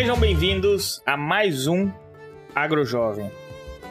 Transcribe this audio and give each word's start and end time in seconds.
Sejam 0.00 0.18
bem-vindos 0.18 1.02
a 1.04 1.14
mais 1.14 1.66
um 1.66 1.90
AgroJovem. 2.54 3.30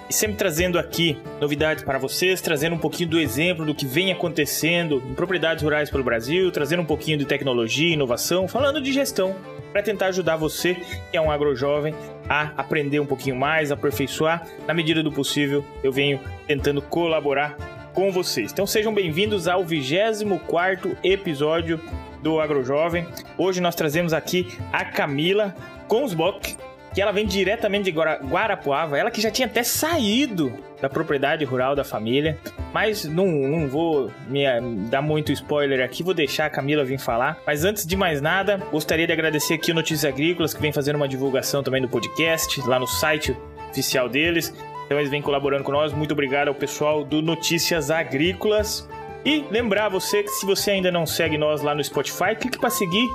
E 0.10 0.14
sempre 0.14 0.38
trazendo 0.38 0.80
aqui 0.80 1.16
novidades 1.40 1.84
para 1.84 2.00
vocês, 2.00 2.42
trazendo 2.42 2.76
um 2.76 2.80
pouquinho 2.80 3.10
do 3.10 3.20
exemplo 3.20 3.64
do 3.64 3.76
que 3.76 3.86
vem 3.86 4.12
acontecendo 4.12 5.04
em 5.08 5.14
propriedades 5.14 5.64
rurais 5.64 5.92
pelo 5.92 6.04
Brasil, 6.04 6.52
trazendo 6.52 6.82
um 6.82 6.86
pouquinho 6.86 7.16
de 7.16 7.26
tecnologia, 7.26 7.94
inovação, 7.94 8.48
falando 8.48 8.82
de 8.82 8.92
gestão, 8.92 9.36
para 9.72 9.84
tentar 9.84 10.08
ajudar 10.08 10.36
você, 10.36 10.78
que 11.12 11.16
é 11.16 11.22
um 11.22 11.30
agrojovem, 11.30 11.94
a 12.28 12.54
aprender 12.58 13.00
um 13.00 13.06
pouquinho 13.06 13.36
mais, 13.36 13.72
aperfeiçoar. 13.72 14.48
Na 14.66 14.74
medida 14.74 15.04
do 15.04 15.12
possível, 15.12 15.64
eu 15.84 15.92
venho 15.92 16.20
tentando 16.48 16.82
colaborar 16.82 17.56
com 17.94 18.12
vocês. 18.12 18.52
Então 18.52 18.66
sejam 18.66 18.92
bem-vindos 18.92 19.48
ao 19.48 19.64
24 19.64 20.98
episódio 21.04 21.80
do 22.22 22.40
AgroJovem. 22.40 23.08
Hoje 23.38 23.62
nós 23.62 23.76
trazemos 23.76 24.14
aqui 24.14 24.48
a 24.72 24.86
Camila 24.86 25.56
Konsbock, 25.88 26.56
que 26.94 27.02
ela 27.02 27.12
vem 27.12 27.26
diretamente 27.26 27.92
de 27.92 27.98
Guarapuava, 28.00 28.98
ela 28.98 29.12
que 29.12 29.22
já 29.22 29.30
tinha 29.30 29.48
até 29.48 29.64
saído 29.64 30.52
da 30.82 30.90
propriedade 30.90 31.44
rural 31.46 31.76
da 31.76 31.84
família, 31.84 32.38
mas 32.74 33.04
não, 33.04 33.28
não 33.28 33.68
vou 33.68 34.12
me 34.28 34.46
eh, 34.46 34.62
dar 34.90 35.02
muito 35.02 35.32
spoiler 35.32 35.84
aqui, 35.84 36.02
vou 36.02 36.14
deixar 36.14 36.46
a 36.46 36.50
Camila 36.50 36.84
vir 36.84 36.98
falar. 36.98 37.38
Mas 37.46 37.64
antes 37.64 37.86
de 37.86 37.96
mais 37.96 38.22
nada, 38.22 38.58
gostaria 38.72 39.06
de 39.06 39.14
agradecer 39.14 39.56
aqui 39.56 39.72
o 39.72 39.76
Notícias 39.76 40.12
Agrícolas, 40.12 40.54
que 40.54 40.62
vem 40.62 40.72
fazendo 40.72 40.96
uma 40.96 41.08
divulgação 41.08 41.62
também 41.62 41.82
do 41.82 41.90
podcast, 41.90 42.62
lá 42.62 42.80
no 42.80 42.88
site 42.88 43.36
oficial 43.70 44.08
deles. 44.08 44.54
Então 44.86 44.98
eles 44.98 45.12
vêm 45.12 45.22
colaborando 45.22 45.64
com 45.64 45.72
nós. 45.72 45.94
Muito 45.94 46.14
obrigado 46.14 46.48
ao 46.48 46.56
pessoal 46.56 47.04
do 47.04 47.22
Notícias 47.22 47.92
Agrícolas. 47.92 48.90
E 49.26 49.46
lembrar 49.52 49.90
você 49.90 50.24
que 50.24 50.30
se 50.30 50.46
você 50.46 50.72
ainda 50.72 50.92
não 50.92 51.06
segue 51.06 51.38
nós 51.38 51.62
lá 51.62 51.76
no 51.76 51.84
Spotify, 51.84 52.36
clique 52.40 52.58
para 52.58 52.70
seguir 52.70 53.08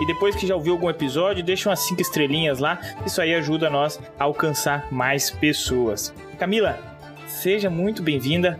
e 0.00 0.06
depois 0.06 0.34
que 0.34 0.46
já 0.46 0.54
ouviu 0.54 0.72
algum 0.72 0.88
episódio, 0.88 1.44
deixa 1.44 1.68
umas 1.68 1.80
5 1.80 2.00
estrelinhas 2.00 2.58
lá. 2.58 2.80
Isso 3.04 3.20
aí 3.20 3.34
ajuda 3.34 3.68
nós 3.68 4.00
a 4.18 4.24
alcançar 4.24 4.88
mais 4.90 5.30
pessoas. 5.30 6.14
Camila, 6.38 6.78
seja 7.26 7.68
muito 7.68 8.02
bem-vinda 8.02 8.58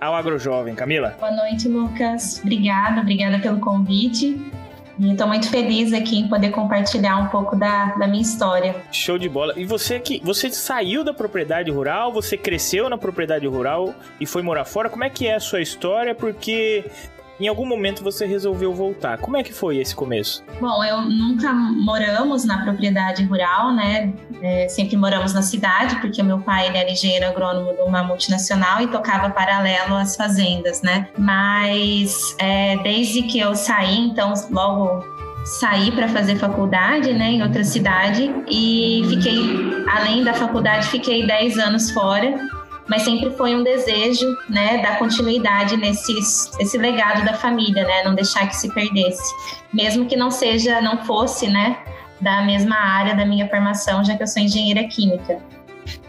ao 0.00 0.14
AgroJovem. 0.14 0.76
Camila. 0.76 1.16
Boa 1.18 1.32
noite, 1.32 1.68
Lucas. 1.68 2.40
Obrigada, 2.44 3.00
obrigada 3.00 3.40
pelo 3.40 3.58
convite. 3.58 4.40
Estou 4.98 5.26
muito 5.26 5.50
feliz 5.50 5.92
aqui 5.92 6.18
em 6.20 6.28
poder 6.28 6.50
compartilhar 6.50 7.18
um 7.18 7.28
pouco 7.28 7.54
da, 7.54 7.94
da 7.96 8.06
minha 8.06 8.22
história. 8.22 8.74
Show 8.90 9.18
de 9.18 9.28
bola. 9.28 9.52
E 9.56 9.64
você 9.64 10.00
que 10.00 10.20
você 10.24 10.50
saiu 10.50 11.04
da 11.04 11.12
propriedade 11.12 11.70
rural, 11.70 12.12
você 12.12 12.36
cresceu 12.36 12.88
na 12.88 12.96
propriedade 12.96 13.46
rural 13.46 13.94
e 14.18 14.26
foi 14.26 14.42
morar 14.42 14.64
fora. 14.64 14.88
Como 14.88 15.04
é 15.04 15.10
que 15.10 15.26
é 15.26 15.34
a 15.34 15.40
sua 15.40 15.60
história? 15.60 16.14
Porque 16.14 16.84
em 17.38 17.48
algum 17.48 17.66
momento 17.66 18.02
você 18.02 18.26
resolveu 18.26 18.74
voltar. 18.74 19.18
Como 19.18 19.36
é 19.36 19.42
que 19.42 19.52
foi 19.52 19.78
esse 19.78 19.94
começo? 19.94 20.42
Bom, 20.60 20.82
eu 20.84 21.02
nunca 21.02 21.52
moramos 21.52 22.44
na 22.44 22.62
propriedade 22.62 23.24
rural, 23.24 23.72
né? 23.74 24.12
É, 24.42 24.68
sempre 24.68 24.96
moramos 24.96 25.34
na 25.34 25.42
cidade, 25.42 25.96
porque 26.00 26.22
meu 26.22 26.38
pai 26.38 26.68
ele 26.68 26.78
era 26.78 26.90
engenheiro 26.90 27.26
agrônomo 27.26 27.74
de 27.74 27.82
uma 27.82 28.02
multinacional 28.02 28.80
e 28.80 28.88
tocava 28.88 29.30
paralelo 29.30 29.94
às 29.96 30.16
fazendas, 30.16 30.82
né? 30.82 31.08
Mas 31.18 32.34
é, 32.38 32.76
desde 32.78 33.22
que 33.22 33.38
eu 33.38 33.54
saí, 33.54 33.98
então 33.98 34.32
logo 34.50 35.04
saí 35.44 35.92
para 35.92 36.08
fazer 36.08 36.36
faculdade, 36.36 37.12
né, 37.12 37.30
em 37.30 37.42
outra 37.42 37.62
cidade 37.62 38.34
e 38.48 39.02
fiquei, 39.08 39.38
além 39.88 40.24
da 40.24 40.34
faculdade, 40.34 40.88
fiquei 40.88 41.24
10 41.24 41.58
anos 41.58 41.90
fora 41.92 42.34
mas 42.88 43.02
sempre 43.02 43.30
foi 43.30 43.54
um 43.54 43.62
desejo, 43.62 44.26
né, 44.48 44.78
dar 44.78 44.98
continuidade 44.98 45.76
nesse 45.76 46.12
esse 46.60 46.78
legado 46.78 47.24
da 47.24 47.34
família, 47.34 47.84
né, 47.84 48.04
não 48.04 48.14
deixar 48.14 48.46
que 48.46 48.56
se 48.56 48.72
perdesse, 48.72 49.34
mesmo 49.72 50.06
que 50.06 50.16
não 50.16 50.30
seja, 50.30 50.80
não 50.80 51.04
fosse, 51.04 51.48
né, 51.48 51.78
da 52.20 52.42
mesma 52.42 52.76
área 52.76 53.14
da 53.14 53.26
minha 53.26 53.48
formação, 53.48 54.04
já 54.04 54.16
que 54.16 54.22
eu 54.22 54.26
sou 54.26 54.42
engenheira 54.42 54.84
química. 54.84 55.38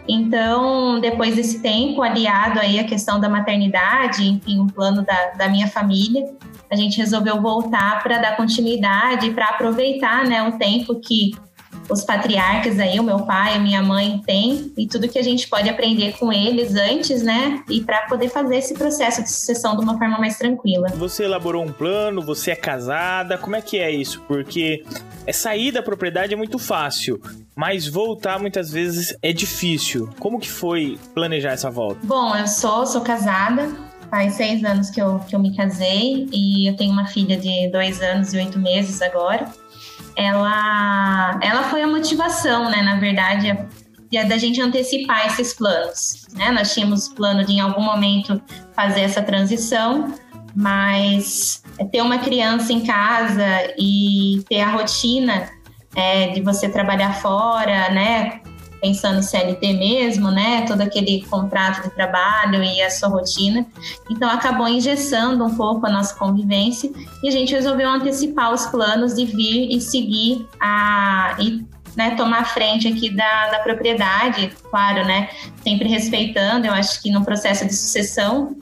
Então, 0.08 0.98
depois 1.00 1.36
desse 1.36 1.60
tempo, 1.60 2.02
aliado 2.02 2.58
aí 2.58 2.78
à 2.78 2.84
questão 2.84 3.20
da 3.20 3.28
maternidade, 3.28 4.26
enfim, 4.26 4.58
um 4.58 4.66
plano 4.66 5.04
da, 5.04 5.32
da 5.36 5.48
minha 5.48 5.68
família, 5.68 6.24
a 6.70 6.76
gente 6.76 6.98
resolveu 6.98 7.40
voltar 7.40 8.02
para 8.02 8.18
dar 8.18 8.36
continuidade, 8.36 9.30
para 9.30 9.46
aproveitar, 9.46 10.24
né, 10.24 10.42
o 10.42 10.52
tempo 10.52 10.98
que 10.98 11.32
os 11.90 12.04
patriarcas 12.04 12.78
aí, 12.78 12.98
o 13.00 13.02
meu 13.02 13.20
pai, 13.20 13.54
a 13.54 13.58
minha 13.58 13.82
mãe 13.82 14.20
tem, 14.26 14.72
e 14.76 14.86
tudo 14.86 15.08
que 15.08 15.18
a 15.18 15.22
gente 15.22 15.48
pode 15.48 15.68
aprender 15.68 16.16
com 16.18 16.32
eles 16.32 16.74
antes, 16.74 17.22
né? 17.22 17.62
E 17.68 17.80
para 17.80 18.02
poder 18.02 18.28
fazer 18.28 18.56
esse 18.56 18.74
processo 18.74 19.22
de 19.22 19.30
sucessão 19.30 19.76
de 19.76 19.82
uma 19.82 19.96
forma 19.98 20.18
mais 20.18 20.36
tranquila. 20.36 20.88
Você 20.96 21.24
elaborou 21.24 21.64
um 21.64 21.72
plano, 21.72 22.20
você 22.22 22.50
é 22.50 22.56
casada, 22.56 23.38
como 23.38 23.56
é 23.56 23.60
que 23.60 23.78
é 23.78 23.90
isso? 23.90 24.22
Porque 24.28 24.84
é 25.26 25.32
sair 25.32 25.72
da 25.72 25.82
propriedade 25.82 26.34
é 26.34 26.36
muito 26.36 26.58
fácil, 26.58 27.20
mas 27.56 27.86
voltar 27.86 28.38
muitas 28.38 28.70
vezes 28.70 29.16
é 29.22 29.32
difícil. 29.32 30.08
Como 30.18 30.38
que 30.38 30.50
foi 30.50 30.98
planejar 31.14 31.52
essa 31.52 31.70
volta? 31.70 31.98
Bom, 32.04 32.36
eu 32.36 32.46
sou, 32.46 32.86
sou 32.86 33.00
casada, 33.00 33.68
faz 34.10 34.34
seis 34.34 34.64
anos 34.64 34.90
que 34.90 35.00
eu, 35.00 35.18
que 35.20 35.34
eu 35.34 35.38
me 35.38 35.56
casei 35.56 36.28
e 36.32 36.68
eu 36.68 36.76
tenho 36.76 36.92
uma 36.92 37.06
filha 37.06 37.36
de 37.36 37.68
dois 37.70 38.00
anos 38.00 38.32
e 38.32 38.38
oito 38.38 38.58
meses 38.58 39.00
agora 39.02 39.46
ela, 40.18 41.38
ela 41.40 41.62
foi 41.64 41.80
a 41.80 41.86
motivação, 41.86 42.68
né? 42.68 42.82
Na 42.82 42.96
verdade, 42.96 43.56
é 44.12 44.24
da 44.24 44.36
gente 44.36 44.60
antecipar 44.60 45.26
esses 45.28 45.54
planos. 45.54 46.26
Né? 46.34 46.50
Nós 46.50 46.74
tínhamos 46.74 47.08
plano 47.08 47.44
de 47.44 47.52
em 47.52 47.60
algum 47.60 47.82
momento 47.82 48.42
fazer 48.74 49.02
essa 49.02 49.22
transição, 49.22 50.12
mas 50.56 51.62
ter 51.92 52.02
uma 52.02 52.18
criança 52.18 52.72
em 52.72 52.84
casa 52.84 53.72
e 53.78 54.42
ter 54.48 54.60
a 54.60 54.70
rotina 54.70 55.48
é, 55.94 56.28
de 56.30 56.40
você 56.40 56.68
trabalhar 56.68 57.12
fora, 57.14 57.88
né? 57.90 58.40
Pensando 58.80 59.22
CLT 59.22 59.74
mesmo, 59.74 60.30
né? 60.30 60.64
Todo 60.66 60.80
aquele 60.80 61.24
contrato 61.26 61.82
de 61.82 61.94
trabalho 61.94 62.62
e 62.62 62.82
a 62.82 62.90
sua 62.90 63.08
rotina. 63.08 63.66
Então 64.10 64.28
acabou 64.30 64.68
engessando 64.68 65.44
um 65.44 65.54
pouco 65.54 65.86
a 65.86 65.90
nossa 65.90 66.14
convivência 66.14 66.90
e 67.22 67.28
a 67.28 67.30
gente 67.30 67.52
resolveu 67.52 67.88
antecipar 67.88 68.52
os 68.52 68.66
planos 68.66 69.14
de 69.14 69.24
vir 69.24 69.70
e 69.70 69.80
seguir 69.80 70.46
a 70.60 71.36
e 71.38 71.66
né, 71.96 72.14
tomar 72.14 72.44
frente 72.44 72.86
aqui 72.86 73.10
da, 73.10 73.48
da 73.48 73.58
propriedade, 73.58 74.52
claro, 74.70 75.04
né? 75.04 75.28
Sempre 75.64 75.88
respeitando, 75.88 76.66
eu 76.66 76.72
acho 76.72 77.02
que 77.02 77.10
no 77.10 77.24
processo 77.24 77.66
de 77.66 77.74
sucessão 77.74 78.56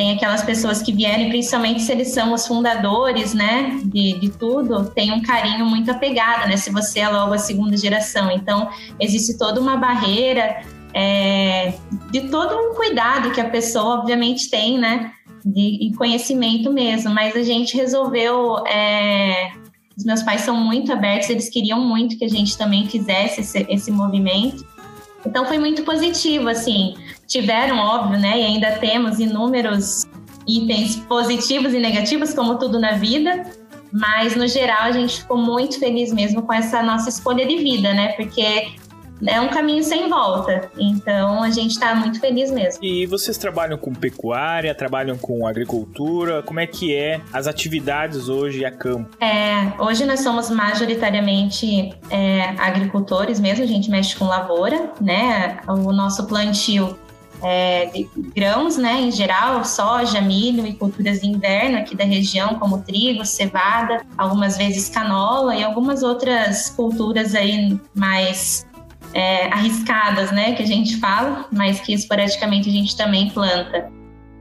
tem 0.00 0.12
aquelas 0.12 0.42
pessoas 0.42 0.80
que 0.80 0.94
vierem, 0.94 1.28
principalmente 1.28 1.82
se 1.82 1.92
eles 1.92 2.08
são 2.08 2.32
os 2.32 2.46
fundadores, 2.46 3.34
né, 3.34 3.78
de, 3.84 4.18
de 4.18 4.30
tudo, 4.30 4.86
tem 4.92 5.12
um 5.12 5.20
carinho 5.20 5.66
muito 5.66 5.90
apegado, 5.90 6.48
né, 6.48 6.56
se 6.56 6.72
você 6.72 7.00
é 7.00 7.08
logo 7.10 7.34
a 7.34 7.38
segunda 7.38 7.76
geração. 7.76 8.30
Então, 8.30 8.70
existe 8.98 9.36
toda 9.36 9.60
uma 9.60 9.76
barreira 9.76 10.62
é, 10.94 11.74
de 12.10 12.30
todo 12.30 12.56
um 12.56 12.74
cuidado 12.74 13.30
que 13.32 13.42
a 13.42 13.50
pessoa, 13.50 13.98
obviamente, 13.98 14.48
tem, 14.48 14.78
né, 14.78 15.12
de, 15.44 15.90
de 15.90 15.94
conhecimento 15.98 16.72
mesmo, 16.72 17.12
mas 17.12 17.36
a 17.36 17.42
gente 17.42 17.76
resolveu. 17.76 18.66
É, 18.66 19.52
os 19.98 20.04
meus 20.06 20.22
pais 20.22 20.40
são 20.40 20.56
muito 20.56 20.90
abertos, 20.90 21.28
eles 21.28 21.50
queriam 21.50 21.78
muito 21.78 22.16
que 22.16 22.24
a 22.24 22.28
gente 22.28 22.56
também 22.56 22.88
fizesse 22.88 23.42
esse, 23.42 23.66
esse 23.68 23.90
movimento. 23.90 24.64
Então 25.24 25.44
foi 25.46 25.58
muito 25.58 25.82
positivo, 25.82 26.48
assim. 26.48 26.94
Tiveram, 27.26 27.78
óbvio, 27.78 28.18
né? 28.18 28.38
E 28.40 28.44
ainda 28.44 28.72
temos 28.72 29.18
inúmeros 29.18 30.06
itens 30.46 30.96
positivos 30.96 31.72
e 31.74 31.78
negativos, 31.78 32.34
como 32.34 32.58
tudo 32.58 32.80
na 32.80 32.92
vida. 32.92 33.44
Mas, 33.92 34.36
no 34.36 34.46
geral, 34.46 34.82
a 34.82 34.92
gente 34.92 35.20
ficou 35.20 35.36
muito 35.36 35.78
feliz 35.78 36.12
mesmo 36.12 36.42
com 36.42 36.52
essa 36.52 36.82
nossa 36.82 37.08
escolha 37.08 37.44
de 37.46 37.56
vida, 37.56 37.92
né? 37.92 38.12
Porque 38.12 38.68
é 39.26 39.40
um 39.40 39.48
caminho 39.48 39.82
sem 39.82 40.08
volta. 40.08 40.70
Então 40.78 41.42
a 41.42 41.50
gente 41.50 41.72
está 41.72 41.94
muito 41.94 42.20
feliz 42.20 42.50
mesmo. 42.50 42.82
E 42.84 43.06
vocês 43.06 43.36
trabalham 43.36 43.78
com 43.78 43.92
pecuária, 43.92 44.74
trabalham 44.74 45.16
com 45.16 45.46
agricultura? 45.46 46.42
Como 46.42 46.60
é 46.60 46.66
que 46.66 46.94
é 46.94 47.20
as 47.32 47.46
atividades 47.46 48.28
hoje 48.28 48.64
a 48.64 48.70
campo? 48.70 49.16
É, 49.22 49.72
hoje 49.82 50.04
nós 50.04 50.20
somos 50.20 50.50
majoritariamente 50.50 51.92
é, 52.10 52.54
agricultores 52.58 53.40
mesmo, 53.40 53.64
a 53.64 53.68
gente 53.68 53.90
mexe 53.90 54.16
com 54.16 54.26
lavoura, 54.26 54.92
né? 55.00 55.58
O 55.66 55.92
nosso 55.92 56.26
plantio 56.26 56.96
é, 57.42 57.86
de 57.86 58.08
grãos, 58.34 58.76
né, 58.76 59.00
em 59.00 59.10
geral, 59.10 59.64
soja, 59.64 60.20
milho 60.20 60.66
e 60.66 60.74
culturas 60.74 61.20
de 61.20 61.26
inverno 61.26 61.78
aqui 61.78 61.96
da 61.96 62.04
região, 62.04 62.58
como 62.58 62.82
trigo, 62.82 63.24
cevada, 63.24 64.04
algumas 64.16 64.56
vezes 64.56 64.88
canola 64.88 65.56
e 65.56 65.62
algumas 65.62 66.02
outras 66.02 66.70
culturas 66.70 67.34
aí 67.34 67.78
mais 67.94 68.66
é, 69.14 69.46
arriscadas, 69.52 70.30
né, 70.30 70.52
que 70.52 70.62
a 70.62 70.66
gente 70.66 70.98
fala, 70.98 71.46
mas 71.52 71.80
que 71.80 71.92
esporadicamente 71.92 72.68
a 72.68 72.72
gente 72.72 72.96
também 72.96 73.30
planta. 73.30 73.90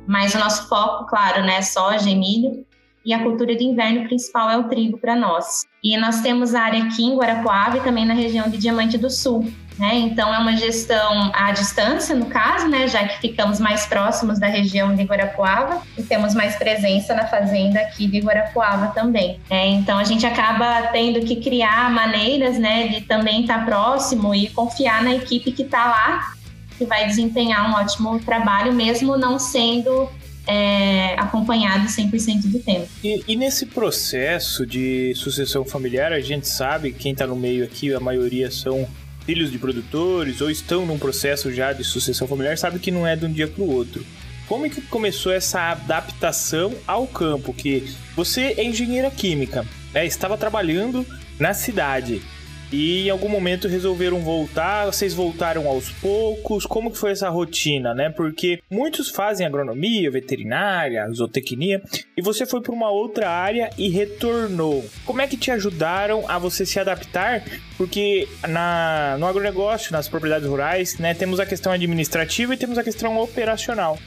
Mas 0.08 0.34
o 0.34 0.40
nosso 0.40 0.68
foco, 0.68 1.06
claro, 1.06 1.44
né, 1.44 1.58
é 1.58 1.62
soja 1.62 2.10
e 2.10 2.16
milho, 2.16 2.66
e 3.06 3.14
a 3.14 3.24
cultura 3.24 3.56
de 3.56 3.64
inverno 3.64 4.04
principal 4.06 4.50
é 4.50 4.58
o 4.58 4.66
trigo 4.66 4.98
para 4.98 5.16
nós. 5.16 5.64
E 5.84 5.96
nós 5.98 6.22
temos 6.22 6.54
a 6.54 6.62
área 6.62 6.84
aqui 6.84 7.04
em 7.04 7.16
Guarapuava 7.16 7.78
e 7.78 7.82
também 7.82 8.06
na 8.06 8.14
região 8.14 8.50
de 8.50 8.58
Diamante 8.58 8.98
do 8.98 9.10
Sul. 9.10 9.52
Né? 9.80 9.96
Então 9.96 10.34
é 10.34 10.38
uma 10.38 10.56
gestão 10.56 11.32
à 11.34 11.52
distância, 11.52 12.14
no 12.14 12.26
caso, 12.26 12.68
né? 12.68 12.88
Já 12.88 13.08
que 13.08 13.20
ficamos 13.20 13.60
mais 13.60 13.86
próximos 13.86 14.38
da 14.38 14.48
região 14.48 14.94
de 14.94 15.04
Guarapuava 15.04 15.82
e 15.98 16.04
temos 16.04 16.36
mais 16.36 16.58
presença 16.58 17.16
na 17.16 17.26
fazenda 17.26 17.80
aqui 17.80 18.06
de 18.06 18.20
Guarapuava 18.20 18.88
também. 18.94 19.40
É, 19.50 19.68
então 19.68 19.98
a 19.98 20.04
gente 20.04 20.26
acaba 20.26 20.88
tendo 20.92 21.22
que 21.22 21.38
criar 21.38 21.90
maneiras, 21.92 22.60
né, 22.60 22.90
de 22.90 23.02
também 23.02 23.42
estar 23.42 23.66
próximo 23.66 24.36
e 24.36 24.50
confiar 24.50 25.04
na 25.04 25.16
equipe 25.16 25.52
que 25.52 25.64
está 25.64 25.86
lá, 25.86 26.34
que 26.78 26.86
vai 26.86 27.08
desempenhar 27.08 27.70
um 27.70 27.76
ótimo 27.76 28.20
trabalho, 28.20 28.74
mesmo 28.74 29.18
não 29.18 29.40
sendo 29.40 30.10
é, 30.48 31.14
acompanhado 31.18 31.88
100% 31.88 32.48
do 32.48 32.60
tempo. 32.60 32.88
E, 33.04 33.24
e, 33.28 33.36
nesse 33.36 33.68
processo 33.68 34.66
de 34.66 35.14
sucessão 35.16 35.64
familiar, 35.64 36.12
a 36.12 36.20
gente 36.20 36.48
sabe, 36.48 36.92
quem 36.92 37.12
está 37.12 37.28
no 37.28 37.36
meio 37.36 37.64
aqui, 37.64 37.94
a 37.94 38.00
maioria 38.00 38.50
são 38.50 38.88
filhos 39.30 39.52
de 39.52 39.60
produtores 39.60 40.42
ou 40.42 40.50
estão 40.50 40.88
num 40.88 40.98
processo 40.98 41.54
já 41.54 41.72
de 41.72 41.84
sucessão 41.84 42.28
familiar, 42.28 42.58
sabe 42.58 42.80
que 42.80 42.90
não 42.90 43.06
é 43.06 43.16
de 43.16 43.28
um 43.28 43.32
dia 43.32 43.48
para 43.48 43.64
o 43.64 43.70
outro. 43.70 44.04
Como 44.48 44.66
é 44.66 44.70
que 44.70 44.82
começou 44.82 45.32
essa 45.32 45.70
adaptação 45.70 46.74
ao 46.88 47.06
campo? 47.06 47.54
Que 47.54 47.94
você 48.16 48.56
é 48.58 48.64
engenheira 48.64 49.12
química, 49.12 49.64
né? 49.94 50.04
estava 50.04 50.36
trabalhando 50.36 51.06
na 51.40 51.54
cidade 51.54 52.24
e 52.72 53.08
em 53.08 53.10
algum 53.10 53.30
momento 53.30 53.68
resolveram 53.68 54.20
voltar, 54.20 54.86
vocês 54.86 55.14
voltaram 55.14 55.68
aos 55.68 55.90
poucos, 55.90 56.66
como 56.66 56.92
que 56.92 56.98
foi 56.98 57.12
essa 57.12 57.30
rotina, 57.30 57.94
né? 57.94 58.10
Porque 58.10 58.62
muitos 58.70 59.10
fazem 59.10 59.46
agronomia, 59.46 60.12
veterinária, 60.12 61.08
zootecnia, 61.12 61.82
e 62.16 62.22
você 62.22 62.46
foi 62.46 62.62
para 62.62 62.74
uma 62.74 62.92
outra 62.92 63.30
área 63.30 63.70
e 63.78 63.90
retornou. 63.90 64.86
Como 65.06 65.22
é 65.22 65.28
que 65.28 65.38
te 65.38 65.52
ajudaram 65.52 66.26
a 66.28 66.38
você 66.38 66.66
se 66.66 66.80
adaptar? 66.80 67.44
Porque 67.78 68.28
na, 68.48 69.18
no 69.20 69.26
agronegócio, 69.26 69.92
nas 69.92 70.08
propriedades 70.08 70.48
rurais, 70.48 70.98
né, 70.98 71.14
temos 71.14 71.40
a 71.40 71.46
questão 71.46 71.72
administrativa 71.72 72.54
e 72.54 72.58
temos 72.58 72.78
a 72.78 72.84
questão 72.84 73.18
operacional 73.20 73.98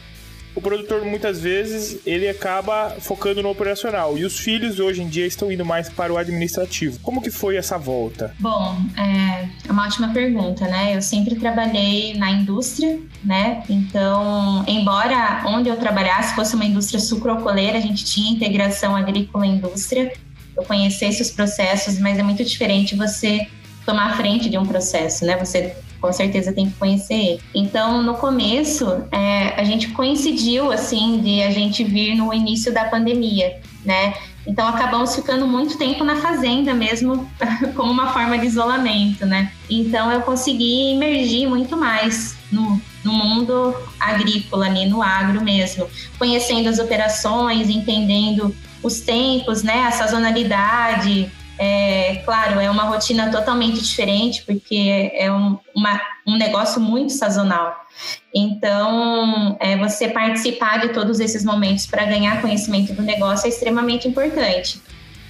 o 0.54 0.60
produtor 0.60 1.04
muitas 1.04 1.40
vezes 1.40 2.00
ele 2.06 2.28
acaba 2.28 2.90
focando 3.00 3.42
no 3.42 3.50
operacional 3.50 4.18
e 4.18 4.24
os 4.24 4.38
filhos 4.38 4.78
hoje 4.78 5.02
em 5.02 5.08
dia 5.08 5.26
estão 5.26 5.50
indo 5.50 5.64
mais 5.64 5.88
para 5.88 6.12
o 6.12 6.18
administrativo. 6.18 6.98
Como 7.00 7.22
que 7.22 7.30
foi 7.30 7.56
essa 7.56 7.78
volta? 7.78 8.34
Bom, 8.38 8.76
é, 8.96 9.48
é 9.66 9.72
uma 9.72 9.86
ótima 9.86 10.08
pergunta, 10.12 10.66
né? 10.66 10.94
Eu 10.96 11.02
sempre 11.02 11.36
trabalhei 11.36 12.14
na 12.14 12.30
indústria, 12.30 13.00
né? 13.24 13.62
Então, 13.68 14.64
embora 14.66 15.42
onde 15.46 15.68
eu 15.68 15.76
trabalhasse 15.76 16.34
fosse 16.34 16.54
uma 16.54 16.64
indústria 16.64 17.00
sucrocoleira, 17.00 17.78
a 17.78 17.80
gente 17.80 18.04
tinha 18.04 18.32
integração 18.32 18.94
agrícola-indústria, 18.94 20.12
eu 20.56 20.62
conhecesse 20.64 21.22
os 21.22 21.30
processos, 21.30 21.98
mas 21.98 22.18
é 22.18 22.22
muito 22.22 22.44
diferente 22.44 22.94
você 22.94 23.46
tomar 23.86 24.16
frente 24.16 24.48
de 24.48 24.58
um 24.58 24.66
processo, 24.66 25.24
né? 25.24 25.36
Você 25.36 25.74
com 26.02 26.12
certeza 26.12 26.52
tem 26.52 26.68
que 26.68 26.76
conhecer 26.76 27.38
Então, 27.54 28.02
no 28.02 28.14
começo, 28.14 29.04
é, 29.12 29.54
a 29.56 29.62
gente 29.62 29.88
coincidiu, 29.90 30.72
assim, 30.72 31.20
de 31.20 31.42
a 31.42 31.50
gente 31.50 31.84
vir 31.84 32.16
no 32.16 32.34
início 32.34 32.74
da 32.74 32.86
pandemia, 32.86 33.60
né? 33.84 34.14
Então, 34.44 34.66
acabamos 34.66 35.14
ficando 35.14 35.46
muito 35.46 35.78
tempo 35.78 36.02
na 36.02 36.16
fazenda 36.16 36.74
mesmo, 36.74 37.30
como 37.76 37.92
uma 37.92 38.12
forma 38.12 38.36
de 38.36 38.46
isolamento, 38.46 39.24
né? 39.24 39.52
Então, 39.70 40.10
eu 40.10 40.22
consegui 40.22 40.92
emergir 40.92 41.46
muito 41.46 41.76
mais 41.76 42.36
no, 42.50 42.80
no 43.04 43.12
mundo 43.12 43.74
agrícola, 44.00 44.66
ali 44.66 44.86
no 44.86 45.00
agro 45.00 45.40
mesmo, 45.40 45.88
conhecendo 46.18 46.68
as 46.68 46.80
operações, 46.80 47.70
entendendo 47.70 48.52
os 48.82 49.00
tempos, 49.00 49.62
né? 49.62 49.84
A 49.84 49.92
sazonalidade, 49.92 51.30
é, 51.64 52.16
claro, 52.24 52.58
é 52.58 52.68
uma 52.68 52.82
rotina 52.82 53.30
totalmente 53.30 53.80
diferente, 53.80 54.42
porque 54.42 55.12
é 55.14 55.30
um, 55.30 55.56
uma, 55.72 56.00
um 56.26 56.36
negócio 56.36 56.80
muito 56.80 57.12
sazonal. 57.12 57.86
Então, 58.34 59.56
é, 59.60 59.76
você 59.76 60.08
participar 60.08 60.80
de 60.80 60.88
todos 60.88 61.20
esses 61.20 61.44
momentos 61.44 61.86
para 61.86 62.04
ganhar 62.04 62.40
conhecimento 62.40 62.92
do 62.94 63.02
negócio 63.02 63.46
é 63.46 63.48
extremamente 63.48 64.08
importante. 64.08 64.82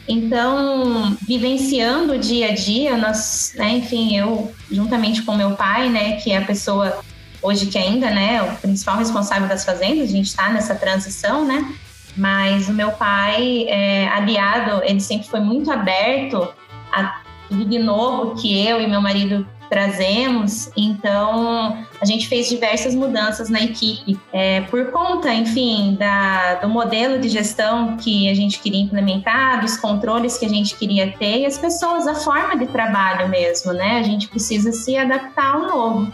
Então, 0.08 1.14
vivenciando 1.28 2.14
o 2.14 2.18
dia 2.18 2.48
a 2.48 2.54
dia, 2.54 2.96
nós, 2.96 3.52
né, 3.54 3.72
enfim, 3.72 4.16
eu, 4.16 4.50
juntamente 4.70 5.20
com 5.22 5.36
meu 5.36 5.50
pai, 5.50 5.90
né, 5.90 6.12
que 6.16 6.32
é 6.32 6.38
a 6.38 6.44
pessoa 6.46 6.98
hoje 7.42 7.66
que 7.66 7.76
ainda, 7.76 8.08
né, 8.10 8.40
o 8.42 8.56
principal 8.56 8.96
responsável 8.96 9.46
das 9.46 9.66
fazendas, 9.66 10.08
a 10.08 10.12
gente 10.12 10.28
está 10.28 10.48
nessa 10.48 10.74
transição, 10.74 11.44
né, 11.44 11.74
mas 12.16 12.68
o 12.68 12.72
meu 12.72 12.92
pai, 12.92 13.66
é, 13.68 14.08
aliado, 14.08 14.82
ele 14.84 15.00
sempre 15.00 15.28
foi 15.28 15.40
muito 15.40 15.70
aberto 15.70 16.48
a 16.92 17.20
tudo 17.48 17.64
de 17.64 17.78
novo 17.78 18.34
que 18.40 18.66
eu 18.66 18.80
e 18.80 18.86
meu 18.86 19.00
marido 19.00 19.46
trazemos. 19.72 20.70
Então, 20.76 21.82
a 21.98 22.04
gente 22.04 22.28
fez 22.28 22.46
diversas 22.46 22.94
mudanças 22.94 23.48
na 23.48 23.62
equipe. 23.62 24.20
É, 24.30 24.60
por 24.62 24.90
conta, 24.90 25.32
enfim, 25.32 25.96
da, 25.98 26.56
do 26.56 26.68
modelo 26.68 27.18
de 27.18 27.30
gestão 27.30 27.96
que 27.96 28.28
a 28.28 28.34
gente 28.34 28.60
queria 28.60 28.82
implementar, 28.82 29.62
dos 29.62 29.78
controles 29.78 30.36
que 30.36 30.44
a 30.44 30.48
gente 30.48 30.76
queria 30.76 31.12
ter 31.12 31.38
e 31.38 31.46
as 31.46 31.56
pessoas, 31.56 32.06
a 32.06 32.14
forma 32.14 32.54
de 32.54 32.66
trabalho 32.66 33.30
mesmo, 33.30 33.72
né? 33.72 33.98
A 33.98 34.02
gente 34.02 34.28
precisa 34.28 34.72
se 34.72 34.94
adaptar 34.94 35.54
ao 35.54 35.62
novo. 35.62 36.12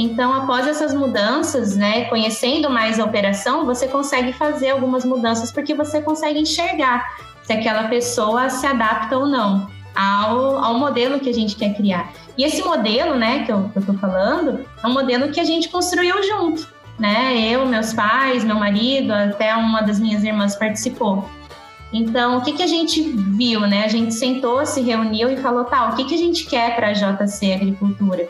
Então, 0.00 0.32
após 0.32 0.68
essas 0.68 0.94
mudanças, 0.94 1.76
né, 1.76 2.04
conhecendo 2.04 2.70
mais 2.70 3.00
a 3.00 3.04
operação, 3.04 3.66
você 3.66 3.88
consegue 3.88 4.32
fazer 4.32 4.70
algumas 4.70 5.04
mudanças 5.04 5.50
porque 5.50 5.74
você 5.74 6.00
consegue 6.00 6.38
enxergar 6.38 7.18
se 7.42 7.52
aquela 7.52 7.88
pessoa 7.88 8.48
se 8.48 8.64
adapta 8.64 9.18
ou 9.18 9.26
não 9.26 9.68
ao, 9.96 10.62
ao 10.64 10.78
modelo 10.78 11.18
que 11.18 11.28
a 11.28 11.34
gente 11.34 11.56
quer 11.56 11.74
criar. 11.74 12.12
E 12.36 12.44
esse 12.44 12.62
modelo, 12.62 13.16
né, 13.16 13.42
que 13.42 13.50
eu, 13.50 13.68
estou 13.74 13.98
falando, 13.98 14.64
é 14.80 14.86
um 14.86 14.92
modelo 14.92 15.32
que 15.32 15.40
a 15.40 15.44
gente 15.44 15.68
construiu 15.68 16.22
junto, 16.22 16.72
né? 16.96 17.36
Eu, 17.50 17.66
meus 17.66 17.92
pais, 17.92 18.44
meu 18.44 18.54
marido, 18.54 19.12
até 19.12 19.56
uma 19.56 19.80
das 19.80 19.98
minhas 19.98 20.22
irmãs 20.22 20.54
participou. 20.54 21.28
Então, 21.92 22.38
o 22.38 22.42
que, 22.42 22.52
que 22.52 22.62
a 22.62 22.68
gente 22.68 23.02
viu, 23.02 23.62
né? 23.62 23.84
A 23.84 23.88
gente 23.88 24.14
sentou, 24.14 24.64
se 24.64 24.80
reuniu 24.80 25.28
e 25.28 25.36
falou, 25.38 25.64
tá, 25.64 25.88
o 25.88 25.96
que, 25.96 26.04
que 26.04 26.14
a 26.14 26.18
gente 26.18 26.46
quer 26.46 26.76
para 26.76 26.90
a 26.90 26.92
JC 26.92 27.54
Agricultura? 27.54 28.28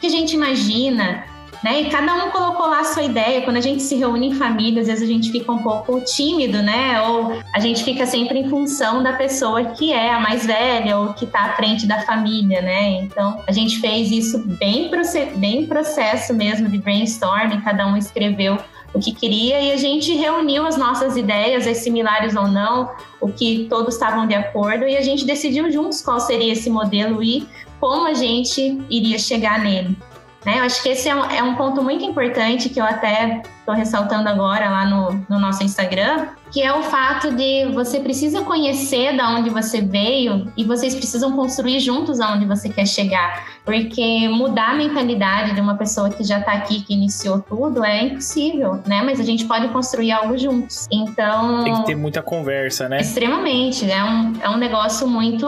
Que 0.00 0.06
a 0.06 0.10
gente 0.10 0.34
imagina, 0.34 1.24
né? 1.62 1.82
E 1.82 1.90
cada 1.90 2.14
um 2.24 2.30
colocou 2.30 2.66
lá 2.66 2.80
a 2.80 2.84
sua 2.84 3.02
ideia. 3.02 3.42
Quando 3.42 3.56
a 3.56 3.60
gente 3.60 3.82
se 3.82 3.94
reúne 3.94 4.28
em 4.28 4.34
família, 4.34 4.80
às 4.80 4.88
vezes 4.88 5.02
a 5.02 5.12
gente 5.12 5.30
fica 5.30 5.52
um 5.52 5.62
pouco 5.62 6.00
tímido, 6.00 6.62
né? 6.62 7.00
Ou 7.02 7.38
a 7.54 7.60
gente 7.60 7.84
fica 7.84 8.06
sempre 8.06 8.38
em 8.38 8.48
função 8.48 9.02
da 9.02 9.12
pessoa 9.12 9.64
que 9.64 9.92
é 9.92 10.12
a 10.12 10.20
mais 10.20 10.46
velha 10.46 10.98
ou 10.98 11.12
que 11.12 11.24
está 11.26 11.40
à 11.40 11.52
frente 11.52 11.86
da 11.86 12.00
família, 12.02 12.62
né? 12.62 13.02
Então 13.02 13.42
a 13.46 13.52
gente 13.52 13.78
fez 13.78 14.10
isso 14.10 14.38
bem, 14.58 14.90
bem 15.36 15.66
processo 15.66 16.32
mesmo 16.32 16.68
de 16.68 16.78
brainstorming, 16.78 17.60
cada 17.60 17.86
um 17.86 17.96
escreveu 17.96 18.58
o 18.92 18.98
que 18.98 19.12
queria 19.12 19.60
e 19.60 19.72
a 19.72 19.76
gente 19.76 20.12
reuniu 20.14 20.66
as 20.66 20.76
nossas 20.76 21.16
ideias, 21.16 21.66
as 21.66 21.76
similares 21.78 22.34
ou 22.34 22.48
não, 22.48 22.90
o 23.20 23.28
que 23.28 23.66
todos 23.70 23.94
estavam 23.94 24.26
de 24.26 24.34
acordo 24.34 24.84
e 24.84 24.96
a 24.96 25.00
gente 25.00 25.24
decidiu 25.24 25.70
juntos 25.70 26.00
qual 26.00 26.18
seria 26.18 26.52
esse 26.52 26.68
modelo 26.68 27.22
e 27.22 27.46
como 27.80 28.06
a 28.06 28.14
gente 28.14 28.78
iria 28.90 29.18
chegar 29.18 29.58
nele. 29.58 29.96
Né? 30.44 30.58
Eu 30.58 30.64
acho 30.64 30.82
que 30.82 30.88
esse 30.88 31.08
é 31.08 31.14
um, 31.14 31.24
é 31.24 31.42
um 31.42 31.54
ponto 31.54 31.82
muito 31.82 32.02
importante 32.04 32.70
que 32.70 32.80
eu 32.80 32.84
até 32.84 33.42
estou 33.58 33.74
ressaltando 33.74 34.28
agora 34.28 34.70
lá 34.70 34.86
no, 34.86 35.24
no 35.28 35.38
nosso 35.38 35.62
Instagram, 35.62 36.28
que 36.50 36.62
é 36.62 36.72
o 36.72 36.82
fato 36.82 37.30
de 37.32 37.66
você 37.66 38.00
precisa 38.00 38.42
conhecer 38.42 39.16
da 39.16 39.28
onde 39.30 39.50
você 39.50 39.82
veio 39.82 40.50
e 40.56 40.64
vocês 40.64 40.94
precisam 40.94 41.36
construir 41.36 41.78
juntos 41.78 42.20
aonde 42.20 42.46
você 42.46 42.70
quer 42.70 42.86
chegar, 42.86 43.46
porque 43.64 44.28
mudar 44.28 44.70
a 44.70 44.74
mentalidade 44.74 45.54
de 45.54 45.60
uma 45.60 45.76
pessoa 45.76 46.08
que 46.08 46.24
já 46.24 46.38
está 46.38 46.52
aqui, 46.52 46.80
que 46.80 46.94
iniciou 46.94 47.40
tudo, 47.40 47.84
é 47.84 48.04
impossível, 48.04 48.80
né? 48.86 49.02
Mas 49.02 49.20
a 49.20 49.24
gente 49.24 49.44
pode 49.44 49.68
construir 49.68 50.10
algo 50.10 50.38
juntos. 50.38 50.88
Então 50.90 51.62
tem 51.64 51.74
que 51.74 51.86
ter 51.86 51.96
muita 51.96 52.22
conversa, 52.22 52.88
né? 52.88 53.00
Extremamente, 53.00 53.88
é 53.88 54.02
um, 54.02 54.32
é 54.40 54.48
um 54.48 54.56
negócio 54.56 55.06
muito 55.06 55.46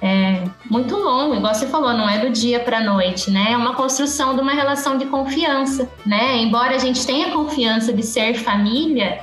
é 0.00 0.44
muito 0.70 0.96
longo, 0.96 1.34
igual 1.34 1.54
você 1.54 1.66
falou, 1.66 1.92
não 1.92 2.08
é 2.08 2.18
do 2.18 2.30
dia 2.30 2.60
para 2.60 2.78
a 2.78 2.84
noite, 2.84 3.30
né? 3.30 3.48
É 3.50 3.56
uma 3.56 3.74
construção 3.74 4.34
de 4.34 4.40
uma 4.40 4.52
relação 4.52 4.96
de 4.96 5.06
confiança, 5.06 5.88
né? 6.06 6.38
Embora 6.38 6.76
a 6.76 6.78
gente 6.78 7.04
tenha 7.04 7.30
confiança 7.30 7.92
de 7.92 8.02
ser 8.02 8.34
família, 8.34 9.20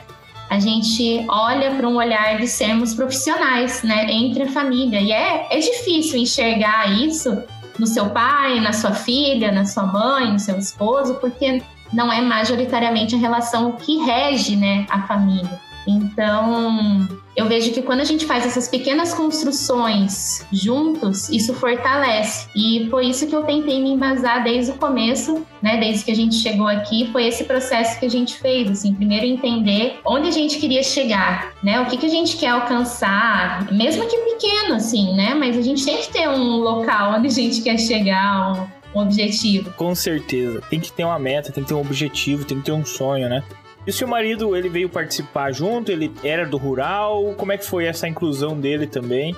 a 0.50 0.60
gente 0.60 1.26
olha 1.30 1.72
para 1.72 1.88
um 1.88 1.96
olhar 1.96 2.38
de 2.38 2.48
sermos 2.48 2.94
profissionais, 2.94 3.84
né? 3.84 4.12
Entre 4.12 4.44
a 4.44 4.52
família. 4.52 5.00
E 5.00 5.12
é, 5.12 5.48
é 5.50 5.60
difícil 5.60 6.20
enxergar 6.20 6.92
isso 6.92 7.42
no 7.80 7.88
seu 7.88 8.10
pai, 8.10 8.60
na 8.60 8.74
sua 8.74 8.92
filha, 8.92 9.52
na 9.52 9.66
sua 9.66 9.84
mãe, 9.84 10.32
no 10.32 10.40
seu 10.40 10.58
esposo, 10.58 11.16
porque 11.16 11.62
não 11.94 12.12
é 12.12 12.22
majoritariamente 12.22 13.16
a 13.16 13.18
relação 13.18 13.74
que 13.74 13.98
rege, 13.98 14.56
né, 14.56 14.86
a 14.90 15.04
família. 15.04 15.60
Então, 15.88 17.08
eu 17.36 17.48
vejo 17.48 17.72
que 17.72 17.82
quando 17.82 18.00
a 18.00 18.06
gente 18.06 18.26
faz 18.26 18.46
essas 18.46 18.68
pequenas 18.68 19.14
construções 19.14 20.46
juntos, 20.52 21.30
isso 21.30 21.54
fortalece. 21.54 22.48
E 22.56 22.88
foi 22.90 23.08
isso 23.08 23.28
que 23.28 23.36
eu 23.36 23.44
tentei 23.44 23.82
me 23.82 23.92
embasar 23.92 24.44
desde 24.44 24.72
o 24.72 24.76
começo, 24.76 25.46
né? 25.62 25.78
Desde 25.78 26.06
que 26.06 26.12
a 26.12 26.16
gente 26.16 26.36
chegou 26.36 26.68
aqui, 26.68 27.10
foi 27.12 27.28
esse 27.28 27.44
processo 27.44 28.00
que 28.00 28.06
a 28.06 28.10
gente 28.10 28.36
fez, 28.36 28.72
assim, 28.72 28.94
primeiro 28.94 29.26
entender 29.26 30.00
onde 30.06 30.30
a 30.30 30.32
gente 30.32 30.58
queria 30.58 30.82
chegar, 30.82 31.54
né? 31.62 31.80
O 31.82 31.86
que, 31.86 31.98
que 31.98 32.06
a 32.06 32.10
gente 32.10 32.38
quer 32.38 32.50
alcançar, 32.50 33.72
mesmo 33.72 34.08
que 34.08 34.18
pequeno, 34.18 34.76
assim, 34.76 35.14
né? 35.16 35.34
Mas 35.34 35.58
a 35.58 35.62
gente 35.62 35.84
tem 35.84 35.98
que 35.98 36.12
ter 36.12 36.30
um 36.30 36.58
local 36.58 37.16
onde 37.18 37.28
a 37.28 37.32
gente 37.32 37.62
quer 37.62 37.78
chegar, 37.78 38.70
um 38.96 39.02
objetivo. 39.02 39.72
Com 39.74 39.94
certeza. 39.94 40.62
Tem 40.70 40.80
que 40.80 40.92
ter 40.92 41.04
uma 41.04 41.20
meta, 41.20 41.52
tem 41.52 41.64
que 41.64 41.68
ter 41.68 41.76
um 41.76 41.82
objetivo, 41.82 42.46
tem 42.46 42.60
que 42.60 42.66
ter 42.66 42.72
um 42.72 42.86
sonho, 42.86 43.28
né? 43.28 43.44
E 43.86 43.90
o 43.90 43.94
seu 43.94 44.08
marido, 44.08 44.56
ele 44.56 44.68
veio 44.68 44.90
participar 44.90 45.52
junto? 45.52 45.92
Ele 45.92 46.12
era 46.24 46.46
do 46.46 46.58
rural? 46.58 47.36
Como 47.38 47.52
é 47.52 47.58
que 47.58 47.66
foi 47.66 47.86
essa 47.86 48.08
inclusão 48.08 48.60
dele 48.60 48.88
também? 48.88 49.36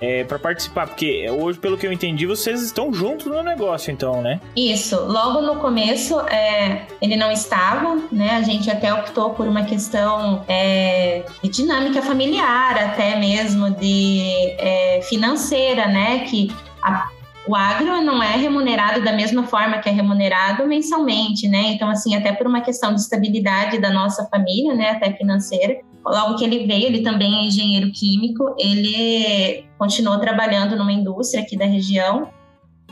É, 0.00 0.24
para 0.24 0.38
participar, 0.38 0.86
porque 0.86 1.28
hoje, 1.28 1.58
pelo 1.58 1.76
que 1.76 1.86
eu 1.86 1.92
entendi, 1.92 2.24
vocês 2.24 2.62
estão 2.62 2.90
juntos 2.90 3.26
no 3.26 3.42
negócio, 3.42 3.92
então, 3.92 4.22
né? 4.22 4.40
Isso. 4.56 4.96
Logo 4.96 5.42
no 5.42 5.56
começo, 5.56 6.18
é, 6.20 6.86
ele 7.02 7.16
não 7.16 7.30
estava, 7.30 7.96
né? 8.10 8.30
A 8.30 8.42
gente 8.42 8.70
até 8.70 8.94
optou 8.94 9.34
por 9.34 9.46
uma 9.46 9.62
questão 9.64 10.42
é, 10.48 11.26
de 11.42 11.50
dinâmica 11.50 12.00
familiar, 12.00 12.78
até 12.78 13.16
mesmo 13.16 13.70
de 13.72 14.54
é, 14.56 15.02
financeira, 15.02 15.86
né? 15.86 16.20
Que 16.20 16.50
a 16.82 17.10
o 17.50 17.56
agro 17.56 18.00
não 18.00 18.22
é 18.22 18.36
remunerado 18.36 19.02
da 19.02 19.12
mesma 19.12 19.42
forma 19.42 19.78
que 19.78 19.88
é 19.88 19.92
remunerado 19.92 20.64
mensalmente, 20.68 21.48
né? 21.48 21.72
Então, 21.72 21.88
assim, 21.88 22.14
até 22.14 22.32
por 22.32 22.46
uma 22.46 22.60
questão 22.60 22.94
de 22.94 23.00
estabilidade 23.00 23.80
da 23.80 23.90
nossa 23.90 24.24
família, 24.26 24.72
né, 24.72 24.90
até 24.90 25.12
financeira, 25.12 25.80
logo 26.06 26.36
que 26.36 26.44
ele 26.44 26.64
veio, 26.64 26.86
ele 26.86 27.02
também 27.02 27.34
é 27.34 27.46
engenheiro 27.46 27.90
químico, 27.90 28.54
ele 28.56 29.64
continuou 29.76 30.20
trabalhando 30.20 30.76
numa 30.76 30.92
indústria 30.92 31.42
aqui 31.42 31.56
da 31.56 31.64
região 31.64 32.28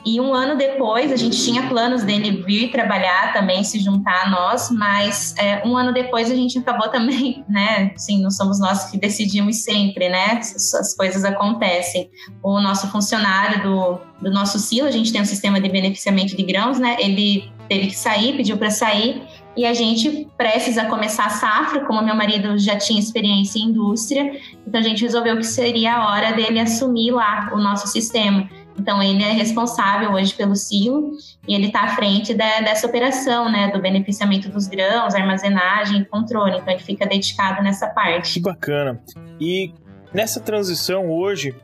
e 0.08 0.18
um 0.18 0.32
ano 0.32 0.56
depois, 0.56 1.12
a 1.12 1.16
gente 1.16 1.36
tinha 1.44 1.68
planos 1.68 2.02
dele 2.02 2.42
vir 2.42 2.70
trabalhar 2.70 3.34
também, 3.34 3.62
se 3.62 3.78
juntar 3.78 4.24
a 4.24 4.30
nós, 4.30 4.70
mas 4.70 5.34
é, 5.36 5.62
um 5.66 5.76
ano 5.76 5.92
depois 5.92 6.30
a 6.30 6.34
gente 6.34 6.58
acabou 6.58 6.88
também, 6.88 7.44
né? 7.48 7.92
Sim, 7.94 8.22
não 8.22 8.30
somos 8.30 8.58
nós 8.58 8.90
que 8.90 8.96
decidimos 8.96 9.62
sempre, 9.64 10.08
né? 10.08 10.40
As 10.40 10.94
coisas 10.96 11.24
acontecem. 11.24 12.08
O 12.42 12.58
nosso 12.58 12.90
funcionário 12.90 13.62
do, 13.62 13.98
do 14.22 14.30
nosso 14.30 14.58
silo, 14.58 14.88
a 14.88 14.90
gente 14.90 15.12
tem 15.12 15.20
um 15.20 15.26
sistema 15.26 15.60
de 15.60 15.68
beneficiamento 15.68 16.34
de 16.34 16.42
grãos, 16.42 16.78
né? 16.78 16.96
Ele 16.98 17.52
teve 17.68 17.88
que 17.88 17.96
sair, 17.96 18.34
pediu 18.34 18.56
para 18.56 18.70
sair, 18.70 19.22
e 19.54 19.66
a 19.66 19.74
gente 19.74 20.28
precisa 20.36 20.84
começar 20.84 21.26
a 21.26 21.30
safra, 21.30 21.84
como 21.84 22.00
meu 22.00 22.14
marido 22.14 22.56
já 22.56 22.76
tinha 22.78 22.98
experiência 22.98 23.58
em 23.58 23.64
indústria, 23.64 24.40
então 24.66 24.80
a 24.80 24.84
gente 24.84 25.02
resolveu 25.02 25.36
que 25.36 25.44
seria 25.44 25.96
a 25.96 26.10
hora 26.10 26.32
dele 26.32 26.60
assumir 26.60 27.10
lá 27.10 27.50
o 27.52 27.58
nosso 27.58 27.88
sistema. 27.88 28.48
Então, 28.78 29.02
ele 29.02 29.22
é 29.22 29.32
responsável 29.32 30.12
hoje 30.12 30.34
pelo 30.34 30.54
silo 30.54 31.12
e 31.46 31.54
ele 31.54 31.66
está 31.66 31.82
à 31.82 31.88
frente 31.96 32.34
da, 32.34 32.60
dessa 32.60 32.86
operação, 32.86 33.50
né, 33.50 33.70
do 33.72 33.80
beneficiamento 33.80 34.48
dos 34.48 34.66
grãos, 34.66 35.14
armazenagem 35.14 36.02
e 36.02 36.04
controle. 36.04 36.58
Então, 36.58 36.72
ele 36.72 36.82
fica 36.82 37.06
dedicado 37.06 37.62
nessa 37.62 37.88
parte. 37.88 38.34
Que 38.34 38.40
bacana. 38.40 39.00
E 39.40 39.72
nessa 40.12 40.40
transição 40.40 41.10
hoje, 41.10 41.54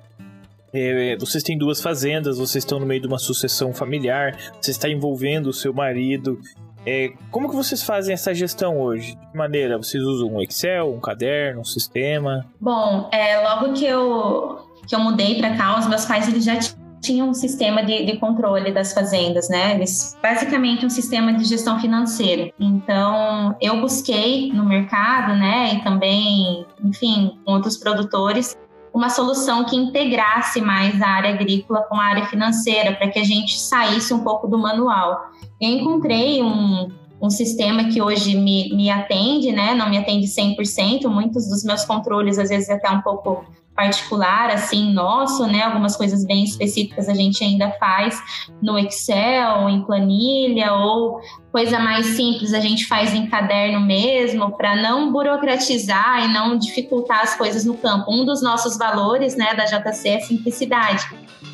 é, 0.72 1.16
vocês 1.18 1.42
têm 1.44 1.56
duas 1.56 1.80
fazendas, 1.80 2.36
vocês 2.36 2.64
estão 2.64 2.80
no 2.80 2.86
meio 2.86 3.00
de 3.00 3.06
uma 3.06 3.18
sucessão 3.18 3.72
familiar, 3.72 4.36
você 4.60 4.72
está 4.72 4.88
envolvendo 4.88 5.46
o 5.48 5.52
seu 5.52 5.72
marido. 5.72 6.40
É, 6.86 7.12
como 7.30 7.48
que 7.48 7.54
vocês 7.54 7.82
fazem 7.82 8.12
essa 8.12 8.34
gestão 8.34 8.80
hoje? 8.80 9.14
De 9.14 9.26
que 9.30 9.36
maneira? 9.36 9.78
Vocês 9.78 10.02
usam 10.02 10.34
um 10.34 10.42
Excel, 10.42 10.92
um 10.92 11.00
caderno, 11.00 11.60
um 11.60 11.64
sistema? 11.64 12.44
Bom, 12.60 13.08
é, 13.12 13.40
logo 13.40 13.72
que 13.72 13.86
eu, 13.86 14.58
que 14.86 14.94
eu 14.94 14.98
mudei 14.98 15.38
para 15.38 15.56
cá, 15.56 15.78
os 15.78 15.86
meus 15.86 16.04
pais 16.04 16.28
eles 16.28 16.44
já 16.44 16.58
tinha 17.04 17.24
um 17.24 17.34
sistema 17.34 17.84
de, 17.84 18.06
de, 18.06 18.16
controle 18.18 18.72
das 18.72 18.94
fazendas, 18.94 19.48
né? 19.48 19.74
Eles, 19.74 20.16
basicamente 20.22 20.86
um 20.86 20.90
sistema 20.90 21.34
de 21.34 21.44
gestão 21.44 21.78
financeira. 21.78 22.50
Então, 22.58 23.54
eu 23.60 23.80
busquei 23.80 24.50
no 24.52 24.64
mercado, 24.64 25.34
né, 25.34 25.74
e 25.74 25.84
também, 25.84 26.66
enfim, 26.82 27.38
outros 27.44 27.76
produtores, 27.76 28.56
uma 28.92 29.10
solução 29.10 29.64
que 29.64 29.76
integrasse 29.76 30.60
mais 30.60 31.02
a 31.02 31.08
área 31.08 31.34
agrícola 31.34 31.82
com 31.82 31.96
a 31.96 32.04
área 32.04 32.24
financeira, 32.26 32.92
para 32.92 33.08
que 33.08 33.18
a 33.18 33.24
gente 33.24 33.60
saísse 33.60 34.14
um 34.14 34.20
pouco 34.20 34.48
do 34.48 34.56
manual. 34.56 35.30
Eu 35.60 35.68
encontrei 35.68 36.42
um, 36.42 36.88
um 37.20 37.28
sistema 37.28 37.84
que 37.84 38.00
hoje 38.00 38.36
me, 38.36 38.74
me 38.74 38.90
atende, 38.90 39.52
né? 39.52 39.74
Não 39.74 39.90
me 39.90 39.98
atende 39.98 40.26
100%, 40.26 41.06
muitos 41.08 41.48
dos 41.48 41.64
meus 41.64 41.84
controles, 41.84 42.38
às 42.38 42.48
vezes, 42.48 42.70
até 42.70 42.88
um 42.88 43.02
pouco 43.02 43.44
particular, 43.74 44.50
assim, 44.50 44.92
nosso, 44.92 45.46
né? 45.46 45.62
Algumas 45.62 45.96
coisas 45.96 46.24
bem 46.24 46.44
específicas 46.44 47.08
a 47.08 47.14
gente 47.14 47.42
ainda 47.42 47.70
faz 47.72 48.20
no 48.62 48.78
Excel, 48.78 49.68
em 49.68 49.84
planilha, 49.84 50.72
ou 50.74 51.20
coisa 51.50 51.78
mais 51.78 52.06
simples 52.06 52.54
a 52.54 52.60
gente 52.60 52.86
faz 52.86 53.14
em 53.14 53.26
caderno 53.26 53.80
mesmo, 53.80 54.56
para 54.56 54.76
não 54.76 55.12
burocratizar 55.12 56.24
e 56.24 56.28
não 56.32 56.56
dificultar 56.56 57.20
as 57.22 57.36
coisas 57.36 57.64
no 57.64 57.74
campo. 57.74 58.12
Um 58.12 58.24
dos 58.24 58.42
nossos 58.42 58.76
valores, 58.76 59.36
né, 59.36 59.54
da 59.54 59.64
JC 59.64 60.08
é 60.08 60.20
simplicidade. 60.20 61.06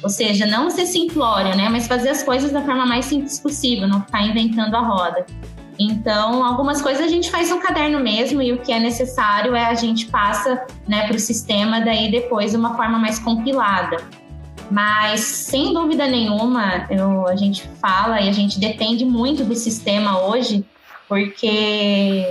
Ou 0.02 0.08
seja, 0.08 0.46
não 0.46 0.70
ser 0.70 0.86
simplório, 0.86 1.54
né, 1.56 1.68
mas 1.68 1.86
fazer 1.86 2.10
as 2.10 2.22
coisas 2.22 2.50
da 2.50 2.62
forma 2.62 2.86
mais 2.86 3.04
simples 3.04 3.38
possível, 3.38 3.86
não 3.86 4.00
ficar 4.00 4.22
inventando 4.22 4.74
a 4.74 4.80
roda. 4.80 5.26
Então, 5.82 6.44
algumas 6.44 6.82
coisas 6.82 7.02
a 7.02 7.08
gente 7.08 7.30
faz 7.30 7.48
no 7.48 7.58
caderno 7.58 8.00
mesmo 8.00 8.42
e 8.42 8.52
o 8.52 8.58
que 8.58 8.70
é 8.70 8.78
necessário 8.78 9.54
é 9.54 9.64
a 9.64 9.74
gente 9.74 10.06
passa 10.08 10.62
né, 10.86 11.06
para 11.06 11.16
o 11.16 11.18
sistema 11.18 11.80
daí 11.80 12.10
depois 12.10 12.50
de 12.50 12.58
uma 12.58 12.76
forma 12.76 12.98
mais 12.98 13.18
compilada. 13.18 13.96
Mas, 14.70 15.20
sem 15.20 15.72
dúvida 15.72 16.06
nenhuma, 16.06 16.86
eu, 16.90 17.26
a 17.26 17.34
gente 17.34 17.66
fala 17.80 18.20
e 18.20 18.28
a 18.28 18.32
gente 18.32 18.60
depende 18.60 19.06
muito 19.06 19.42
do 19.42 19.54
sistema 19.54 20.20
hoje, 20.20 20.66
porque 21.08 22.30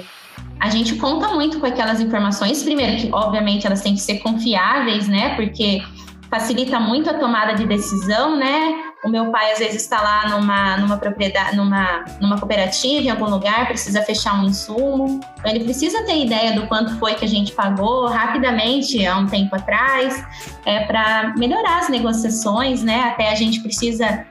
a 0.59 0.69
gente 0.69 0.95
conta 0.97 1.29
muito 1.29 1.59
com 1.59 1.65
aquelas 1.65 1.99
informações. 1.99 2.61
Primeiro, 2.61 2.97
que 2.97 3.09
obviamente 3.11 3.65
elas 3.65 3.81
têm 3.81 3.95
que 3.95 4.01
ser 4.01 4.19
confiáveis, 4.19 5.07
né? 5.07 5.35
Porque 5.35 5.81
facilita 6.29 6.79
muito 6.79 7.09
a 7.09 7.15
tomada 7.15 7.55
de 7.55 7.65
decisão, 7.65 8.37
né? 8.37 8.88
O 9.03 9.07
meu 9.07 9.31
pai 9.31 9.53
às 9.53 9.59
vezes 9.59 9.81
está 9.81 10.01
lá 10.01 10.29
numa, 10.29 10.77
numa 10.77 10.97
propriedade, 10.97 11.55
numa, 11.55 12.03
numa 12.19 12.37
cooperativa, 12.37 13.01
em 13.01 13.09
algum 13.09 13.29
lugar, 13.29 13.65
precisa 13.67 14.01
fechar 14.01 14.37
um 14.41 14.45
insumo. 14.45 15.21
Ele 15.45 15.63
precisa 15.63 16.03
ter 16.03 16.25
ideia 16.25 16.53
do 16.53 16.67
quanto 16.67 16.97
foi 16.99 17.15
que 17.15 17.23
a 17.23 17.27
gente 17.27 17.53
pagou 17.53 18.07
rapidamente 18.07 19.05
há 19.05 19.17
um 19.17 19.25
tempo 19.25 19.55
atrás, 19.55 20.21
é 20.65 20.81
para 20.81 21.33
melhorar 21.37 21.79
as 21.79 21.89
negociações, 21.89 22.83
né? 22.83 23.03
Até 23.03 23.29
a 23.29 23.35
gente 23.35 23.61
precisa 23.61 24.25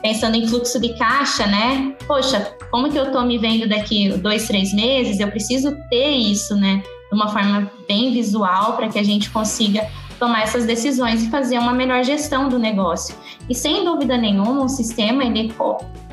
pensando 0.00 0.36
em 0.36 0.46
fluxo 0.46 0.80
de 0.80 0.94
caixa, 0.94 1.46
né? 1.46 1.94
Poxa, 2.06 2.54
como 2.70 2.90
que 2.90 2.98
eu 2.98 3.06
estou 3.06 3.22
me 3.22 3.38
vendo 3.38 3.68
daqui 3.68 4.08
dois, 4.18 4.46
três 4.46 4.72
meses? 4.72 5.18
Eu 5.18 5.30
preciso 5.30 5.76
ter 5.90 6.10
isso, 6.10 6.54
né? 6.56 6.80
De 7.10 7.16
uma 7.16 7.28
forma 7.28 7.70
bem 7.88 8.12
visual 8.12 8.76
para 8.76 8.88
que 8.88 8.98
a 8.98 9.02
gente 9.02 9.30
consiga 9.30 9.86
tomar 10.22 10.42
essas 10.42 10.64
decisões 10.64 11.24
e 11.24 11.28
fazer 11.28 11.58
uma 11.58 11.72
melhor 11.72 12.04
gestão 12.04 12.48
do 12.48 12.56
negócio. 12.56 13.12
E 13.50 13.54
sem 13.56 13.84
dúvida 13.84 14.16
nenhuma, 14.16 14.62
o 14.62 14.68
sistema 14.68 15.24
ele 15.24 15.52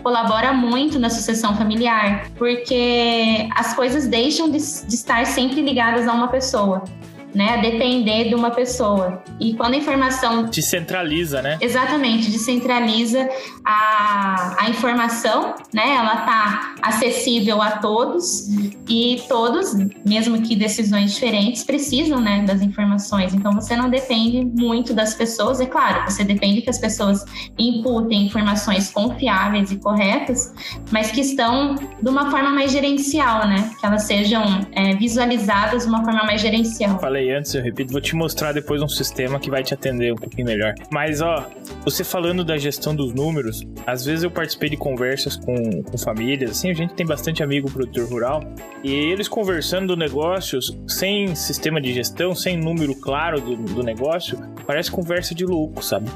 colabora 0.01 0.51
muito 0.51 0.97
na 0.97 1.11
sucessão 1.11 1.55
familiar, 1.55 2.27
porque 2.35 3.47
as 3.55 3.75
coisas 3.75 4.07
deixam 4.07 4.49
de, 4.49 4.57
de 4.57 4.95
estar 4.95 5.27
sempre 5.27 5.61
ligadas 5.61 6.07
a 6.07 6.13
uma 6.13 6.27
pessoa 6.27 6.83
né? 7.33 7.57
Depender 7.62 8.29
de 8.29 8.36
uma 8.36 8.51
pessoa. 8.51 9.24
E 9.39 9.53
quando 9.53 9.74
a 9.74 9.77
informação. 9.77 10.45
Descentraliza, 10.45 11.41
né? 11.41 11.57
Exatamente, 11.62 12.29
descentraliza 12.31 13.29
a, 13.65 14.63
a 14.63 14.69
informação, 14.69 15.55
né? 15.74 15.95
Ela 15.95 16.17
tá 16.17 16.75
acessível 16.81 17.62
a 17.62 17.71
todos 17.71 18.48
e 18.88 19.21
todos, 19.27 19.75
mesmo 20.05 20.41
que 20.41 20.55
decisões 20.55 21.13
diferentes, 21.13 21.63
precisam, 21.63 22.19
né, 22.19 22.43
das 22.43 22.62
informações. 22.62 23.33
Então 23.33 23.51
você 23.51 23.75
não 23.75 23.89
depende 23.89 24.43
muito 24.43 24.93
das 24.93 25.13
pessoas, 25.13 25.59
é 25.59 25.65
claro, 25.65 26.09
você 26.09 26.24
depende 26.24 26.62
que 26.62 26.69
as 26.69 26.79
pessoas 26.79 27.24
imputem 27.57 28.25
informações 28.25 28.91
confiáveis 28.91 29.71
e 29.71 29.77
corretas, 29.77 30.53
mas 30.91 31.12
que 31.12 31.21
estão 31.21 31.75
de 31.75 32.09
uma 32.09 32.31
forma 32.31 32.50
mais 32.50 32.71
gerencial, 32.71 33.48
né? 33.48 33.71
Que 33.79 33.86
elas 33.86 34.03
sejam 34.03 34.43
é, 34.71 34.95
visualizadas 34.95 35.83
de 35.83 35.89
uma 35.89 36.03
forma 36.03 36.24
mais 36.24 36.41
gerencial. 36.41 37.00
Falei 37.00 37.18
falei 37.19 37.31
antes, 37.31 37.53
eu 37.53 37.61
repito, 37.61 37.91
vou 37.91 38.01
te 38.01 38.15
mostrar 38.15 38.53
depois 38.53 38.81
um 38.81 38.88
sistema 38.88 39.39
que 39.39 39.49
vai 39.49 39.61
te 39.61 39.73
atender 39.73 40.13
um 40.13 40.15
pouquinho 40.15 40.47
melhor. 40.47 40.73
Mas, 40.91 41.21
ó, 41.21 41.45
você 41.83 42.03
falando 42.03 42.43
da 42.43 42.57
gestão 42.57 42.95
dos 42.95 43.13
números, 43.13 43.61
às 43.85 44.05
vezes 44.05 44.23
eu 44.23 44.31
participei 44.31 44.69
de 44.69 44.77
conversas 44.77 45.35
com, 45.35 45.83
com 45.83 45.97
famílias, 45.97 46.51
assim, 46.51 46.69
a 46.69 46.73
gente 46.73 46.93
tem 46.93 47.05
bastante 47.05 47.43
amigo 47.43 47.69
produtor 47.69 48.07
rural, 48.09 48.43
e 48.83 48.93
eles 48.93 49.27
conversando 49.27 49.88
do 49.88 49.97
negócio, 49.97 50.59
sem 50.88 51.35
sistema 51.35 51.81
de 51.81 51.93
gestão, 51.93 52.33
sem 52.33 52.57
número 52.57 52.95
claro 52.95 53.41
do, 53.41 53.55
do 53.55 53.83
negócio, 53.83 54.39
parece 54.65 54.89
conversa 54.89 55.35
de 55.35 55.45
louco, 55.45 55.83
sabe? 55.83 56.09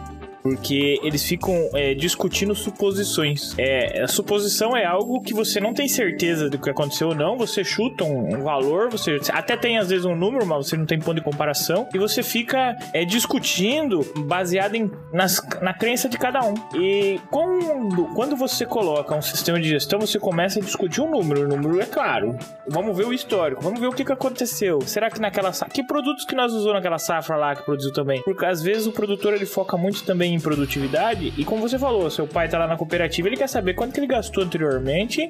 Porque 0.44 1.00
eles 1.02 1.24
ficam 1.24 1.70
é, 1.74 1.94
discutindo 1.94 2.54
suposições. 2.54 3.56
É, 3.58 4.04
a 4.04 4.08
suposição 4.08 4.76
é 4.76 4.86
algo 4.86 5.22
que 5.22 5.34
você 5.34 5.62
não 5.62 5.74
tem 5.74 5.88
certeza 5.88 6.50
do 6.50 6.60
que 6.60 6.70
aconteceu 6.70 7.08
ou 7.10 7.16
não, 7.16 7.38
você 7.38 7.64
chuta 7.64 8.04
um, 8.04 8.36
um 8.36 8.44
valor, 8.44 8.90
você 8.90 9.20
até 9.30 9.56
tem 9.56 9.78
às 9.78 9.90
vezes 9.90 10.06
um 10.06 10.16
número, 10.16 10.46
mas 10.46 10.68
você 10.68 10.76
não 10.76 10.86
tem 10.86 11.00
ponto 11.00 11.16
de 11.16 11.22
comparação, 11.22 11.88
e 11.94 11.98
você 11.98 12.22
fica 12.22 12.78
é, 12.92 13.06
discutindo 13.06 14.02
baseado 14.26 14.76
em, 14.76 14.92
nas, 15.14 15.42
na 15.62 15.74
crença 15.74 16.10
de 16.10 16.18
cada 16.18 16.42
um. 16.42 16.54
E 16.76 17.20
quando, 17.32 18.06
quando 18.14 18.36
você 18.36 18.66
coloca 18.66 19.16
um 19.16 19.22
sistema 19.22 19.60
de 19.60 19.70
gestão, 19.70 20.00
você 20.02 20.20
começa 20.20 20.60
a 20.60 20.62
discutir 20.62 21.02
um 21.02 21.10
número, 21.10 21.46
o 21.46 21.48
número 21.48 21.80
é 21.80 21.86
claro. 21.86 22.38
Vamos 22.68 22.98
ver 22.98 23.06
o 23.06 23.14
histórico, 23.14 23.62
vamos 23.62 23.80
ver 23.80 23.88
o 23.88 23.94
que, 23.94 24.04
que 24.04 24.12
aconteceu. 24.12 24.82
Será 24.82 25.10
que 25.10 25.22
naquela 25.22 25.52
Que 25.52 25.84
produtos 25.84 26.26
que 26.26 26.36
nós 26.36 26.52
usamos 26.52 26.74
naquela 26.74 26.98
safra 26.98 27.38
lá 27.38 27.56
que 27.56 27.64
produziu 27.64 27.94
também? 27.94 28.22
Porque 28.24 28.46
às 28.46 28.62
vezes 28.62 28.88
o 28.88 28.92
produtor 28.92 29.34
ele 29.34 29.46
foca 29.46 29.78
muito 29.78 30.04
também 30.04 30.33
em 30.34 30.40
produtividade 30.40 31.34
e 31.38 31.46
como 31.46 31.62
você 31.62 31.78
falou, 31.78 32.10
seu 32.10 32.28
pai 32.28 32.48
tá 32.48 32.58
lá 32.58 32.68
na 32.68 32.76
cooperativa, 32.76 33.28
ele 33.28 33.38
quer 33.38 33.48
saber 33.48 33.74
quanto 33.74 33.94
que 33.94 34.00
ele 34.00 34.08
gastou 34.08 34.44
anteriormente 34.44 35.30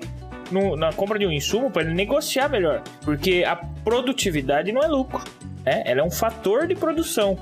no, 0.52 0.76
na 0.76 0.92
compra 0.94 1.18
de 1.18 1.26
um 1.26 1.32
insumo 1.32 1.72
para 1.72 1.84
ele 1.84 1.94
negociar 1.94 2.50
melhor, 2.50 2.82
porque 3.02 3.44
a 3.46 3.56
produtividade 3.56 4.72
não 4.72 4.82
é 4.82 4.88
lucro. 4.88 5.24
Né? 5.66 5.84
Ela 5.86 6.02
é 6.02 6.04
um 6.04 6.12
fator 6.12 6.68
de 6.68 6.76
produção. 6.76 7.38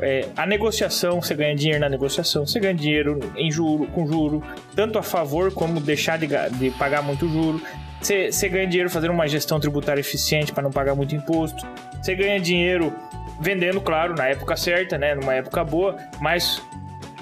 É, 0.00 0.28
a 0.36 0.46
negociação, 0.46 1.20
você 1.20 1.34
ganha 1.34 1.54
dinheiro 1.54 1.80
na 1.80 1.88
negociação, 1.88 2.46
você 2.46 2.58
ganha 2.58 2.74
dinheiro 2.74 3.20
em 3.36 3.50
juro, 3.50 3.86
com 3.88 4.06
juro, 4.06 4.42
tanto 4.74 4.98
a 4.98 5.02
favor 5.02 5.52
como 5.52 5.80
deixar 5.80 6.18
de, 6.18 6.26
de 6.58 6.70
pagar 6.72 7.02
muito 7.02 7.28
juro. 7.28 7.60
Você, 8.00 8.30
você 8.30 8.48
ganha 8.48 8.66
dinheiro 8.66 8.90
fazendo 8.90 9.12
uma 9.12 9.26
gestão 9.26 9.58
tributária 9.58 10.00
eficiente 10.00 10.52
para 10.52 10.62
não 10.62 10.70
pagar 10.70 10.94
muito 10.94 11.14
imposto. 11.14 11.66
Você 12.02 12.14
ganha 12.14 12.38
dinheiro 12.38 12.92
vendendo, 13.40 13.80
claro, 13.80 14.14
na 14.14 14.26
época 14.26 14.56
certa, 14.56 14.98
né? 14.98 15.14
Numa 15.14 15.34
época 15.34 15.64
boa, 15.64 15.96
mas 16.20 16.62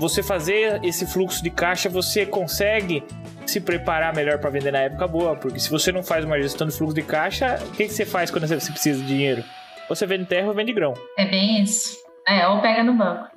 você 0.03 0.21
fazer 0.21 0.85
esse 0.85 1.07
fluxo 1.07 1.41
de 1.45 1.49
caixa, 1.49 1.89
você 1.89 2.27
consegue 2.27 3.05
se 3.47 3.61
preparar 3.61 4.13
melhor 4.13 4.39
para 4.39 4.51
vender 4.51 4.73
na 4.73 4.81
época 4.81 5.07
boa, 5.07 5.37
porque 5.37 5.61
se 5.61 5.71
você 5.71 5.93
não 5.93 6.03
faz 6.03 6.25
uma 6.25 6.43
gestão 6.43 6.67
de 6.67 6.77
fluxo 6.77 6.93
de 6.93 7.03
caixa, 7.03 7.61
o 7.69 7.71
que, 7.71 7.87
que 7.87 7.95
você 7.95 8.05
faz 8.05 8.29
quando 8.29 8.49
você 8.49 8.57
precisa 8.73 9.01
de 9.01 9.07
dinheiro? 9.07 9.45
Você 9.89 10.05
vende 10.05 10.25
terra 10.25 10.49
ou 10.49 10.55
vende 10.55 10.73
grão. 10.73 10.93
É 11.17 11.25
bem 11.25 11.63
isso. 11.63 11.97
É, 12.27 12.49
ou 12.49 12.61
pega 12.61 12.83
no 12.83 12.95
banco. 12.95 13.29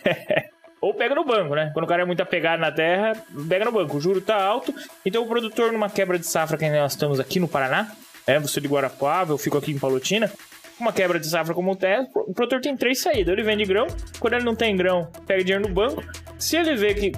ou 0.80 0.94
pega 0.94 1.14
no 1.14 1.26
banco, 1.26 1.54
né? 1.54 1.70
Quando 1.74 1.84
o 1.84 1.88
cara 1.88 2.02
é 2.02 2.06
muito 2.06 2.22
apegado 2.22 2.58
na 2.58 2.72
terra, 2.72 3.12
pega 3.46 3.66
no 3.66 3.72
banco. 3.72 3.94
O 3.94 4.00
juro 4.00 4.22
tá 4.22 4.42
alto, 4.42 4.74
então 5.04 5.22
o 5.22 5.28
produtor 5.28 5.72
numa 5.72 5.90
quebra 5.90 6.18
de 6.18 6.26
safra 6.26 6.56
que 6.56 6.66
nós 6.70 6.92
estamos 6.92 7.20
aqui 7.20 7.38
no 7.38 7.48
Paraná, 7.48 7.92
é, 8.26 8.38
você 8.38 8.62
de 8.62 8.68
Guarapuava, 8.68 9.34
eu 9.34 9.38
fico 9.38 9.58
aqui 9.58 9.72
em 9.72 9.78
Palotina, 9.78 10.32
uma 10.78 10.92
quebra 10.92 11.18
de 11.18 11.26
safra 11.26 11.54
como 11.54 11.72
o 11.72 11.76
terra, 11.76 12.06
o 12.14 12.32
produtor 12.32 12.60
tem 12.60 12.76
três 12.76 13.00
saídas. 13.00 13.32
Ele 13.32 13.42
vende 13.42 13.64
grão, 13.64 13.86
quando 14.18 14.34
ele 14.34 14.44
não 14.44 14.54
tem 14.54 14.76
grão, 14.76 15.08
pega 15.26 15.42
dinheiro 15.44 15.68
no 15.68 15.74
banco. 15.74 16.02
Se 16.38 16.56
ele 16.56 16.74
vê 16.74 16.94
que 16.94 17.12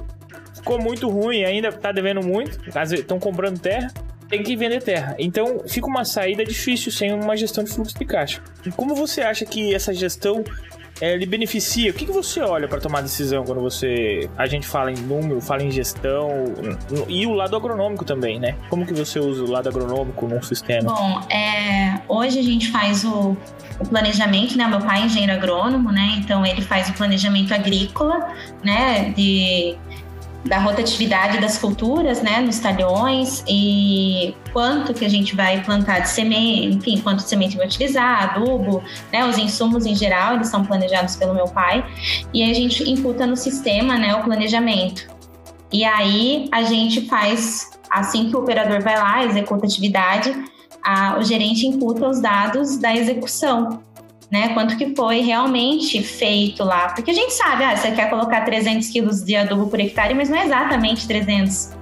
ficou 0.54 0.80
muito 0.80 1.08
ruim, 1.08 1.44
ainda 1.44 1.72
tá 1.72 1.92
devendo 1.92 2.25
muito, 2.25 2.58
estão 2.92 3.18
comprando 3.18 3.58
terra, 3.58 3.92
tem 4.28 4.42
que 4.42 4.56
vender 4.56 4.82
terra. 4.82 5.14
Então 5.18 5.60
fica 5.68 5.86
uma 5.86 6.04
saída 6.04 6.44
difícil 6.44 6.90
sem 6.90 7.12
uma 7.12 7.36
gestão 7.36 7.62
de 7.64 7.70
fluxo 7.70 7.98
de 7.98 8.04
caixa. 8.04 8.42
E 8.64 8.70
como 8.70 8.94
você 8.94 9.22
acha 9.22 9.44
que 9.44 9.75
essa 9.75 9.92
gestão 9.94 10.44
é, 11.00 11.17
lhe 11.17 11.26
beneficia? 11.26 11.91
O 11.91 11.95
que, 11.95 12.07
que 12.07 12.12
você 12.12 12.41
olha 12.41 12.67
para 12.67 12.81
tomar 12.81 13.03
decisão 13.03 13.45
quando 13.45 13.61
você 13.61 14.29
a 14.37 14.47
gente 14.47 14.67
fala 14.67 14.91
em 14.91 14.97
número, 14.97 15.41
fala 15.41 15.62
em 15.62 15.71
gestão 15.71 16.31
e 17.09 17.26
o 17.26 17.33
lado 17.33 17.57
agronômico 17.57 18.05
também, 18.05 18.41
né? 18.41 18.57
Como 18.71 18.87
que 18.87 18.95
você 18.95 19.19
usa 19.19 19.45
o 19.45 19.50
lado 19.50 19.69
agronômico 19.69 20.26
num 20.26 20.43
sistema? 20.43 20.93
Bom, 20.93 21.21
é, 21.31 22.00
hoje 22.09 22.38
a 22.38 22.43
gente 22.43 22.71
faz 22.71 23.05
o, 23.05 23.37
o 23.79 23.88
planejamento, 23.88 24.57
né? 24.57 24.67
Meu 24.67 24.81
pai 24.81 25.03
é 25.03 25.07
engenheiro 25.07 25.33
agrônomo, 25.33 25.93
né? 25.93 26.15
Então 26.19 26.45
ele 26.47 26.62
faz 26.62 26.88
o 26.88 26.93
planejamento 26.95 27.53
agrícola, 27.53 28.35
né? 28.65 29.11
De 29.11 29.76
da 30.49 30.59
rotatividade 30.59 31.38
das 31.38 31.59
culturas, 31.59 32.23
né, 32.23 32.41
nos 32.41 32.59
talhões 32.59 33.45
e 33.49 34.35
quanto 34.53 34.95
que 34.95 35.05
a 35.05 35.09
gente 35.09 35.35
vai 35.35 35.62
plantar 35.62 36.00
de 36.00 36.09
semente, 36.09 36.76
enfim, 36.76 37.00
quanto 37.00 37.23
de 37.23 37.29
semente 37.29 37.57
vai 37.57 37.67
utilizar, 37.67 38.31
adubo, 38.31 38.83
né, 39.12 39.26
os 39.26 39.38
insumos 39.38 39.87
em 39.87 39.95
geral, 39.95 40.35
eles 40.35 40.49
são 40.49 40.65
planejados 40.65 41.17
pelo 41.17 41.35
meu 41.35 41.47
pai 41.47 41.85
e 42.33 42.43
a 42.43 42.55
gente 42.55 42.88
imputa 42.88 43.26
no 43.26 43.37
sistema, 43.37 43.97
né, 43.97 44.15
o 44.15 44.23
planejamento. 44.23 45.09
E 45.73 45.85
aí 45.85 46.49
a 46.53 46.62
gente 46.62 47.07
faz, 47.07 47.71
assim 47.91 48.31
que 48.31 48.37
o 48.37 48.41
operador 48.41 48.81
vai 48.83 48.97
lá, 48.97 49.25
executa 49.25 49.67
a 49.67 49.69
atividade, 49.69 50.35
a, 50.83 51.19
o 51.19 51.25
gerente 51.25 51.67
imputa 51.67 52.09
os 52.09 52.21
dados 52.21 52.76
da 52.76 52.95
execução 52.95 53.83
né? 54.30 54.49
Quanto 54.54 54.76
que 54.76 54.95
foi 54.95 55.21
realmente 55.21 56.02
feito 56.02 56.64
lá. 56.64 56.88
Porque 56.88 57.11
a 57.11 57.14
gente 57.14 57.33
sabe, 57.33 57.64
ah, 57.64 57.76
você 57.76 57.92
quer 57.92 58.11
colocar 58.11 58.42
300 58.42 58.88
quilos 58.88 59.23
de 59.23 59.37
adubo 59.37 59.68
por 59.68 59.78
hectare, 59.78 60.14
mas 60.14 60.28
não 60.28 60.38
é 60.38 60.45
exatamente 60.45 61.06
300. 61.06 61.76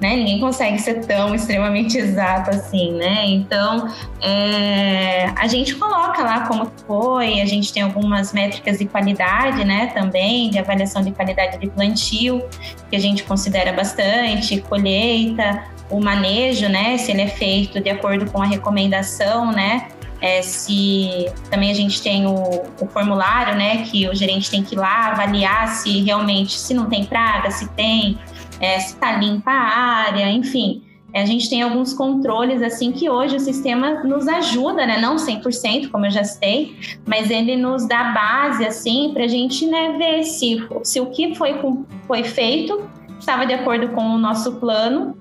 Né? 0.00 0.16
Ninguém 0.16 0.40
consegue 0.40 0.80
ser 0.80 1.06
tão 1.06 1.32
extremamente 1.32 1.96
exato 1.96 2.50
assim, 2.50 2.92
né? 2.92 3.24
Então, 3.24 3.88
é, 4.20 5.26
a 5.36 5.46
gente 5.46 5.76
coloca 5.76 6.20
lá 6.22 6.40
como 6.48 6.68
foi, 6.88 7.40
a 7.40 7.46
gente 7.46 7.72
tem 7.72 7.84
algumas 7.84 8.32
métricas 8.32 8.78
de 8.78 8.86
qualidade, 8.86 9.64
né? 9.64 9.92
Também, 9.94 10.50
de 10.50 10.58
avaliação 10.58 11.02
de 11.02 11.12
qualidade 11.12 11.58
de 11.58 11.68
plantio, 11.68 12.42
que 12.90 12.96
a 12.96 12.98
gente 12.98 13.22
considera 13.22 13.72
bastante, 13.72 14.60
colheita, 14.62 15.62
o 15.88 16.00
manejo, 16.00 16.68
né? 16.68 16.98
Se 16.98 17.12
ele 17.12 17.22
é 17.22 17.28
feito 17.28 17.80
de 17.80 17.90
acordo 17.90 18.28
com 18.28 18.42
a 18.42 18.46
recomendação, 18.46 19.52
né? 19.52 19.86
É, 20.22 20.40
se 20.40 21.26
também 21.50 21.70
a 21.70 21.74
gente 21.74 22.00
tem 22.00 22.26
o, 22.26 22.62
o, 22.80 22.86
formulário, 22.86 23.56
né, 23.56 23.82
que 23.82 24.08
o 24.08 24.14
gerente 24.14 24.48
tem 24.48 24.62
que 24.62 24.76
ir 24.76 24.78
lá 24.78 25.08
avaliar 25.08 25.66
se 25.68 26.00
realmente 26.00 26.52
se 26.52 26.72
não 26.72 26.88
tem 26.88 27.04
praga, 27.04 27.50
se 27.50 27.68
tem, 27.70 28.16
é, 28.60 28.78
se 28.78 28.94
está 28.94 29.16
limpa 29.16 29.50
a 29.50 30.06
área, 30.06 30.30
enfim. 30.30 30.84
É, 31.12 31.22
a 31.22 31.26
gente 31.26 31.50
tem 31.50 31.60
alguns 31.60 31.92
controles 31.92 32.62
assim 32.62 32.92
que 32.92 33.10
hoje 33.10 33.36
o 33.36 33.40
sistema 33.40 34.04
nos 34.04 34.28
ajuda, 34.28 34.86
né? 34.86 34.96
Não 34.98 35.16
100%, 35.16 35.90
como 35.90 36.06
eu 36.06 36.10
já 36.10 36.22
citei, 36.22 36.76
mas 37.04 37.28
ele 37.28 37.56
nos 37.56 37.86
dá 37.86 38.04
base 38.04 38.64
assim 38.64 39.10
para 39.12 39.24
a 39.24 39.28
gente 39.28 39.66
né, 39.66 39.96
ver 39.98 40.22
se, 40.22 40.64
se 40.84 41.00
o 41.00 41.06
que 41.06 41.34
foi, 41.34 41.60
foi 42.06 42.22
feito 42.22 42.88
estava 43.18 43.46
de 43.46 43.54
acordo 43.54 43.88
com 43.88 44.02
o 44.02 44.18
nosso 44.18 44.56
plano, 44.56 45.16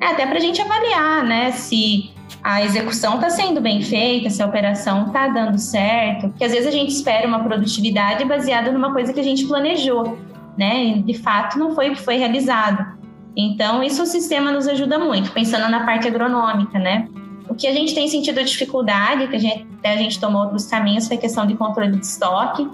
né, 0.00 0.08
até 0.08 0.26
para 0.26 0.36
a 0.36 0.40
gente 0.40 0.60
avaliar, 0.60 1.24
né? 1.24 1.52
Se 1.52 2.10
a 2.42 2.62
execução 2.62 3.16
está 3.16 3.30
sendo 3.30 3.60
bem 3.60 3.82
feita, 3.82 4.30
se 4.30 4.42
a 4.42 4.46
operação 4.46 5.08
está 5.08 5.28
dando 5.28 5.58
certo, 5.58 6.28
porque 6.28 6.44
às 6.44 6.52
vezes 6.52 6.66
a 6.66 6.70
gente 6.70 6.90
espera 6.90 7.26
uma 7.26 7.42
produtividade 7.42 8.24
baseada 8.24 8.70
numa 8.70 8.92
coisa 8.92 9.12
que 9.12 9.20
a 9.20 9.22
gente 9.22 9.46
planejou, 9.46 10.18
né? 10.56 10.84
E 10.84 11.02
de 11.02 11.14
fato 11.14 11.58
não 11.58 11.74
foi 11.74 11.90
o 11.90 11.94
que 11.94 12.02
foi 12.02 12.16
realizado. 12.16 12.96
Então, 13.36 13.82
isso 13.82 14.02
o 14.02 14.06
sistema 14.06 14.50
nos 14.50 14.66
ajuda 14.66 14.98
muito, 14.98 15.30
pensando 15.32 15.68
na 15.68 15.84
parte 15.84 16.08
agronômica, 16.08 16.78
né? 16.78 17.08
O 17.48 17.54
que 17.54 17.66
a 17.66 17.72
gente 17.72 17.94
tem 17.94 18.08
sentido 18.08 18.42
dificuldade, 18.42 19.28
que 19.28 19.36
a 19.36 19.38
gente, 19.38 19.66
a 19.84 19.96
gente 19.96 20.18
tomou 20.18 20.42
outros 20.42 20.66
caminhos, 20.66 21.06
foi 21.06 21.16
a 21.16 21.20
questão 21.20 21.46
de 21.46 21.54
controle 21.54 21.96
de 21.96 22.06
estoque, 22.06 22.68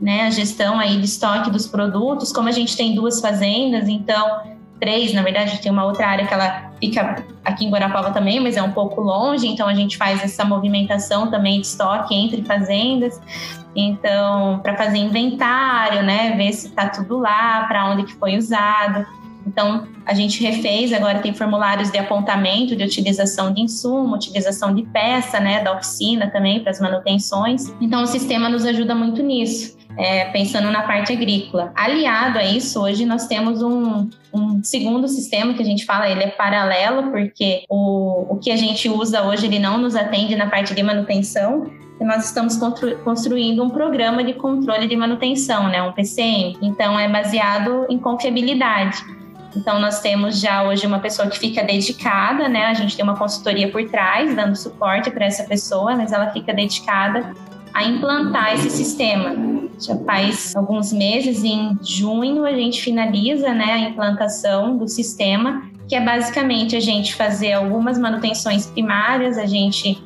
né? 0.00 0.26
A 0.26 0.30
gestão 0.30 0.78
aí 0.78 0.98
de 0.98 1.06
estoque 1.06 1.50
dos 1.50 1.66
produtos, 1.66 2.32
como 2.32 2.48
a 2.48 2.52
gente 2.52 2.76
tem 2.76 2.94
duas 2.94 3.20
fazendas, 3.20 3.88
então 3.88 4.42
três, 4.78 5.12
na 5.14 5.22
verdade, 5.22 5.60
tem 5.60 5.72
uma 5.72 5.84
outra 5.84 6.06
área 6.06 6.26
que 6.26 6.34
ela 6.34 6.65
fica 6.80 7.24
aqui 7.44 7.64
em 7.64 7.70
Guarapava 7.70 8.10
também, 8.10 8.40
mas 8.40 8.56
é 8.56 8.62
um 8.62 8.72
pouco 8.72 9.00
longe, 9.00 9.46
então 9.46 9.66
a 9.68 9.74
gente 9.74 9.96
faz 9.96 10.22
essa 10.22 10.44
movimentação 10.44 11.30
também 11.30 11.60
de 11.60 11.66
estoque 11.66 12.14
entre 12.14 12.42
fazendas. 12.42 13.20
Então, 13.74 14.60
para 14.62 14.76
fazer 14.76 14.98
inventário, 14.98 16.02
né, 16.02 16.34
ver 16.36 16.52
se 16.52 16.68
está 16.68 16.88
tudo 16.88 17.18
lá, 17.18 17.64
para 17.64 17.90
onde 17.90 18.04
que 18.04 18.14
foi 18.14 18.36
usado. 18.36 19.06
Então, 19.46 19.86
a 20.04 20.12
gente 20.12 20.42
refez, 20.42 20.92
agora 20.92 21.20
tem 21.20 21.32
formulários 21.32 21.90
de 21.90 21.98
apontamento 21.98 22.74
de 22.74 22.82
utilização 22.82 23.52
de 23.52 23.60
insumo, 23.60 24.16
utilização 24.16 24.74
de 24.74 24.82
peça, 24.82 25.38
né, 25.38 25.62
da 25.62 25.72
oficina 25.72 26.28
também 26.30 26.60
para 26.60 26.70
as 26.70 26.80
manutenções. 26.80 27.72
Então, 27.80 28.02
o 28.02 28.06
sistema 28.06 28.48
nos 28.48 28.64
ajuda 28.64 28.94
muito 28.94 29.22
nisso 29.22 29.75
é, 29.96 30.26
pensando 30.26 30.70
na 30.70 30.82
parte 30.82 31.12
agrícola. 31.12 31.72
Aliado 31.74 32.38
a 32.38 32.44
isso, 32.44 32.82
hoje 32.82 33.06
nós 33.06 33.26
temos 33.26 33.62
um, 33.62 34.08
um, 34.32 34.62
segundo 34.62 35.08
sistema 35.08 35.54
que 35.54 35.62
a 35.62 35.64
gente 35.64 35.84
fala, 35.84 36.08
ele 36.08 36.22
é 36.22 36.28
paralelo, 36.28 37.10
porque 37.10 37.64
o, 37.68 38.34
o 38.34 38.38
que 38.38 38.50
a 38.50 38.56
gente 38.56 38.88
usa 38.88 39.22
hoje 39.22 39.46
ele 39.46 39.58
não 39.58 39.78
nos 39.78 39.96
atende 39.96 40.36
na 40.36 40.48
parte 40.48 40.74
de 40.74 40.82
manutenção, 40.82 41.70
nós 42.00 42.26
estamos 42.26 42.56
constru, 42.56 42.96
construindo 42.98 43.62
um 43.62 43.70
programa 43.70 44.22
de 44.22 44.34
controle 44.34 44.86
de 44.86 44.96
manutenção, 44.96 45.68
né, 45.68 45.82
um 45.82 45.92
PCM. 45.92 46.58
Então, 46.60 46.98
é 46.98 47.08
baseado 47.08 47.86
em 47.88 47.98
confiabilidade. 47.98 49.02
Então, 49.56 49.80
nós 49.80 50.00
temos 50.00 50.38
já 50.38 50.64
hoje 50.64 50.86
uma 50.86 50.98
pessoa 50.98 51.28
que 51.28 51.38
fica 51.38 51.64
dedicada, 51.64 52.46
né? 52.46 52.66
A 52.66 52.74
gente 52.74 52.94
tem 52.94 53.02
uma 53.02 53.16
consultoria 53.16 53.72
por 53.72 53.82
trás, 53.88 54.36
dando 54.36 54.54
suporte 54.54 55.10
para 55.10 55.24
essa 55.24 55.44
pessoa, 55.44 55.96
mas 55.96 56.12
ela 56.12 56.30
fica 56.30 56.52
dedicada 56.52 57.34
a 57.72 57.82
implantar 57.84 58.54
esse 58.54 58.68
sistema. 58.68 59.34
Já 59.78 59.96
faz 59.98 60.54
alguns 60.56 60.92
meses, 60.92 61.44
em 61.44 61.78
junho, 61.82 62.44
a 62.44 62.52
gente 62.52 62.80
finaliza 62.82 63.52
né, 63.52 63.72
a 63.72 63.78
implantação 63.80 64.76
do 64.76 64.88
sistema, 64.88 65.62
que 65.88 65.94
é 65.94 66.00
basicamente 66.00 66.74
a 66.74 66.80
gente 66.80 67.14
fazer 67.14 67.52
algumas 67.52 67.98
manutenções 67.98 68.66
primárias, 68.66 69.38
a 69.38 69.46
gente 69.46 70.02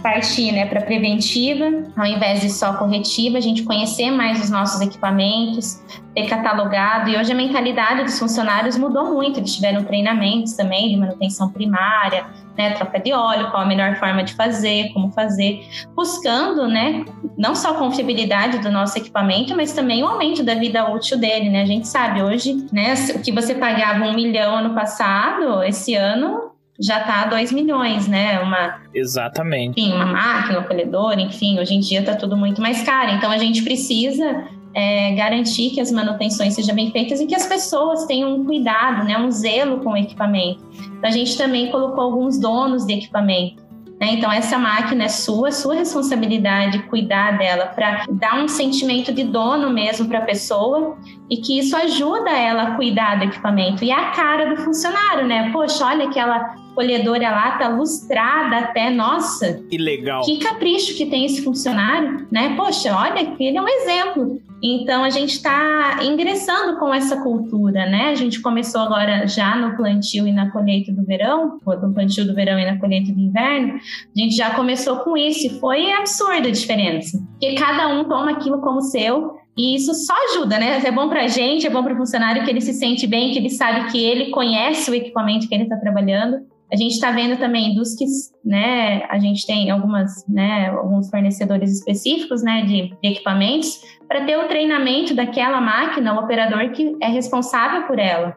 partir 0.00 0.52
né, 0.52 0.66
para 0.66 0.80
preventiva, 0.80 1.64
ao 1.96 2.06
invés 2.06 2.40
de 2.40 2.50
só 2.50 2.74
corretiva, 2.74 3.38
a 3.38 3.40
gente 3.40 3.62
conhecer 3.62 4.10
mais 4.10 4.42
os 4.42 4.50
nossos 4.50 4.80
equipamentos, 4.80 5.82
ter 6.14 6.26
catalogado. 6.28 7.10
E 7.10 7.16
hoje 7.16 7.32
a 7.32 7.34
mentalidade 7.34 8.04
dos 8.04 8.18
funcionários 8.18 8.76
mudou 8.76 9.12
muito, 9.12 9.38
eles 9.38 9.54
tiveram 9.54 9.84
treinamentos 9.84 10.54
também 10.54 10.90
de 10.90 10.96
manutenção 10.96 11.50
primária, 11.50 12.26
né, 12.56 12.72
troca 12.72 12.98
de 12.98 13.12
óleo, 13.12 13.50
qual 13.50 13.62
a 13.62 13.66
melhor 13.66 13.96
forma 13.96 14.22
de 14.22 14.34
fazer, 14.34 14.92
como 14.92 15.10
fazer, 15.12 15.64
buscando, 15.94 16.68
né, 16.68 17.04
não 17.38 17.54
só 17.54 17.70
a 17.70 17.74
confiabilidade 17.74 18.58
do 18.58 18.70
nosso 18.70 18.98
equipamento, 18.98 19.56
mas 19.56 19.72
também 19.72 20.02
o 20.02 20.06
aumento 20.06 20.42
da 20.42 20.54
vida 20.54 20.90
útil 20.90 21.18
dele, 21.18 21.48
né? 21.48 21.62
A 21.62 21.66
gente 21.66 21.88
sabe 21.88 22.22
hoje, 22.22 22.66
né, 22.72 22.94
o 23.14 23.20
que 23.20 23.32
você 23.32 23.54
pagava 23.54 24.04
um 24.04 24.14
milhão 24.14 24.56
ano 24.56 24.74
passado, 24.74 25.62
esse 25.62 25.94
ano 25.94 26.49
já 26.80 27.00
está 27.00 27.22
a 27.22 27.26
2 27.26 27.52
milhões, 27.52 28.08
né? 28.08 28.40
Uma, 28.40 28.80
Exatamente. 28.94 29.80
Enfim, 29.80 29.92
uma 29.92 30.06
máquina, 30.06 30.60
um 30.60 30.62
colhedor, 30.62 31.18
enfim, 31.18 31.58
hoje 31.60 31.74
em 31.74 31.80
dia 31.80 32.00
está 32.00 32.14
tudo 32.14 32.36
muito 32.36 32.60
mais 32.60 32.82
caro. 32.82 33.12
Então 33.12 33.30
a 33.30 33.38
gente 33.38 33.62
precisa 33.62 34.44
é, 34.74 35.14
garantir 35.14 35.70
que 35.70 35.80
as 35.80 35.90
manutenções 35.90 36.54
sejam 36.54 36.74
bem 36.74 36.90
feitas 36.90 37.20
e 37.20 37.26
que 37.26 37.34
as 37.34 37.46
pessoas 37.46 38.06
tenham 38.06 38.34
um 38.34 38.44
cuidado, 38.44 39.04
né, 39.04 39.18
um 39.18 39.30
zelo 39.30 39.80
com 39.80 39.90
o 39.90 39.96
equipamento. 39.96 40.64
Então, 40.72 41.08
a 41.08 41.12
gente 41.12 41.36
também 41.36 41.70
colocou 41.70 42.04
alguns 42.04 42.38
donos 42.38 42.86
de 42.86 42.94
equipamento. 42.94 43.70
Né? 44.00 44.12
Então, 44.12 44.32
essa 44.32 44.56
máquina 44.58 45.04
é 45.04 45.08
sua, 45.08 45.52
sua 45.52 45.74
responsabilidade 45.74 46.78
cuidar 46.84 47.36
dela 47.36 47.66
para 47.66 48.06
dar 48.12 48.42
um 48.42 48.48
sentimento 48.48 49.12
de 49.12 49.24
dono 49.24 49.70
mesmo 49.70 50.08
para 50.08 50.20
a 50.20 50.22
pessoa 50.22 50.96
e 51.28 51.36
que 51.36 51.58
isso 51.58 51.76
ajuda 51.76 52.30
ela 52.30 52.62
a 52.62 52.70
cuidar 52.76 53.18
do 53.18 53.24
equipamento. 53.24 53.84
E 53.84 53.90
é 53.90 53.94
a 53.94 54.10
cara 54.12 54.54
do 54.54 54.56
funcionário, 54.62 55.26
né? 55.26 55.50
Poxa, 55.52 55.84
olha 55.84 56.08
aquela 56.08 56.54
colhedora 56.80 57.30
lá, 57.30 57.58
tá 57.58 57.68
lustrada 57.68 58.56
até, 58.56 58.88
nossa. 58.88 59.62
Que 59.68 59.76
legal. 59.76 60.22
Que 60.22 60.38
capricho 60.38 60.96
que 60.96 61.04
tem 61.04 61.26
esse 61.26 61.44
funcionário, 61.44 62.26
né? 62.30 62.54
Poxa, 62.56 62.96
olha, 62.96 63.34
ele 63.38 63.58
é 63.58 63.60
um 63.60 63.68
exemplo. 63.68 64.40
Então 64.62 65.04
a 65.04 65.10
gente 65.10 65.32
está 65.32 66.00
ingressando 66.02 66.78
com 66.78 66.92
essa 66.92 67.20
cultura, 67.22 67.86
né? 67.86 68.08
A 68.08 68.14
gente 68.14 68.40
começou 68.40 68.80
agora 68.80 69.26
já 69.26 69.56
no 69.56 69.76
plantio 69.76 70.26
e 70.26 70.32
na 70.32 70.50
colheita 70.50 70.90
do 70.92 71.04
verão, 71.04 71.58
no 71.66 71.94
plantio 71.94 72.26
do 72.26 72.34
verão 72.34 72.58
e 72.58 72.64
na 72.64 72.78
colheita 72.78 73.12
do 73.12 73.20
inverno, 73.20 73.74
a 73.74 74.20
gente 74.20 74.34
já 74.34 74.54
começou 74.54 74.96
com 74.98 75.16
isso 75.16 75.46
e 75.46 75.60
foi 75.60 75.92
absurda 75.92 76.48
a 76.48 76.52
diferença. 76.52 77.18
Porque 77.32 77.54
cada 77.54 77.88
um 77.88 78.04
toma 78.04 78.32
aquilo 78.32 78.60
como 78.60 78.80
seu 78.82 79.38
e 79.56 79.74
isso 79.74 79.92
só 79.94 80.14
ajuda, 80.30 80.58
né? 80.58 80.80
É 80.84 80.90
bom 80.90 81.08
para 81.08 81.24
a 81.24 81.28
gente, 81.28 81.66
é 81.66 81.70
bom 81.70 81.82
para 81.82 81.94
o 81.94 81.96
funcionário 81.96 82.44
que 82.44 82.50
ele 82.50 82.60
se 82.60 82.72
sente 82.72 83.06
bem, 83.06 83.32
que 83.32 83.38
ele 83.38 83.50
sabe 83.50 83.90
que 83.90 84.02
ele 84.02 84.30
conhece 84.30 84.90
o 84.90 84.94
equipamento 84.94 85.48
que 85.48 85.54
ele 85.54 85.64
está 85.64 85.76
trabalhando 85.76 86.49
a 86.72 86.76
gente 86.76 86.92
está 86.92 87.10
vendo 87.10 87.38
também 87.38 87.74
dos 87.74 87.94
que, 87.94 88.04
né, 88.44 89.02
a 89.08 89.18
gente 89.18 89.46
tem 89.46 89.70
algumas, 89.70 90.24
né, 90.28 90.68
alguns 90.68 91.10
fornecedores 91.10 91.72
específicos, 91.72 92.42
né, 92.42 92.62
de, 92.62 92.94
de 93.02 93.08
equipamentos 93.08 93.80
para 94.06 94.24
ter 94.24 94.36
o 94.36 94.46
treinamento 94.46 95.14
daquela 95.14 95.60
máquina, 95.60 96.14
o 96.14 96.24
operador 96.24 96.70
que 96.70 96.96
é 97.00 97.08
responsável 97.08 97.86
por 97.86 97.98
ela. 97.98 98.36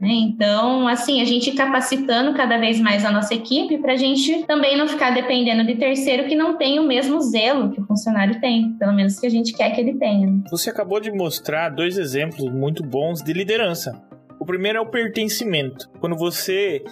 Né? 0.00 0.10
Então, 0.10 0.86
assim, 0.86 1.20
a 1.20 1.24
gente 1.24 1.50
capacitando 1.52 2.32
cada 2.34 2.56
vez 2.56 2.80
mais 2.80 3.04
a 3.04 3.10
nossa 3.10 3.34
equipe 3.34 3.78
para 3.78 3.94
a 3.94 3.96
gente 3.96 4.44
também 4.46 4.76
não 4.76 4.86
ficar 4.86 5.12
dependendo 5.12 5.64
de 5.64 5.74
terceiro 5.74 6.28
que 6.28 6.36
não 6.36 6.56
tem 6.56 6.78
o 6.78 6.84
mesmo 6.84 7.20
zelo 7.20 7.70
que 7.72 7.80
o 7.80 7.84
funcionário 7.84 8.40
tem, 8.40 8.76
pelo 8.78 8.92
menos 8.92 9.18
que 9.18 9.26
a 9.26 9.30
gente 9.30 9.52
quer 9.52 9.70
que 9.70 9.80
ele 9.80 9.94
tenha. 9.98 10.40
Você 10.50 10.70
acabou 10.70 11.00
de 11.00 11.10
mostrar 11.10 11.70
dois 11.70 11.98
exemplos 11.98 12.48
muito 12.48 12.84
bons 12.84 13.20
de 13.22 13.32
liderança. 13.32 14.00
O 14.38 14.46
primeiro 14.46 14.78
é 14.78 14.80
o 14.80 14.86
pertencimento. 14.86 15.90
Quando 15.98 16.16
você 16.16 16.84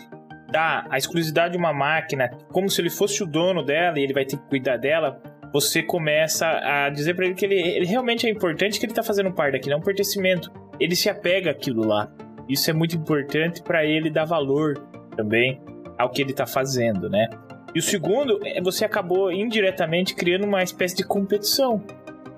dá 0.51 0.87
a 0.91 0.97
exclusividade 0.97 1.53
de 1.53 1.59
uma 1.59 1.73
máquina 1.73 2.31
como 2.53 2.69
se 2.71 2.81
ele 2.81 2.91
fosse 2.91 3.23
o 3.23 3.27
dono 3.27 3.63
dela 3.63 3.99
e 3.99 4.03
ele 4.03 4.13
vai 4.13 4.25
ter 4.25 4.37
que 4.37 4.49
cuidar 4.49 4.77
dela, 4.77 5.21
você 5.53 5.83
começa 5.83 6.47
a 6.47 6.91
dizer 6.91 7.15
para 7.15 7.27
ele 7.27 7.35
que 7.35 7.45
ele, 7.45 7.61
ele, 7.61 7.87
realmente 7.87 8.27
é 8.27 8.31
importante, 8.31 8.79
que 8.79 8.87
ele 8.87 8.93
tá 8.93 9.03
fazendo 9.03 9.33
parte 9.33 9.53
daquilo, 9.53 9.75
é 9.75 9.77
um 9.77 9.83
pertencimento. 9.83 10.53
Ele 10.79 10.95
se 10.95 11.09
apega 11.09 11.51
àquilo 11.51 11.87
lá. 11.87 12.11
Isso 12.49 12.71
é 12.71 12.73
muito 12.75 12.97
importante 12.97 13.63
para 13.63 13.85
ele 13.85 14.11
dar 14.11 14.25
valor 14.25 14.79
também 15.17 15.61
ao 15.99 16.11
que 16.11 16.21
ele 16.21 16.33
tá 16.33 16.47
fazendo, 16.47 17.09
né? 17.09 17.29
E 17.75 17.79
o 17.79 17.83
segundo 17.83 18.41
é 18.45 18.61
você 18.61 18.85
acabou 18.85 19.33
indiretamente 19.33 20.15
criando 20.15 20.45
uma 20.45 20.63
espécie 20.63 20.97
de 20.97 21.05
competição. 21.05 21.83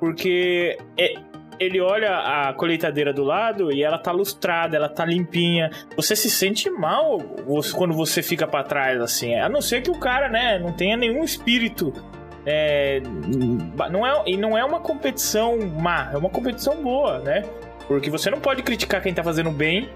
Porque 0.00 0.78
é, 0.96 1.14
ele 1.58 1.80
olha 1.80 2.16
a 2.16 2.52
colheitadeira 2.52 3.12
do 3.12 3.24
lado 3.24 3.72
e 3.72 3.82
ela 3.82 3.98
tá 3.98 4.12
lustrada, 4.12 4.76
ela 4.76 4.88
tá 4.88 5.04
limpinha. 5.04 5.70
Você 5.96 6.14
se 6.14 6.30
sente 6.30 6.70
mal 6.70 7.18
quando 7.74 7.94
você 7.94 8.22
fica 8.22 8.46
para 8.46 8.64
trás, 8.64 9.00
assim. 9.00 9.34
A 9.34 9.48
não 9.48 9.60
ser 9.60 9.82
que 9.82 9.90
o 9.90 9.98
cara, 9.98 10.28
né, 10.28 10.58
não 10.58 10.72
tenha 10.72 10.96
nenhum 10.96 11.24
espírito. 11.24 11.92
É, 12.46 13.02
não 13.90 14.06
é, 14.06 14.22
e 14.26 14.36
não 14.36 14.56
é 14.56 14.64
uma 14.64 14.80
competição 14.80 15.58
má, 15.58 16.10
é 16.12 16.16
uma 16.16 16.30
competição 16.30 16.82
boa, 16.82 17.18
né? 17.18 17.44
Porque 17.86 18.10
você 18.10 18.30
não 18.30 18.40
pode 18.40 18.62
criticar 18.62 19.02
quem 19.02 19.12
tá 19.12 19.22
fazendo 19.22 19.50
bem 19.50 19.88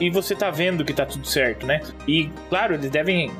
e 0.00 0.08
você 0.08 0.34
tá 0.34 0.50
vendo 0.50 0.84
que 0.84 0.92
tá 0.94 1.04
tudo 1.04 1.26
certo, 1.26 1.66
né? 1.66 1.80
E, 2.06 2.30
claro, 2.48 2.74
eles 2.74 2.90
devem 2.90 3.30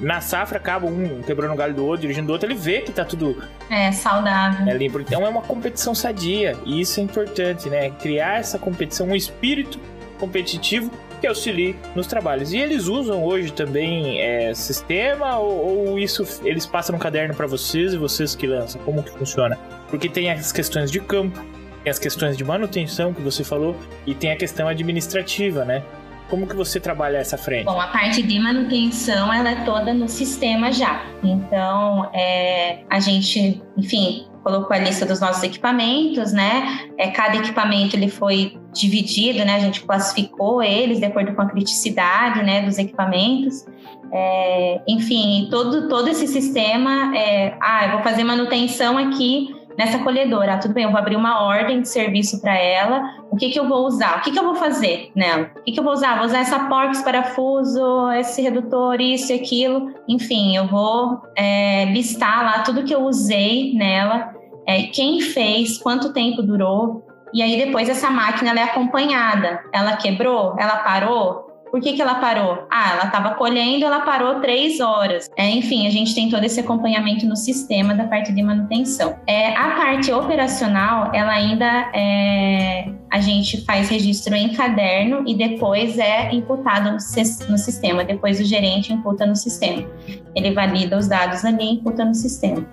na 0.00 0.20
safra 0.20 0.58
acaba 0.58 0.86
um 0.86 1.22
quebrando 1.22 1.52
o 1.52 1.56
galho 1.56 1.74
do 1.74 1.84
outro, 1.84 2.02
dirigindo 2.02 2.26
do 2.26 2.32
outro, 2.32 2.48
ele 2.48 2.58
vê 2.58 2.80
que 2.80 2.92
tá 2.92 3.04
tudo. 3.04 3.42
É, 3.70 3.92
saudável. 3.92 4.66
É 4.66 4.76
limpo. 4.76 5.00
Então 5.00 5.24
é 5.24 5.28
uma 5.28 5.42
competição 5.42 5.94
sadia. 5.94 6.56
E 6.64 6.80
isso 6.80 7.00
é 7.00 7.02
importante, 7.02 7.68
né? 7.68 7.90
Criar 7.90 8.40
essa 8.40 8.58
competição, 8.58 9.08
um 9.08 9.14
espírito 9.14 9.78
competitivo 10.18 10.90
que 11.20 11.26
auxilie 11.26 11.76
nos 11.94 12.06
trabalhos. 12.06 12.52
E 12.52 12.58
eles 12.58 12.86
usam 12.86 13.24
hoje 13.24 13.52
também 13.52 14.20
é, 14.20 14.52
sistema 14.54 15.38
ou, 15.38 15.88
ou, 15.88 15.98
isso 15.98 16.26
eles 16.44 16.66
passam 16.66 16.94
no 16.94 17.00
caderno 17.00 17.34
para 17.34 17.46
vocês 17.46 17.94
e 17.94 17.96
vocês 17.96 18.34
que 18.34 18.46
lançam? 18.46 18.80
Como 18.82 19.02
que 19.02 19.10
funciona? 19.10 19.58
Porque 19.88 20.08
tem 20.08 20.30
as 20.30 20.52
questões 20.52 20.90
de 20.90 21.00
campo, 21.00 21.40
tem 21.82 21.90
as 21.90 21.98
questões 21.98 22.36
de 22.36 22.44
manutenção 22.44 23.14
que 23.14 23.22
você 23.22 23.42
falou 23.42 23.76
e 24.06 24.14
tem 24.14 24.32
a 24.32 24.36
questão 24.36 24.68
administrativa, 24.68 25.64
né? 25.64 25.82
Como 26.28 26.46
que 26.46 26.56
você 26.56 26.80
trabalha 26.80 27.18
essa 27.18 27.36
frente? 27.36 27.64
Bom, 27.64 27.80
a 27.80 27.88
parte 27.88 28.22
de 28.22 28.38
manutenção 28.38 29.32
ela 29.32 29.50
é 29.50 29.64
toda 29.64 29.92
no 29.92 30.08
sistema 30.08 30.72
já. 30.72 31.04
Então, 31.22 32.10
é, 32.14 32.80
a 32.88 32.98
gente, 32.98 33.62
enfim, 33.76 34.26
colocou 34.42 34.76
a 34.76 34.78
lista 34.78 35.06
dos 35.06 35.20
nossos 35.20 35.42
equipamentos, 35.42 36.32
né? 36.32 36.88
É, 36.98 37.08
cada 37.10 37.36
equipamento 37.36 37.96
ele 37.96 38.08
foi 38.08 38.58
dividido, 38.72 39.44
né? 39.44 39.56
A 39.56 39.60
gente 39.60 39.82
classificou 39.82 40.62
eles 40.62 40.98
de 40.98 41.04
acordo 41.06 41.34
com 41.34 41.42
a 41.42 41.46
criticidade, 41.46 42.42
né, 42.42 42.62
dos 42.62 42.78
equipamentos. 42.78 43.64
É, 44.12 44.80
enfim, 44.86 45.48
todo 45.50 45.88
todo 45.88 46.08
esse 46.08 46.26
sistema, 46.26 47.16
é, 47.16 47.56
ah, 47.60 47.86
eu 47.86 47.92
vou 47.92 48.02
fazer 48.02 48.22
manutenção 48.22 48.96
aqui 48.96 49.54
nessa 49.76 49.98
colhedora. 49.98 50.54
Ah, 50.54 50.58
tudo 50.58 50.74
bem, 50.74 50.84
eu 50.84 50.90
vou 50.90 50.98
abrir 50.98 51.16
uma 51.16 51.42
ordem 51.42 51.80
de 51.80 51.88
serviço 51.88 52.40
para 52.40 52.56
ela. 52.56 53.02
O 53.30 53.36
que, 53.36 53.50
que 53.50 53.58
eu 53.58 53.68
vou 53.68 53.86
usar? 53.86 54.18
O 54.18 54.22
que, 54.22 54.30
que 54.30 54.38
eu 54.38 54.44
vou 54.44 54.54
fazer 54.54 55.10
nela? 55.14 55.50
O 55.56 55.62
que, 55.62 55.72
que 55.72 55.80
eu 55.80 55.84
vou 55.84 55.92
usar? 55.92 56.16
Vou 56.16 56.26
usar 56.26 56.38
essa 56.38 56.58
porca, 56.60 56.92
esse 56.92 57.04
parafuso, 57.04 58.10
esse 58.12 58.42
redutor, 58.42 59.00
isso 59.00 59.32
e 59.32 59.36
aquilo. 59.36 59.92
Enfim, 60.08 60.56
eu 60.56 60.66
vou 60.66 61.20
é, 61.36 61.86
listar 61.86 62.44
lá 62.44 62.62
tudo 62.62 62.84
que 62.84 62.94
eu 62.94 63.02
usei 63.02 63.74
nela, 63.74 64.32
é, 64.66 64.84
quem 64.84 65.20
fez, 65.20 65.78
quanto 65.78 66.12
tempo 66.12 66.42
durou. 66.42 67.04
E 67.32 67.42
aí 67.42 67.64
depois 67.64 67.88
essa 67.88 68.10
máquina 68.10 68.52
é 68.58 68.62
acompanhada. 68.62 69.60
Ela 69.72 69.96
quebrou? 69.96 70.54
Ela 70.56 70.76
parou? 70.76 71.43
Por 71.74 71.80
que, 71.80 71.94
que 71.94 72.00
ela 72.00 72.14
parou? 72.20 72.68
Ah, 72.70 72.92
ela 72.92 73.06
estava 73.06 73.34
colhendo, 73.34 73.84
ela 73.84 74.02
parou 74.02 74.38
três 74.40 74.78
horas. 74.78 75.28
É, 75.36 75.50
enfim, 75.50 75.88
a 75.88 75.90
gente 75.90 76.14
tem 76.14 76.30
todo 76.30 76.44
esse 76.44 76.60
acompanhamento 76.60 77.26
no 77.26 77.34
sistema 77.34 77.96
da 77.96 78.04
parte 78.04 78.32
de 78.32 78.40
manutenção. 78.44 79.16
É, 79.26 79.48
a 79.56 79.70
parte 79.70 80.12
operacional, 80.12 81.10
ela 81.12 81.32
ainda 81.32 81.90
é, 81.92 82.92
a 83.10 83.18
gente 83.20 83.64
faz 83.64 83.88
registro 83.88 84.36
em 84.36 84.50
caderno 84.50 85.24
e 85.26 85.34
depois 85.34 85.98
é 85.98 86.32
imputado 86.32 86.92
no, 86.92 86.92
no 86.92 87.58
sistema. 87.58 88.04
Depois 88.04 88.38
o 88.38 88.44
gerente 88.44 88.92
imputa 88.92 89.26
no 89.26 89.34
sistema. 89.34 89.84
Ele 90.32 90.52
valida 90.52 90.96
os 90.96 91.08
dados 91.08 91.44
ali 91.44 91.64
e 91.64 91.72
imputa 91.72 92.04
no 92.04 92.14
sistema. 92.14 92.64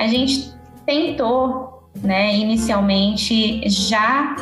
A 0.00 0.08
gente 0.08 0.52
tentou, 0.84 1.88
né, 2.02 2.34
inicialmente 2.34 3.62
já, 3.68 4.34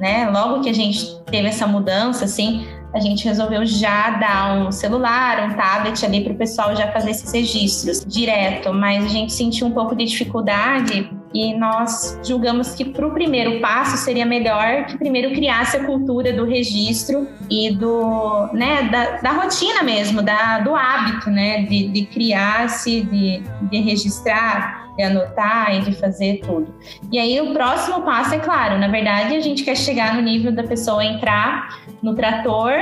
né, 0.00 0.30
logo 0.30 0.62
que 0.62 0.70
a 0.70 0.74
gente 0.74 1.20
teve 1.26 1.48
essa 1.48 1.66
mudança, 1.66 2.24
assim, 2.24 2.79
a 2.92 3.00
gente 3.00 3.24
resolveu 3.24 3.64
já 3.64 4.10
dar 4.10 4.58
um 4.58 4.72
celular, 4.72 5.48
um 5.48 5.54
tablet 5.54 6.04
ali 6.04 6.24
para 6.24 6.32
o 6.32 6.36
pessoal 6.36 6.74
já 6.74 6.90
fazer 6.90 7.10
esses 7.10 7.32
registros 7.32 8.04
direto, 8.04 8.72
mas 8.72 9.04
a 9.04 9.08
gente 9.08 9.32
sentiu 9.32 9.66
um 9.66 9.70
pouco 9.70 9.94
de 9.94 10.04
dificuldade 10.04 11.08
e 11.32 11.54
nós 11.54 12.18
julgamos 12.24 12.74
que 12.74 12.84
para 12.84 13.06
o 13.06 13.12
primeiro 13.12 13.60
passo 13.60 13.96
seria 13.96 14.26
melhor 14.26 14.86
que 14.86 14.98
primeiro 14.98 15.32
criasse 15.32 15.76
a 15.76 15.84
cultura 15.84 16.32
do 16.32 16.44
registro 16.44 17.28
e 17.48 17.70
do, 17.70 18.48
né, 18.52 18.88
da, 18.90 19.18
da 19.18 19.30
rotina 19.32 19.82
mesmo, 19.82 20.22
da, 20.22 20.58
do 20.58 20.74
hábito, 20.74 21.30
né, 21.30 21.62
de, 21.62 21.88
de 21.88 22.06
criar-se, 22.06 23.02
de, 23.02 23.42
de 23.70 23.80
registrar 23.80 24.80
de 24.96 25.04
anotar 25.04 25.74
e 25.76 25.80
de 25.82 25.92
fazer 25.92 26.40
tudo. 26.40 26.74
E 27.10 27.18
aí 27.18 27.40
o 27.40 27.52
próximo 27.52 28.02
passo 28.02 28.34
é 28.34 28.38
claro, 28.38 28.78
na 28.78 28.88
verdade 28.88 29.34
a 29.34 29.40
gente 29.40 29.62
quer 29.62 29.76
chegar 29.76 30.14
no 30.14 30.20
nível 30.20 30.52
da 30.52 30.64
pessoa 30.64 31.04
entrar 31.04 31.80
no 32.02 32.14
trator, 32.14 32.72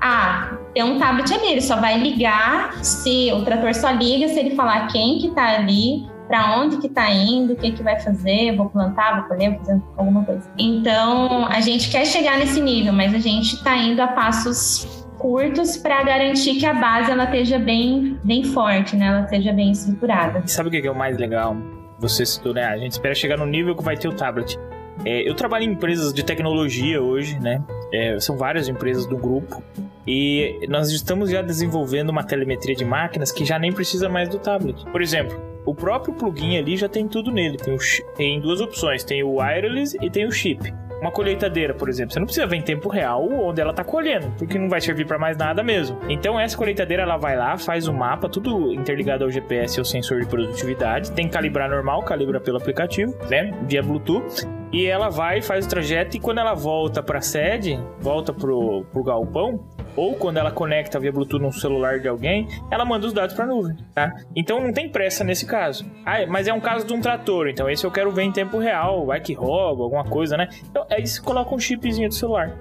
ah, 0.00 0.58
tem 0.72 0.82
um 0.84 0.98
tablet 0.98 1.32
ali, 1.32 1.52
ele 1.52 1.60
só 1.60 1.76
vai 1.76 1.98
ligar 1.98 2.72
se 2.84 3.32
o 3.32 3.44
trator 3.44 3.74
só 3.74 3.90
liga 3.90 4.28
se 4.28 4.38
ele 4.38 4.54
falar 4.54 4.86
quem 4.88 5.18
que 5.18 5.30
tá 5.30 5.56
ali, 5.56 6.06
para 6.26 6.58
onde 6.60 6.78
que 6.78 6.88
tá 6.88 7.10
indo, 7.10 7.52
o 7.52 7.56
que 7.56 7.72
que 7.72 7.82
vai 7.82 7.98
fazer, 8.00 8.56
vou 8.56 8.68
plantar, 8.68 9.20
vou 9.20 9.28
colher, 9.28 9.50
vou 9.50 9.58
fazer 9.60 9.82
alguma 9.96 10.24
coisa. 10.24 10.48
Então, 10.58 11.46
a 11.46 11.60
gente 11.60 11.90
quer 11.90 12.04
chegar 12.04 12.38
nesse 12.38 12.60
nível, 12.60 12.92
mas 12.92 13.14
a 13.14 13.18
gente 13.18 13.54
está 13.54 13.76
indo 13.76 14.00
a 14.00 14.08
passos 14.08 15.06
curtos 15.18 15.76
para 15.76 16.02
garantir 16.02 16.56
que 16.56 16.66
a 16.66 16.74
base 16.74 17.10
ela 17.10 17.24
esteja 17.24 17.58
bem, 17.58 18.18
bem 18.22 18.44
forte, 18.44 18.96
né? 18.96 19.06
Ela 19.06 19.20
esteja 19.22 19.52
bem 19.52 19.70
estruturada. 19.70 20.42
E 20.44 20.50
sabe 20.50 20.68
o 20.68 20.70
que 20.70 20.86
é 20.86 20.90
o 20.90 20.94
mais 20.94 21.16
legal? 21.16 21.56
Você 21.98 22.26
citou, 22.26 22.52
né? 22.52 22.64
A 22.64 22.76
gente 22.76 22.92
espera 22.92 23.14
chegar 23.14 23.38
no 23.38 23.46
nível 23.46 23.74
que 23.74 23.82
vai 23.82 23.96
ter 23.96 24.08
o 24.08 24.12
tablet. 24.12 24.58
É, 25.04 25.28
eu 25.28 25.34
trabalho 25.34 25.64
em 25.64 25.72
empresas 25.72 26.12
de 26.12 26.22
tecnologia 26.22 27.02
hoje, 27.02 27.38
né? 27.38 27.62
É, 27.92 28.18
são 28.20 28.36
várias 28.36 28.68
empresas 28.68 29.06
do 29.06 29.16
grupo. 29.16 29.62
E 30.06 30.60
nós 30.68 30.90
estamos 30.90 31.30
já 31.30 31.42
desenvolvendo 31.42 32.10
uma 32.10 32.22
telemetria 32.22 32.74
de 32.74 32.84
máquinas 32.84 33.32
que 33.32 33.44
já 33.44 33.58
nem 33.58 33.72
precisa 33.72 34.08
mais 34.08 34.28
do 34.28 34.38
tablet. 34.38 34.84
Por 34.90 35.02
exemplo, 35.02 35.36
o 35.66 35.74
próprio 35.74 36.14
plugin 36.14 36.56
ali 36.56 36.76
já 36.76 36.88
tem 36.88 37.06
tudo 37.08 37.30
nele. 37.30 37.58
Tem, 37.58 37.74
o, 37.74 37.78
tem 38.16 38.40
duas 38.40 38.60
opções: 38.60 39.04
tem 39.04 39.22
o 39.22 39.40
wireless 39.40 39.98
e 40.00 40.08
tem 40.08 40.26
o 40.26 40.32
chip. 40.32 40.72
Uma 41.00 41.12
colheitadeira, 41.12 41.74
por 41.74 41.90
exemplo, 41.90 42.12
você 42.12 42.18
não 42.18 42.26
precisa 42.26 42.46
ver 42.46 42.56
em 42.56 42.62
tempo 42.62 42.88
real 42.88 43.28
onde 43.30 43.60
ela 43.60 43.70
está 43.70 43.84
colhendo, 43.84 44.32
porque 44.38 44.58
não 44.58 44.68
vai 44.68 44.80
servir 44.80 45.06
para 45.06 45.18
mais 45.18 45.36
nada 45.36 45.62
mesmo. 45.62 45.98
Então 46.08 46.40
essa 46.40 46.56
colheitadeira 46.56 47.02
ela 47.02 47.18
vai 47.18 47.36
lá, 47.36 47.58
faz 47.58 47.86
o 47.86 47.92
mapa, 47.92 48.30
tudo 48.30 48.72
interligado 48.72 49.22
ao 49.22 49.30
GPS 49.30 49.76
e 49.76 49.80
ao 49.80 49.84
sensor 49.84 50.20
de 50.20 50.26
produtividade. 50.26 51.12
Tem 51.12 51.26
que 51.26 51.34
calibrar 51.34 51.68
normal, 51.68 52.02
calibra 52.02 52.40
pelo 52.40 52.56
aplicativo, 52.56 53.14
né, 53.28 53.52
via 53.68 53.82
Bluetooth. 53.82 54.46
E 54.72 54.86
ela 54.86 55.10
vai, 55.10 55.42
faz 55.42 55.66
o 55.66 55.68
trajeto 55.68 56.16
e 56.16 56.20
quando 56.20 56.38
ela 56.38 56.54
volta 56.54 57.02
para 57.02 57.18
a 57.18 57.22
sede, 57.22 57.78
volta 58.00 58.32
pro, 58.32 58.84
pro 58.92 59.04
galpão, 59.04 59.64
ou 59.96 60.14
quando 60.14 60.36
ela 60.36 60.50
conecta 60.50 61.00
via 61.00 61.10
Bluetooth 61.10 61.42
no 61.42 61.52
celular 61.52 61.98
de 61.98 62.08
alguém, 62.08 62.46
ela 62.70 62.84
manda 62.84 63.06
os 63.06 63.12
dados 63.12 63.34
para 63.34 63.44
a 63.44 63.48
nuvem, 63.48 63.76
tá? 63.94 64.12
Então 64.34 64.60
não 64.60 64.72
tem 64.72 64.88
pressa 64.88 65.24
nesse 65.24 65.46
caso. 65.46 65.84
Ah, 66.04 66.26
mas 66.28 66.46
é 66.46 66.52
um 66.52 66.60
caso 66.60 66.86
de 66.86 66.92
um 66.92 67.00
trator, 67.00 67.48
então 67.48 67.68
esse 67.68 67.84
eu 67.84 67.90
quero 67.90 68.10
ver 68.10 68.22
em 68.22 68.32
tempo 68.32 68.58
real, 68.58 69.06
vai 69.06 69.20
que 69.20 69.32
rouba, 69.32 69.82
alguma 69.82 70.04
coisa, 70.04 70.36
né? 70.36 70.48
Então 70.70 70.86
aí 70.90 71.06
você 71.06 71.20
coloca 71.20 71.54
um 71.54 71.58
chipzinho 71.58 72.08
do 72.08 72.14
celular. 72.14 72.54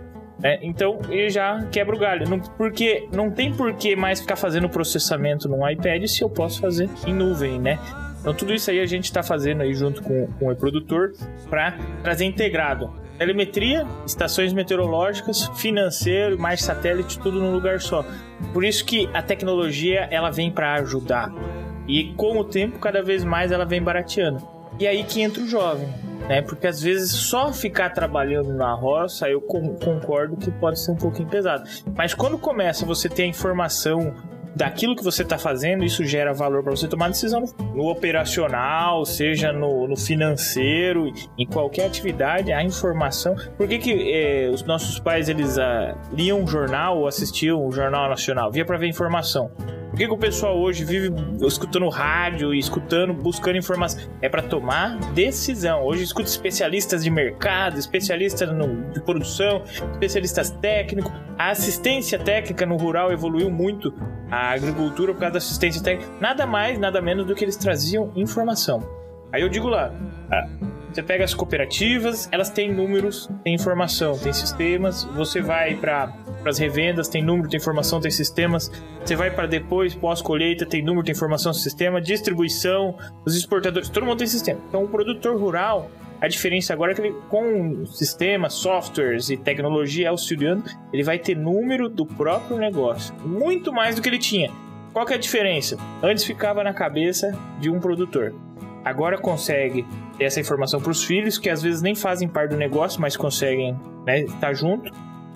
É, 0.43 0.59
então 0.61 0.99
ele 1.09 1.29
já 1.29 1.65
quebra 1.71 1.95
o 1.95 1.99
galho. 1.99 2.29
Não, 2.29 2.39
porque 2.39 3.07
não 3.11 3.31
tem 3.31 3.53
por 3.53 3.73
que 3.73 3.95
mais 3.95 4.19
ficar 4.19 4.35
fazendo 4.35 4.67
processamento 4.67 5.47
no 5.47 5.67
iPad 5.69 6.05
se 6.07 6.21
eu 6.21 6.29
posso 6.29 6.59
fazer 6.59 6.89
em 7.07 7.13
nuvem, 7.13 7.59
né? 7.59 7.79
Então 8.19 8.33
tudo 8.33 8.53
isso 8.53 8.69
aí 8.69 8.79
a 8.79 8.85
gente 8.85 9.05
está 9.05 9.23
fazendo 9.23 9.61
aí 9.61 9.73
junto 9.73 10.01
com, 10.01 10.27
com 10.39 10.45
o 10.45 10.49
reprodutor 10.49 11.13
para 11.49 11.77
trazer 12.03 12.25
integrado 12.25 13.04
telemetria, 13.17 13.85
estações 14.05 14.53
meteorológicas, 14.53 15.47
financeiro, 15.55 16.39
mais 16.39 16.63
satélite, 16.63 17.19
tudo 17.19 17.39
num 17.39 17.51
lugar 17.51 17.81
só. 17.81 18.05
Por 18.53 18.63
isso 18.63 18.85
que 18.85 19.09
a 19.13 19.21
tecnologia 19.21 20.07
ela 20.11 20.29
vem 20.29 20.51
para 20.51 20.73
ajudar. 20.75 21.31
E 21.87 22.13
com 22.13 22.37
o 22.37 22.43
tempo, 22.43 22.79
cada 22.79 23.01
vez 23.01 23.23
mais 23.23 23.51
ela 23.51 23.65
vem 23.65 23.81
barateando. 23.81 24.41
E 24.79 24.87
aí 24.87 25.03
que 25.03 25.21
entra 25.21 25.41
o 25.41 25.47
jovem, 25.47 25.87
né? 26.27 26.41
Porque 26.41 26.67
às 26.67 26.81
vezes 26.81 27.11
só 27.11 27.53
ficar 27.53 27.91
trabalhando 27.91 28.53
na 28.53 28.73
roça, 28.73 29.29
eu 29.29 29.39
concordo 29.39 30.35
que 30.35 30.51
pode 30.51 30.79
ser 30.79 30.91
um 30.91 30.95
pouquinho 30.95 31.29
pesado. 31.29 31.63
Mas 31.95 32.13
quando 32.13 32.37
começa 32.37 32.85
você 32.85 33.07
ter 33.07 33.23
a 33.23 33.27
informação 33.27 34.13
daquilo 34.55 34.95
que 34.95 35.03
você 35.03 35.23
está 35.23 35.37
fazendo, 35.37 35.83
isso 35.83 36.03
gera 36.05 36.33
valor 36.33 36.63
para 36.63 36.71
você 36.71 36.87
tomar 36.87 37.09
decisão 37.09 37.43
no, 37.73 37.89
operacional, 37.89 39.05
seja 39.05 39.51
no, 39.51 39.87
no, 39.87 39.97
financeiro, 39.97 41.11
em 41.37 41.45
qualquer 41.45 41.85
atividade, 41.87 42.51
a 42.51 42.63
informação. 42.63 43.35
Por 43.57 43.67
que, 43.67 43.77
que 43.77 44.13
eh, 44.13 44.49
os 44.49 44.63
nossos 44.63 44.99
pais 44.99 45.27
eles 45.27 45.57
ah, 45.57 45.95
liam 46.13 46.39
um 46.39 46.47
jornal 46.47 46.99
ou 46.99 47.07
assistiam 47.07 47.65
o 47.65 47.71
Jornal 47.71 48.09
Nacional? 48.09 48.51
Via 48.51 48.65
para 48.65 48.77
ver 48.77 48.87
informação. 48.87 49.51
Por 49.95 49.99
que, 49.99 50.07
que, 50.07 50.13
o 50.13 50.17
pessoal 50.17 50.59
hoje 50.59 50.83
vive 50.83 51.09
escutando 51.47 51.87
rádio 51.87 52.53
e 52.53 52.59
escutando, 52.59 53.13
buscando 53.13 53.57
informação? 53.57 54.11
É 54.21 54.27
para 54.27 54.41
tomar 54.41 54.97
decisão. 55.13 55.85
Hoje 55.85 56.03
escuta 56.03 56.27
especialistas 56.27 57.01
de 57.01 57.09
mercado, 57.09 57.79
especialistas 57.79 58.51
no, 58.51 58.91
de 58.91 58.99
produção, 58.99 59.63
especialistas 59.93 60.49
técnicos. 60.49 61.09
A 61.37 61.51
assistência 61.51 62.19
técnica 62.19 62.65
no 62.65 62.75
rural 62.75 63.09
evoluiu 63.13 63.49
muito. 63.49 63.93
A 64.29 64.49
agricultura, 64.49 65.13
por 65.13 65.21
causa 65.21 65.31
da 65.31 65.37
assistência 65.37 65.81
técnica, 65.81 66.11
nada 66.19 66.45
mais, 66.45 66.77
nada 66.77 67.01
menos 67.01 67.25
do 67.25 67.33
que 67.33 67.45
eles 67.45 67.55
traziam 67.55 68.11
informação. 68.17 68.85
Aí 69.31 69.43
eu 69.43 69.47
digo 69.47 69.69
lá, 69.69 69.93
ah, 70.29 70.45
você 70.95 71.03
pega 71.03 71.25
as 71.25 71.33
cooperativas, 71.33 72.29
elas 72.31 72.49
têm 72.49 72.73
números, 72.73 73.29
têm 73.43 73.53
informação, 73.53 74.17
têm 74.17 74.31
sistemas. 74.31 75.03
Você 75.03 75.41
vai 75.41 75.75
para 75.75 76.07
para 76.07 76.51
as 76.51 76.57
revendas, 76.57 77.09
tem 77.09 77.21
número, 77.21 77.49
tem 77.49 77.57
informação, 77.59 77.99
tem 77.99 78.11
sistemas. 78.11 78.71
Você 79.03 79.13
vai 79.15 79.29
para 79.29 79.45
depois, 79.45 79.93
pós-colheita, 79.93 80.65
tem 80.65 80.81
número, 80.81 81.03
tem 81.03 81.13
informação, 81.13 81.51
sistema. 81.53 81.99
Distribuição, 81.99 82.95
os 83.25 83.35
exportadores, 83.35 83.89
todo 83.89 84.05
mundo 84.05 84.19
tem 84.19 84.27
sistema. 84.27 84.61
Então, 84.69 84.83
o 84.83 84.87
produtor 84.87 85.37
rural, 85.37 85.91
a 86.21 86.29
diferença 86.29 86.71
agora 86.71 86.93
é 86.93 86.95
que 86.95 87.01
ele, 87.01 87.15
com 87.27 87.85
sistemas, 87.87 88.53
softwares 88.53 89.29
e 89.29 89.35
tecnologia 89.35 90.11
auxiliando, 90.11 90.63
ele 90.93 91.03
vai 91.03 91.19
ter 91.19 91.35
número 91.35 91.89
do 91.89 92.05
próprio 92.05 92.57
negócio. 92.57 93.13
Muito 93.25 93.73
mais 93.73 93.95
do 93.95 94.01
que 94.01 94.07
ele 94.07 94.19
tinha. 94.19 94.49
Qual 94.93 95.05
que 95.05 95.11
é 95.11 95.17
a 95.17 95.19
diferença? 95.19 95.77
Antes 96.01 96.23
ficava 96.23 96.63
na 96.63 96.73
cabeça 96.73 97.37
de 97.59 97.69
um 97.69 97.81
produtor. 97.81 98.33
Agora 98.85 99.17
consegue 99.17 99.85
ter 100.17 100.25
essa 100.25 100.39
informação 100.39 100.79
para 100.79 100.91
os 100.91 101.03
filhos, 101.03 101.37
que 101.37 101.49
às 101.49 101.61
vezes 101.61 101.81
nem 101.81 101.95
fazem 101.95 102.27
parte 102.27 102.51
do 102.51 102.57
negócio, 102.57 103.01
mas 103.01 103.17
conseguem 103.17 103.75
né, 104.05 104.21
estar 104.21 104.53
junto 104.53 104.91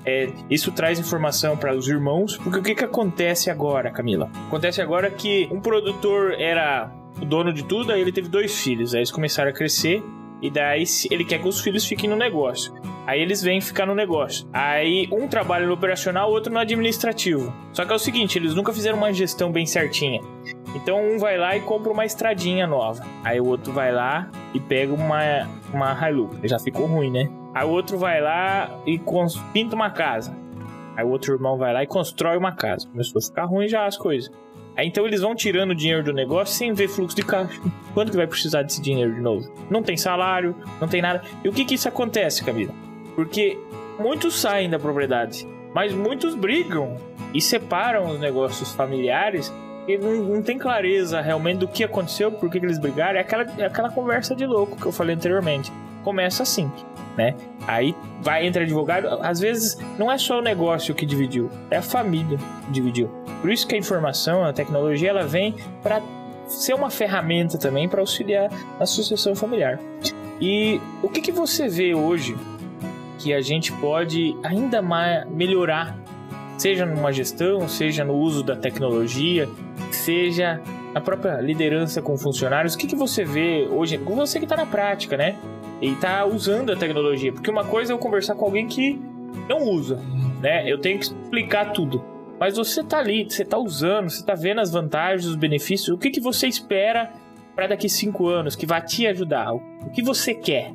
é, 0.05 0.29
isso 0.49 0.71
traz 0.71 0.99
informação 0.99 1.57
para 1.57 1.75
os 1.75 1.87
irmãos, 1.87 2.37
porque 2.37 2.59
o 2.59 2.63
que, 2.63 2.75
que 2.75 2.83
acontece 2.83 3.49
agora, 3.49 3.91
Camila? 3.91 4.29
Acontece 4.47 4.81
agora 4.81 5.09
que 5.11 5.47
um 5.51 5.59
produtor 5.59 6.33
era 6.39 6.91
o 7.21 7.25
dono 7.25 7.51
de 7.51 7.63
tudo, 7.63 7.91
aí 7.91 8.01
ele 8.01 8.11
teve 8.11 8.29
dois 8.29 8.59
filhos, 8.59 8.93
aí 8.93 8.99
eles 8.99 9.11
começaram 9.11 9.49
a 9.49 9.53
crescer, 9.53 10.01
e 10.41 10.49
daí 10.49 10.83
ele 11.11 11.25
quer 11.25 11.41
que 11.41 11.47
os 11.47 11.59
filhos 11.59 11.85
fiquem 11.85 12.09
no 12.09 12.15
negócio. 12.15 12.73
Aí 13.05 13.19
eles 13.21 13.41
vêm 13.41 13.59
ficar 13.59 13.85
no 13.85 13.93
negócio. 13.93 14.47
Aí 14.53 15.07
um 15.11 15.27
trabalha 15.27 15.65
no 15.65 15.73
operacional, 15.73 16.31
outro 16.31 16.53
no 16.53 16.59
administrativo. 16.59 17.53
Só 17.73 17.83
que 17.83 17.91
é 17.91 17.95
o 17.95 17.99
seguinte, 17.99 18.37
eles 18.37 18.53
nunca 18.53 18.71
fizeram 18.71 18.97
uma 18.97 19.11
gestão 19.11 19.51
bem 19.51 19.65
certinha. 19.65 20.21
Então 20.75 21.01
um 21.01 21.17
vai 21.17 21.37
lá 21.37 21.55
e 21.57 21.61
compra 21.61 21.91
uma 21.91 22.05
estradinha 22.05 22.67
nova. 22.67 23.03
Aí 23.23 23.39
o 23.39 23.45
outro 23.45 23.73
vai 23.73 23.91
lá 23.91 24.29
e 24.53 24.59
pega 24.59 24.93
uma, 24.93 25.47
uma 25.73 26.09
Hilux. 26.09 26.37
Já 26.43 26.59
ficou 26.59 26.85
ruim, 26.85 27.11
né? 27.11 27.29
Aí 27.53 27.65
o 27.65 27.69
outro 27.69 27.97
vai 27.97 28.21
lá 28.21 28.69
e 28.85 29.01
pinta 29.51 29.75
uma 29.75 29.89
casa. 29.89 30.35
Aí 30.95 31.03
o 31.03 31.09
outro 31.09 31.33
irmão 31.33 31.57
vai 31.57 31.73
lá 31.73 31.83
e 31.83 31.87
constrói 31.87 32.37
uma 32.37 32.51
casa. 32.51 32.87
Começou 32.87 33.19
a 33.19 33.21
ficar 33.21 33.45
ruim 33.45 33.67
já 33.67 33.85
as 33.85 33.97
coisas. 33.97 34.31
Aí 34.75 34.87
então 34.87 35.05
eles 35.05 35.21
vão 35.21 35.35
tirando 35.35 35.71
o 35.71 35.75
dinheiro 35.75 36.03
do 36.03 36.13
negócio 36.13 36.55
sem 36.55 36.73
ver 36.73 36.87
fluxo 36.87 37.15
de 37.15 37.23
caixa. 37.23 37.59
Quando 37.93 38.11
que 38.11 38.17
vai 38.17 38.27
precisar 38.27 38.61
desse 38.61 38.81
dinheiro 38.81 39.13
de 39.13 39.21
novo? 39.21 39.51
Não 39.69 39.81
tem 39.81 39.97
salário, 39.97 40.55
não 40.79 40.87
tem 40.87 41.01
nada. 41.01 41.21
E 41.43 41.49
o 41.49 41.51
que 41.51 41.65
que 41.65 41.75
isso 41.75 41.89
acontece, 41.89 42.45
Camila? 42.45 42.73
Porque 43.15 43.57
muitos 43.99 44.39
saem 44.39 44.69
da 44.69 44.79
propriedade, 44.79 45.47
mas 45.73 45.93
muitos 45.93 46.35
brigam 46.35 46.95
e 47.33 47.41
separam 47.41 48.05
os 48.11 48.19
negócios 48.19 48.71
familiares 48.73 49.53
não, 49.97 50.35
não 50.35 50.41
tem 50.41 50.57
clareza 50.57 51.21
realmente 51.21 51.59
do 51.59 51.67
que 51.67 51.83
aconteceu, 51.83 52.31
por 52.31 52.49
que 52.49 52.57
eles 52.57 52.77
brigaram. 52.77 53.17
É 53.17 53.21
aquela, 53.21 53.45
é 53.57 53.65
aquela 53.65 53.89
conversa 53.89 54.35
de 54.35 54.45
louco 54.45 54.75
que 54.75 54.85
eu 54.85 54.91
falei 54.91 55.15
anteriormente. 55.15 55.71
Começa 56.03 56.43
assim 56.43 56.71
né? 57.19 57.35
Aí 57.67 57.93
vai 58.21 58.45
entre 58.47 58.63
advogado, 58.63 59.07
às 59.21 59.41
vezes 59.41 59.77
não 59.97 60.09
é 60.09 60.17
só 60.17 60.39
o 60.39 60.41
negócio 60.41 60.95
que 60.95 61.05
dividiu, 61.05 61.51
é 61.69 61.75
a 61.75 61.81
família 61.81 62.37
que 62.65 62.71
dividiu. 62.71 63.09
Por 63.41 63.51
isso 63.51 63.67
que 63.67 63.75
a 63.75 63.77
informação, 63.77 64.45
a 64.45 64.53
tecnologia, 64.53 65.09
ela 65.09 65.27
vem 65.27 65.53
para 65.83 66.01
ser 66.47 66.73
uma 66.73 66.89
ferramenta 66.89 67.57
também 67.57 67.89
para 67.89 67.99
auxiliar 67.99 68.49
a 68.79 68.85
sucessão 68.85 69.35
familiar. 69.35 69.77
E 70.39 70.79
o 71.03 71.09
que, 71.09 71.19
que 71.19 71.31
você 71.31 71.67
vê 71.67 71.93
hoje 71.93 72.37
que 73.19 73.33
a 73.33 73.41
gente 73.41 73.73
pode 73.73 74.35
ainda 74.41 74.81
mais 74.81 75.29
melhorar, 75.29 75.97
seja 76.59 76.85
numa 76.85 77.11
gestão, 77.11 77.67
seja 77.67 78.03
no 78.03 78.13
uso 78.13 78.43
da 78.43 78.55
tecnologia, 78.55 79.47
seja 79.91 80.61
na 80.93 81.01
própria 81.01 81.41
liderança 81.41 82.01
com 82.01 82.17
funcionários? 82.17 82.75
O 82.75 82.77
que, 82.77 82.87
que 82.87 82.95
você 82.95 83.23
vê 83.23 83.67
hoje, 83.69 83.97
você 83.97 84.39
que 84.39 84.45
está 84.45 84.55
na 84.55 84.65
prática, 84.65 85.17
né? 85.17 85.35
e 85.81 85.95
tá 85.95 86.25
usando 86.25 86.71
a 86.71 86.75
tecnologia. 86.75 87.31
Porque 87.31 87.49
uma 87.49 87.63
coisa 87.65 87.91
é 87.91 87.95
eu 87.95 87.99
conversar 87.99 88.35
com 88.35 88.45
alguém 88.45 88.67
que 88.67 88.99
não 89.47 89.63
usa, 89.63 89.99
né? 90.41 90.69
Eu 90.69 90.79
tenho 90.79 90.99
que 90.99 91.05
explicar 91.05 91.71
tudo. 91.71 92.03
Mas 92.39 92.55
você 92.55 92.83
tá 92.83 92.99
ali, 92.99 93.25
você 93.25 93.43
tá 93.43 93.57
usando, 93.57 94.09
você 94.09 94.25
tá 94.25 94.33
vendo 94.33 94.61
as 94.61 94.71
vantagens, 94.71 95.25
os 95.25 95.35
benefícios. 95.35 95.89
O 95.89 95.97
que, 95.97 96.09
que 96.09 96.21
você 96.21 96.47
espera 96.47 97.11
para 97.55 97.67
daqui 97.67 97.89
cinco 97.89 98.27
anos 98.27 98.55
que 98.55 98.65
vai 98.65 98.81
te 98.81 99.05
ajudar? 99.07 99.53
O 99.53 99.89
que 99.93 100.01
você 100.01 100.33
quer? 100.33 100.71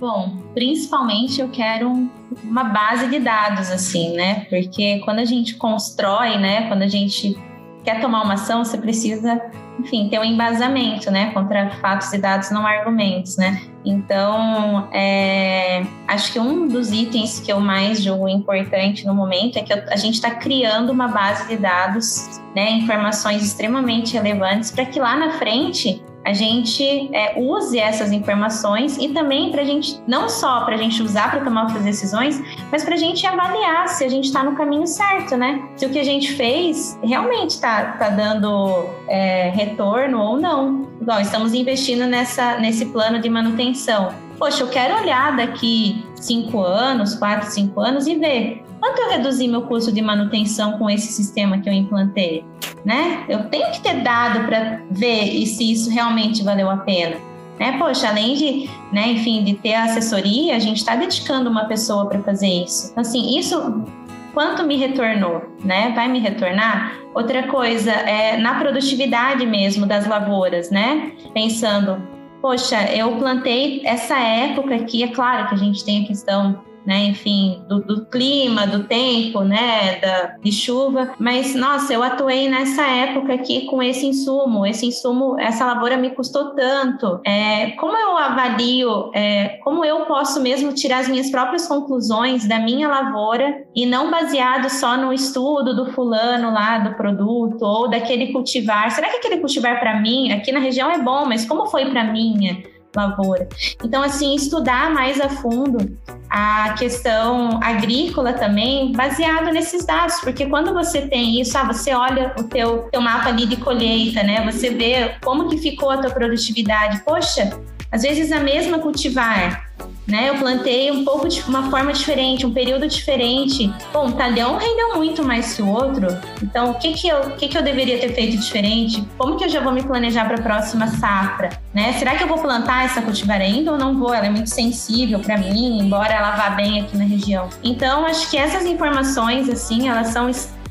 Bom, 0.00 0.38
principalmente 0.54 1.42
eu 1.42 1.50
quero 1.50 2.10
uma 2.42 2.64
base 2.64 3.08
de 3.08 3.18
dados, 3.18 3.70
assim, 3.70 4.16
né? 4.16 4.46
Porque 4.48 5.00
quando 5.04 5.18
a 5.18 5.26
gente 5.26 5.56
constrói, 5.56 6.38
né? 6.38 6.68
Quando 6.68 6.80
a 6.80 6.88
gente 6.88 7.38
quer 7.84 8.00
tomar 8.00 8.22
uma 8.22 8.32
ação, 8.32 8.64
você 8.64 8.78
precisa, 8.78 9.38
enfim, 9.78 10.08
ter 10.08 10.18
um 10.18 10.24
embasamento, 10.24 11.10
né? 11.10 11.30
Contra 11.32 11.68
fatos 11.82 12.10
e 12.14 12.18
dados, 12.18 12.50
não 12.50 12.66
argumentos, 12.66 13.36
né? 13.36 13.60
Então, 13.84 14.88
é, 14.90 15.84
acho 16.08 16.32
que 16.32 16.40
um 16.40 16.66
dos 16.66 16.90
itens 16.90 17.38
que 17.38 17.52
eu 17.52 17.60
mais 17.60 18.02
julgo 18.02 18.26
importante 18.26 19.06
no 19.06 19.14
momento 19.14 19.58
é 19.58 19.62
que 19.62 19.72
a 19.72 19.96
gente 19.96 20.14
está 20.14 20.30
criando 20.30 20.90
uma 20.90 21.08
base 21.08 21.46
de 21.46 21.58
dados, 21.58 22.40
né? 22.56 22.70
Informações 22.70 23.42
extremamente 23.42 24.14
relevantes 24.14 24.70
para 24.70 24.86
que 24.86 24.98
lá 24.98 25.14
na 25.14 25.32
frente 25.32 26.02
a 26.24 26.32
gente 26.32 27.08
é, 27.14 27.40
use 27.40 27.78
essas 27.78 28.12
informações 28.12 28.98
e 28.98 29.08
também 29.08 29.50
para 29.50 29.62
a 29.62 29.64
gente, 29.64 30.00
não 30.06 30.28
só 30.28 30.64
para 30.64 30.74
a 30.74 30.78
gente 30.78 31.02
usar 31.02 31.30
para 31.30 31.40
tomar 31.40 31.64
outras 31.64 31.82
decisões, 31.82 32.40
mas 32.70 32.84
para 32.84 32.94
a 32.94 32.98
gente 32.98 33.26
avaliar 33.26 33.88
se 33.88 34.04
a 34.04 34.08
gente 34.08 34.26
está 34.26 34.42
no 34.42 34.54
caminho 34.54 34.86
certo, 34.86 35.36
né? 35.36 35.68
Se 35.76 35.86
o 35.86 35.90
que 35.90 35.98
a 35.98 36.04
gente 36.04 36.32
fez 36.32 36.98
realmente 37.02 37.50
está 37.50 37.92
tá 37.92 38.10
dando 38.10 38.86
é, 39.08 39.50
retorno 39.50 40.20
ou 40.20 40.38
não. 40.38 40.88
Igual, 41.00 41.20
estamos 41.20 41.54
investindo 41.54 42.06
nessa, 42.06 42.58
nesse 42.58 42.86
plano 42.86 43.18
de 43.18 43.28
manutenção. 43.30 44.12
Poxa, 44.38 44.62
eu 44.62 44.68
quero 44.68 45.00
olhar 45.02 45.36
daqui 45.36 46.04
cinco 46.16 46.60
anos, 46.60 47.14
quatro, 47.14 47.50
cinco 47.50 47.80
anos 47.80 48.06
e 48.06 48.14
ver 48.14 48.64
quanto 48.80 49.00
eu 49.02 49.10
reduzi 49.10 49.46
meu 49.46 49.62
custo 49.62 49.92
de 49.92 50.00
manutenção 50.00 50.78
com 50.78 50.88
esse 50.88 51.12
sistema 51.12 51.58
que 51.58 51.68
eu 51.68 51.72
implantei? 51.72 52.44
Né? 52.84 53.24
Eu 53.28 53.44
tenho 53.50 53.70
que 53.70 53.80
ter 53.80 54.00
dado 54.02 54.46
para 54.46 54.80
ver 54.90 55.46
se 55.46 55.70
isso 55.70 55.90
realmente 55.90 56.42
valeu 56.42 56.70
a 56.70 56.78
pena. 56.78 57.16
Né? 57.58 57.76
Poxa, 57.78 58.08
além 58.08 58.34
de, 58.34 58.70
né, 58.90 59.12
enfim, 59.12 59.44
de 59.44 59.52
ter 59.54 59.74
assessoria, 59.74 60.56
a 60.56 60.58
gente 60.58 60.78
está 60.78 60.96
dedicando 60.96 61.50
uma 61.50 61.66
pessoa 61.66 62.06
para 62.06 62.18
fazer 62.22 62.48
isso. 62.48 62.88
Então, 62.90 63.02
assim, 63.02 63.38
isso 63.38 63.84
quanto 64.32 64.64
me 64.64 64.76
retornou, 64.76 65.42
né? 65.62 65.92
Vai 65.94 66.08
me 66.08 66.20
retornar? 66.20 66.96
Outra 67.14 67.42
coisa 67.48 67.90
é 67.90 68.36
na 68.36 68.54
produtividade 68.58 69.44
mesmo 69.44 69.84
das 69.84 70.06
lavouras, 70.06 70.70
né? 70.70 71.12
Pensando, 71.34 72.00
poxa, 72.40 72.82
eu 72.94 73.16
plantei 73.16 73.82
essa 73.84 74.18
época 74.18 74.74
aqui, 74.74 75.02
é 75.02 75.08
claro 75.08 75.48
que 75.48 75.54
a 75.54 75.58
gente 75.58 75.84
tem 75.84 76.04
a 76.04 76.06
questão 76.06 76.60
né? 76.84 77.04
Enfim, 77.04 77.62
do, 77.68 77.80
do, 77.80 78.06
clima, 78.06 78.66
do 78.66 78.84
tempo, 78.84 79.40
né? 79.42 79.96
Da, 79.96 80.36
de 80.42 80.52
chuva. 80.52 81.12
Mas, 81.18 81.54
nossa, 81.54 81.92
eu 81.92 82.02
atuei 82.02 82.48
nessa 82.48 82.82
época 82.82 83.34
aqui 83.34 83.66
com 83.66 83.82
esse 83.82 84.06
insumo. 84.06 84.66
Esse 84.66 84.86
insumo, 84.86 85.38
essa 85.38 85.64
lavoura 85.64 85.96
me 85.96 86.10
custou 86.10 86.54
tanto. 86.54 87.20
É, 87.24 87.72
como 87.72 87.96
eu 87.96 88.16
avalio, 88.16 89.10
é, 89.14 89.58
como 89.62 89.84
eu 89.84 90.06
posso 90.06 90.40
mesmo 90.40 90.72
tirar 90.72 91.00
as 91.00 91.08
minhas 91.08 91.30
próprias 91.30 91.66
conclusões 91.66 92.46
da 92.46 92.58
minha 92.58 92.88
lavoura 92.88 93.64
e 93.74 93.86
não 93.86 94.10
baseado 94.10 94.68
só 94.68 94.96
no 94.96 95.12
estudo 95.12 95.74
do 95.74 95.92
fulano 95.92 96.52
lá 96.52 96.78
do 96.78 96.94
produto 96.94 97.62
ou 97.62 97.88
daquele 97.88 98.32
cultivar. 98.32 98.90
Será 98.90 99.08
que 99.08 99.16
aquele 99.16 99.38
cultivar 99.38 99.78
para 99.78 100.00
mim, 100.00 100.32
aqui 100.32 100.52
na 100.52 100.60
região 100.60 100.90
é 100.90 100.98
bom, 100.98 101.24
mas 101.26 101.44
como 101.44 101.66
foi 101.66 101.90
para 101.90 102.04
minha? 102.04 102.62
Lavoura. 102.94 103.48
Então, 103.82 104.02
assim, 104.02 104.34
estudar 104.34 104.90
mais 104.92 105.20
a 105.20 105.28
fundo 105.28 105.96
a 106.28 106.74
questão 106.78 107.58
agrícola 107.62 108.32
também, 108.32 108.92
baseado 108.92 109.50
nesses 109.52 109.84
dados, 109.84 110.20
porque 110.20 110.46
quando 110.46 110.72
você 110.72 111.02
tem 111.02 111.40
isso, 111.40 111.58
ah, 111.58 111.64
você 111.64 111.92
olha 111.92 112.32
o 112.38 112.44
teu, 112.44 112.88
teu 112.90 113.00
mapa 113.00 113.28
ali 113.28 113.46
de 113.46 113.56
colheita, 113.56 114.22
né? 114.22 114.44
Você 114.50 114.70
vê 114.70 115.16
como 115.22 115.48
que 115.48 115.58
ficou 115.58 115.90
a 115.90 115.98
tua 115.98 116.10
produtividade. 116.10 117.02
Poxa, 117.04 117.50
às 117.90 118.02
vezes 118.02 118.30
a 118.30 118.38
mesma 118.38 118.78
cultivar, 118.78 119.69
né? 120.10 120.28
Eu 120.28 120.34
plantei 120.34 120.90
um 120.90 121.04
pouco 121.04 121.28
de 121.28 121.40
uma 121.42 121.70
forma 121.70 121.92
diferente, 121.92 122.44
um 122.44 122.52
período 122.52 122.86
diferente. 122.86 123.72
Bom, 123.92 124.08
o 124.08 124.12
talhão 124.12 124.56
rendeu 124.56 124.96
muito 124.96 125.24
mais 125.24 125.54
que 125.54 125.62
o 125.62 125.68
outro. 125.68 126.08
Então, 126.42 126.72
o 126.72 126.74
que 126.74 126.92
que 126.92 127.08
eu, 127.08 127.20
o 127.20 127.30
que 127.36 127.48
que 127.48 127.56
eu 127.56 127.62
deveria 127.62 127.98
ter 127.98 128.12
feito 128.12 128.36
diferente? 128.36 129.06
Como 129.16 129.36
que 129.36 129.44
eu 129.44 129.48
já 129.48 129.60
vou 129.60 129.72
me 129.72 129.82
planejar 129.82 130.26
para 130.26 130.36
a 130.36 130.42
próxima 130.42 130.86
safra, 130.88 131.50
né? 131.72 131.92
Será 131.94 132.16
que 132.16 132.24
eu 132.24 132.28
vou 132.28 132.38
plantar 132.38 132.84
essa 132.84 133.00
cultivar 133.00 133.40
ainda 133.40 133.72
ou 133.72 133.78
não 133.78 133.98
vou? 133.98 134.12
Ela 134.12 134.26
é 134.26 134.30
muito 134.30 134.50
sensível 134.50 135.20
para 135.20 135.38
mim, 135.38 135.78
embora 135.80 136.12
ela 136.12 136.32
vá 136.32 136.50
bem 136.50 136.80
aqui 136.80 136.96
na 136.96 137.04
região. 137.04 137.48
Então, 137.62 138.04
acho 138.04 138.30
que 138.30 138.36
essas 138.36 138.64
informações 138.66 139.48
assim, 139.48 139.88
elas 139.88 140.08
são 140.08 140.28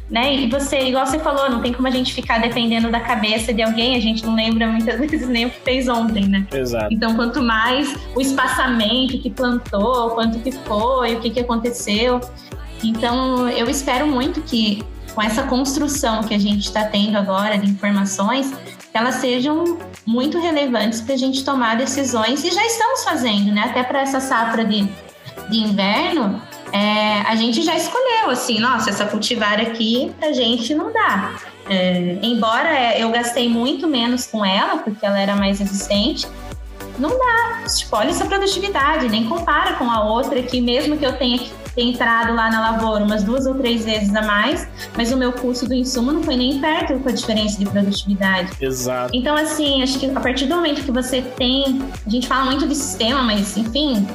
né? 0.10 0.34
E 0.34 0.50
você, 0.50 0.80
igual 0.80 1.06
você 1.06 1.20
falou, 1.20 1.50
não 1.50 1.62
tem 1.62 1.72
como 1.72 1.88
a 1.88 1.92
gente 1.92 2.14
ficar 2.14 2.40
dependendo 2.40 2.90
da 2.90 3.00
cabeça 3.00 3.54
de 3.54 3.62
alguém, 3.62 3.96
a 3.96 4.00
gente 4.00 4.26
não 4.26 4.36
lembra 4.36 4.68
muitas 4.68 4.98
vezes 5.00 5.28
nem 5.28 5.46
o 5.46 5.50
que 5.50 5.60
fez 5.62 5.88
ontem, 5.88 6.28
né? 6.28 6.48
Exato. 6.52 6.88
Então, 6.92 7.16
quanto 7.16 7.42
mais 7.42 7.96
o 8.16 8.22
espaçamento 8.22 9.20
que 9.20 9.30
plantou, 9.30 10.12
quanto 10.12 10.40
que 10.40 10.52
foi, 10.52 11.16
o 11.16 11.20
que, 11.20 11.30
que 11.30 11.40
aconteceu. 11.40 12.20
Então, 12.84 13.48
eu 13.50 13.70
espero 13.70 14.08
muito 14.08 14.42
que 14.42 14.84
com 15.14 15.22
essa 15.22 15.44
construção 15.44 16.24
que 16.24 16.34
a 16.34 16.40
gente 16.40 16.66
está 16.66 16.86
tendo 16.86 17.18
agora 17.18 17.58
de 17.58 17.70
informações, 17.70 18.52
que 18.92 18.98
elas 18.98 19.16
sejam 19.16 19.78
muito 20.06 20.40
relevantes 20.40 21.02
para 21.02 21.14
a 21.14 21.18
gente 21.18 21.44
tomar 21.44 21.78
decisões 21.78 22.44
e 22.44 22.52
já 22.52 22.66
estamos 22.66 23.04
fazendo, 23.04 23.52
né? 23.52 23.64
Até 23.66 23.84
para 23.84 24.02
essa 24.02 24.20
safra 24.20 24.66
de, 24.66 24.88
de 25.50 25.58
inverno, 25.58 26.42
é, 26.72 27.22
a 27.22 27.36
gente 27.36 27.62
já 27.62 27.76
escolheu 27.76 28.30
assim, 28.30 28.60
nossa, 28.60 28.90
essa 28.90 29.06
cultivar 29.06 29.60
aqui 29.60 30.12
a 30.22 30.32
gente 30.32 30.74
não 30.74 30.92
dá. 30.92 31.36
É, 31.70 32.18
embora 32.22 32.98
eu 32.98 33.10
gastei 33.12 33.48
muito 33.48 33.88
menos 33.88 34.26
com 34.26 34.44
ela, 34.44 34.78
porque 34.78 35.06
ela 35.06 35.20
era 35.20 35.36
mais 35.36 35.60
resistente, 35.60 36.28
não 36.98 37.18
dá. 37.18 37.64
Tipo, 37.68 37.96
olha 37.96 38.10
essa 38.10 38.26
produtividade, 38.26 39.08
nem 39.08 39.26
compara 39.26 39.74
com 39.74 39.90
a 39.90 40.04
outra 40.04 40.42
que 40.42 40.60
mesmo 40.60 40.98
que 40.98 41.06
eu 41.06 41.14
tenha 41.14 41.40
entrado 41.78 42.34
lá 42.34 42.50
na 42.52 42.72
lavoura 42.72 43.04
umas 43.04 43.24
duas 43.24 43.46
ou 43.46 43.56
três 43.56 43.86
vezes 43.86 44.14
a 44.14 44.22
mais, 44.22 44.68
mas 44.98 45.12
o 45.12 45.18
meu 45.18 45.32
custo 45.32 45.68
do 45.68 45.74
insumo 45.74 46.12
não 46.12 46.24
foi 46.24 46.36
nem 46.36 46.60
perto 46.60 47.00
com 47.00 47.10
a 47.10 47.12
diferença 47.12 47.58
de 47.58 47.66
produtividade. 47.66 48.52
Exato. 48.60 49.16
Então, 49.16 49.36
assim, 49.36 49.82
acho 49.82 50.00
que 50.00 50.10
a 50.10 50.20
partir 50.20 50.46
do 50.46 50.56
momento 50.56 50.84
que 50.84 50.92
você 50.92 51.22
tem. 51.22 51.82
A 52.06 52.10
gente 52.10 52.28
fala 52.28 52.46
muito 52.46 52.68
de 52.68 52.76
sistema, 52.76 53.24
mas 53.24 53.56
enfim, 53.56 54.08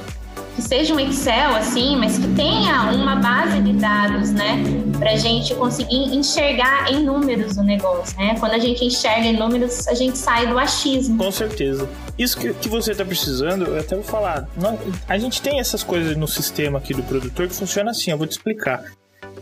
que 0.54 0.62
seja 0.62 0.94
um 0.94 1.00
Excel 1.00 1.54
assim, 1.56 1.96
mas 1.96 2.18
que 2.18 2.28
tenha 2.34 2.90
uma 2.92 3.16
base 3.16 3.60
de 3.60 3.72
dados, 3.74 4.30
né, 4.32 4.62
para 4.98 5.12
a 5.12 5.16
gente 5.16 5.54
conseguir 5.54 6.14
enxergar 6.14 6.90
em 6.90 7.02
números 7.04 7.56
o 7.56 7.62
negócio, 7.62 8.16
né? 8.16 8.36
Quando 8.38 8.52
a 8.52 8.58
gente 8.58 8.84
enxerga 8.84 9.26
em 9.26 9.36
números, 9.36 9.86
a 9.88 9.94
gente 9.94 10.16
sai 10.16 10.46
do 10.46 10.58
achismo. 10.58 11.18
Com 11.18 11.30
certeza. 11.30 11.88
Isso 12.18 12.38
que, 12.38 12.52
que 12.54 12.68
você 12.68 12.92
está 12.92 13.04
precisando, 13.04 13.66
eu 13.66 13.80
até 13.80 13.96
vou 13.96 14.04
falar. 14.04 14.48
a 15.08 15.18
gente 15.18 15.42
tem 15.42 15.58
essas 15.58 15.82
coisas 15.82 16.16
no 16.16 16.28
sistema 16.28 16.78
aqui 16.78 16.94
do 16.94 17.02
produtor 17.02 17.48
que 17.48 17.54
funciona 17.54 17.90
assim, 17.90 18.10
eu 18.10 18.18
vou 18.18 18.26
te 18.26 18.32
explicar. 18.32 18.84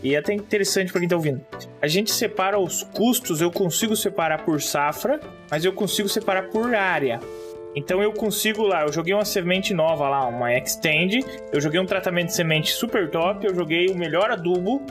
E 0.01 0.15
é 0.15 0.17
até 0.17 0.33
interessante 0.33 0.91
para 0.91 0.99
quem 0.99 1.05
está 1.05 1.15
ouvindo. 1.15 1.41
A 1.81 1.87
gente 1.87 2.11
separa 2.11 2.59
os 2.59 2.83
custos, 2.83 3.39
eu 3.39 3.49
consigo 3.49 3.95
separar 3.95 4.43
por 4.43 4.61
safra, 4.61 5.19
mas 5.49 5.63
eu 5.63 5.71
consigo 5.71 6.09
separar 6.09 6.49
por 6.49 6.75
área. 6.75 7.21
Então 7.75 8.01
eu 8.01 8.11
consigo 8.13 8.63
lá, 8.63 8.83
eu 8.83 8.93
joguei 8.93 9.13
uma 9.13 9.25
semente 9.25 9.73
nova 9.73 10.07
lá, 10.07 10.27
uma 10.27 10.53
Extend, 10.53 11.25
eu 11.51 11.59
joguei 11.59 11.79
um 11.79 11.85
tratamento 11.85 12.27
de 12.27 12.35
semente 12.35 12.71
super 12.71 13.09
top, 13.09 13.45
eu 13.45 13.55
joguei 13.55 13.87
o 13.87 13.95
melhor 13.95 14.29
adubo 14.29 14.85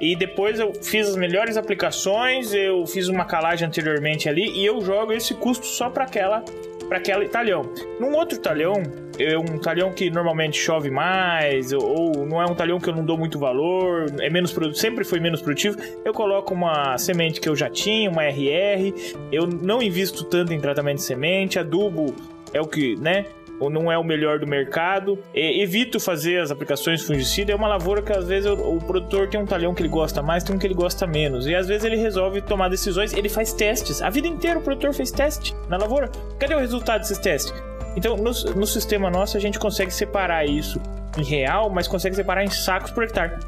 e 0.00 0.16
depois 0.16 0.58
eu 0.58 0.72
fiz 0.82 1.08
as 1.08 1.16
melhores 1.16 1.56
aplicações, 1.56 2.52
eu 2.52 2.86
fiz 2.86 3.08
uma 3.08 3.24
calagem 3.24 3.68
anteriormente 3.68 4.28
ali 4.28 4.50
e 4.50 4.64
eu 4.64 4.80
jogo 4.80 5.12
esse 5.12 5.34
custo 5.34 5.66
só 5.66 5.90
para 5.90 6.04
aquela 6.04 6.42
para 6.84 6.98
aquele 6.98 7.28
talhão. 7.28 7.62
Num 7.98 8.14
outro 8.14 8.38
talhão, 8.38 8.74
é 9.18 9.36
um 9.38 9.58
talhão 9.58 9.92
que 9.92 10.10
normalmente 10.10 10.58
chove 10.58 10.90
mais, 10.90 11.72
ou 11.72 12.26
não 12.26 12.40
é 12.40 12.46
um 12.46 12.54
talhão 12.54 12.78
que 12.78 12.88
eu 12.88 12.94
não 12.94 13.04
dou 13.04 13.16
muito 13.16 13.38
valor, 13.38 14.06
é 14.20 14.30
menos 14.30 14.54
sempre 14.74 15.04
foi 15.04 15.20
menos 15.20 15.42
produtivo, 15.42 15.76
eu 16.04 16.12
coloco 16.12 16.54
uma 16.54 16.96
semente 16.98 17.40
que 17.40 17.48
eu 17.48 17.56
já 17.56 17.68
tinha, 17.68 18.10
uma 18.10 18.24
RR, 18.24 18.92
eu 19.30 19.46
não 19.46 19.82
invisto 19.82 20.24
tanto 20.24 20.52
em 20.52 20.60
tratamento 20.60 20.96
de 20.96 21.04
semente, 21.04 21.58
adubo 21.58 22.14
é 22.52 22.60
o 22.60 22.66
que, 22.66 22.96
né? 22.96 23.26
Ou 23.62 23.70
não 23.70 23.90
é 23.90 23.96
o 23.96 24.02
melhor 24.02 24.40
do 24.40 24.46
mercado. 24.46 25.16
Evito 25.32 26.00
fazer 26.00 26.40
as 26.40 26.50
aplicações 26.50 27.02
fungicida. 27.02 27.52
É 27.52 27.54
uma 27.54 27.68
lavoura 27.68 28.02
que 28.02 28.12
às 28.12 28.26
vezes 28.26 28.50
o, 28.50 28.54
o, 28.54 28.78
produtor 28.78 29.28
tem 29.28 29.40
um 29.40 29.46
talhão 29.46 29.72
que 29.72 29.82
ele 29.82 29.88
gosta 29.88 30.20
mais, 30.20 30.42
tem 30.42 30.54
um 30.54 30.58
que 30.58 30.66
ele 30.66 30.74
gosta 30.74 31.06
menos. 31.06 31.46
E 31.46 31.54
às 31.54 31.68
vezes 31.68 31.84
ele 31.84 31.96
resolve 31.96 32.40
tomar 32.42 32.68
decisões, 32.68 33.12
ele 33.12 33.28
faz 33.28 33.52
testes. 33.52 34.02
A 34.02 34.10
vida 34.10 34.26
inteira 34.26 34.58
o 34.58 34.62
produtor 34.62 34.92
fez 34.92 35.12
teste 35.12 35.54
na 35.68 35.76
lavoura. 35.76 36.10
Cadê 36.40 36.54
o 36.54 36.58
resultado 36.58 37.02
desses 37.02 37.18
testes? 37.18 37.54
Então, 37.94 38.16
no, 38.16 38.32
no 38.32 38.66
sistema 38.66 39.10
nosso, 39.10 39.36
a 39.36 39.40
gente 39.40 39.58
consegue 39.58 39.92
separar 39.92 40.44
isso 40.44 40.80
em 41.16 41.22
real, 41.22 41.70
mas 41.70 41.86
consegue 41.86 42.16
separar 42.16 42.42
em 42.42 42.50
sacos 42.50 42.90
por 42.90 43.04
hectare, 43.04 43.38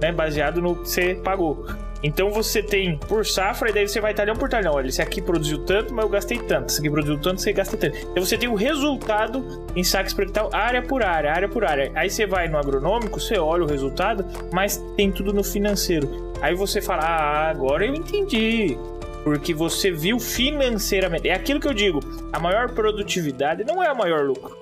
né? 0.00 0.12
Baseado 0.12 0.60
no 0.60 0.76
que 0.76 0.88
você 0.88 1.14
pagou. 1.14 1.66
Então 2.02 2.30
você 2.30 2.62
tem 2.62 2.96
por 2.96 3.26
safra 3.26 3.70
e 3.70 3.72
daí 3.72 3.86
você 3.86 4.00
vai 4.00 4.14
talhão 4.14 4.34
por 4.34 4.48
talhão. 4.48 4.74
Olha, 4.74 4.88
esse 4.88 5.02
aqui 5.02 5.20
produziu 5.20 5.58
tanto, 5.58 5.92
mas 5.92 6.04
eu 6.04 6.10
gastei 6.10 6.38
tanto. 6.38 6.70
Esse 6.70 6.80
aqui 6.80 6.90
produziu 6.90 7.18
tanto, 7.18 7.40
você 7.40 7.52
gasta 7.52 7.76
tanto. 7.76 7.96
Então 7.96 8.24
você 8.24 8.38
tem 8.38 8.48
o 8.48 8.54
resultado 8.54 9.64
em 9.76 9.84
sacos 9.84 10.14
por 10.14 10.26
área 10.52 10.82
por 10.82 11.02
área, 11.02 11.32
área 11.32 11.48
por 11.48 11.64
área. 11.64 11.92
Aí 11.94 12.08
você 12.08 12.26
vai 12.26 12.48
no 12.48 12.56
agronômico, 12.58 13.20
você 13.20 13.38
olha 13.38 13.64
o 13.64 13.66
resultado, 13.66 14.24
mas 14.52 14.76
tem 14.96 15.10
tudo 15.10 15.32
no 15.32 15.44
financeiro. 15.44 16.32
Aí 16.40 16.54
você 16.54 16.80
fala, 16.80 17.02
ah, 17.02 17.50
agora 17.50 17.84
eu 17.84 17.94
entendi 17.94 18.78
porque 19.24 19.52
você 19.52 19.90
viu 19.90 20.18
financeiramente. 20.18 21.28
É 21.28 21.34
aquilo 21.34 21.60
que 21.60 21.68
eu 21.68 21.74
digo: 21.74 22.00
a 22.32 22.38
maior 22.38 22.70
produtividade 22.70 23.64
não 23.64 23.82
é 23.82 23.92
o 23.92 23.96
maior 23.96 24.24
lucro. 24.24 24.56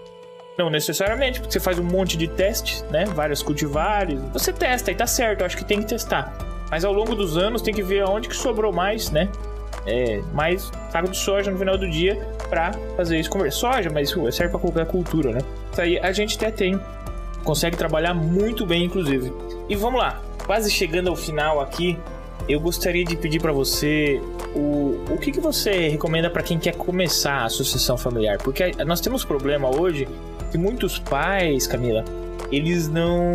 Não 0.59 0.69
necessariamente, 0.69 1.39
porque 1.39 1.53
você 1.53 1.61
faz 1.61 1.79
um 1.79 1.85
monte 1.85 2.17
de 2.17 2.27
testes, 2.27 2.83
né? 2.91 3.05
Várias 3.05 3.43
cultivares. 3.43 4.21
Você 4.33 4.53
testa 4.53 4.91
e 4.91 4.95
tá 4.95 5.07
certo, 5.07 5.41
eu 5.41 5.47
acho 5.47 5.57
que 5.57 5.65
tem 5.65 5.81
que 5.81 5.87
testar. 5.87 6.37
Mas 6.71 6.85
ao 6.85 6.93
longo 6.93 7.15
dos 7.15 7.37
anos 7.37 7.63
tem 7.63 7.73
que 7.73 7.83
ver 7.83 8.03
aonde 8.03 8.29
que 8.29 8.37
sobrou 8.37 8.73
mais, 8.73 9.11
né? 9.11 9.29
É, 9.87 10.21
mais 10.35 10.71
saco 10.91 11.09
de 11.09 11.17
soja 11.17 11.51
no 11.51 11.59
final 11.59 11.79
do 11.79 11.89
dia 11.89 12.17
para 12.49 12.73
fazer 12.97 13.19
isso 13.19 13.31
converter. 13.31 13.57
Soja, 13.57 13.91
mas 13.91 14.11
serve 14.11 14.51
para 14.51 14.59
qualquer 14.59 14.87
cultura, 14.87 15.33
né? 15.33 15.41
Isso 15.73 15.81
aí 15.81 15.99
a 15.99 16.13
gente 16.13 16.37
até 16.37 16.51
tem. 16.51 16.79
Consegue 17.45 17.77
trabalhar 17.77 18.13
muito 18.15 18.67
bem, 18.67 18.85
inclusive. 18.85 19.33
E 19.69 19.77
vamos 19.77 20.01
lá, 20.01 20.21
quase 20.45 20.71
chegando 20.71 21.09
ao 21.09 21.17
final 21.17 21.61
aqui, 21.61 21.99
eu 22.49 22.61
gostaria 22.61 23.05
de 23.05 23.17
pedir 23.17 23.41
para 23.41 23.53
você 23.53 24.21
o, 24.55 25.05
o 25.11 25.19
que, 25.19 25.31
que 25.31 25.41
você 25.41 25.89
recomenda 25.89 26.31
para 26.31 26.43
quem 26.43 26.59
quer 26.59 26.75
começar 26.75 27.45
a 27.45 27.49
sucessão 27.49 27.97
familiar? 27.97 28.39
Porque 28.39 28.73
nós 28.87 29.01
temos 29.01 29.25
problema 29.25 29.69
hoje 29.69 30.09
que 30.51 30.59
muitos 30.59 30.99
pais, 30.99 31.67
Camila, 31.67 32.05
eles 32.51 32.89
não 32.89 33.33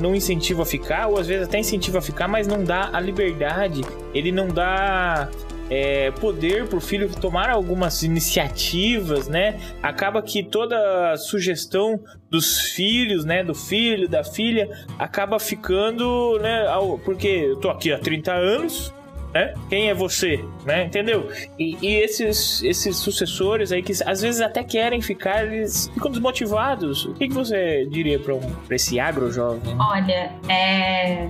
não 0.00 0.14
incentivam 0.14 0.62
a 0.62 0.66
ficar, 0.66 1.08
ou 1.08 1.18
às 1.18 1.26
vezes 1.26 1.46
até 1.46 1.58
incentivam 1.58 1.98
a 1.98 2.02
ficar, 2.02 2.28
mas 2.28 2.46
não 2.46 2.62
dá 2.64 2.90
a 2.92 3.00
liberdade, 3.00 3.82
ele 4.14 4.32
não 4.32 4.48
dá 4.48 5.28
é, 5.70 6.10
poder 6.12 6.66
para 6.66 6.78
o 6.78 6.80
filho 6.80 7.10
tomar 7.20 7.50
algumas 7.50 8.02
iniciativas, 8.02 9.28
né? 9.28 9.60
Acaba 9.82 10.22
que 10.22 10.42
toda 10.42 11.16
sugestão 11.16 12.00
dos 12.30 12.60
filhos, 12.60 13.24
né, 13.24 13.42
do 13.42 13.54
filho, 13.54 14.08
da 14.08 14.22
filha, 14.24 14.68
acaba 14.98 15.38
ficando, 15.38 16.38
né, 16.40 16.66
porque 17.04 17.26
eu 17.28 17.56
tô 17.56 17.70
aqui 17.70 17.90
há 17.90 17.98
30 17.98 18.32
anos, 18.32 18.92
né? 19.38 19.54
Quem 19.68 19.88
é 19.88 19.94
você, 19.94 20.44
né? 20.64 20.84
Entendeu? 20.84 21.30
E, 21.58 21.76
e, 21.80 21.96
esses, 21.96 22.62
esses 22.62 22.96
sucessores 22.96 23.70
aí 23.70 23.82
que 23.82 23.92
às 24.04 24.20
vezes 24.20 24.40
até 24.40 24.64
querem 24.64 25.00
ficar, 25.00 25.44
eles 25.44 25.88
ficam 25.94 26.10
desmotivados. 26.10 27.04
O 27.06 27.14
que, 27.14 27.28
que 27.28 27.34
você 27.34 27.86
diria 27.90 28.18
para 28.18 28.34
um, 28.34 28.40
esse 28.70 28.98
agro 28.98 29.30
jovem? 29.30 29.76
Olha, 29.78 30.32
é 30.48 31.28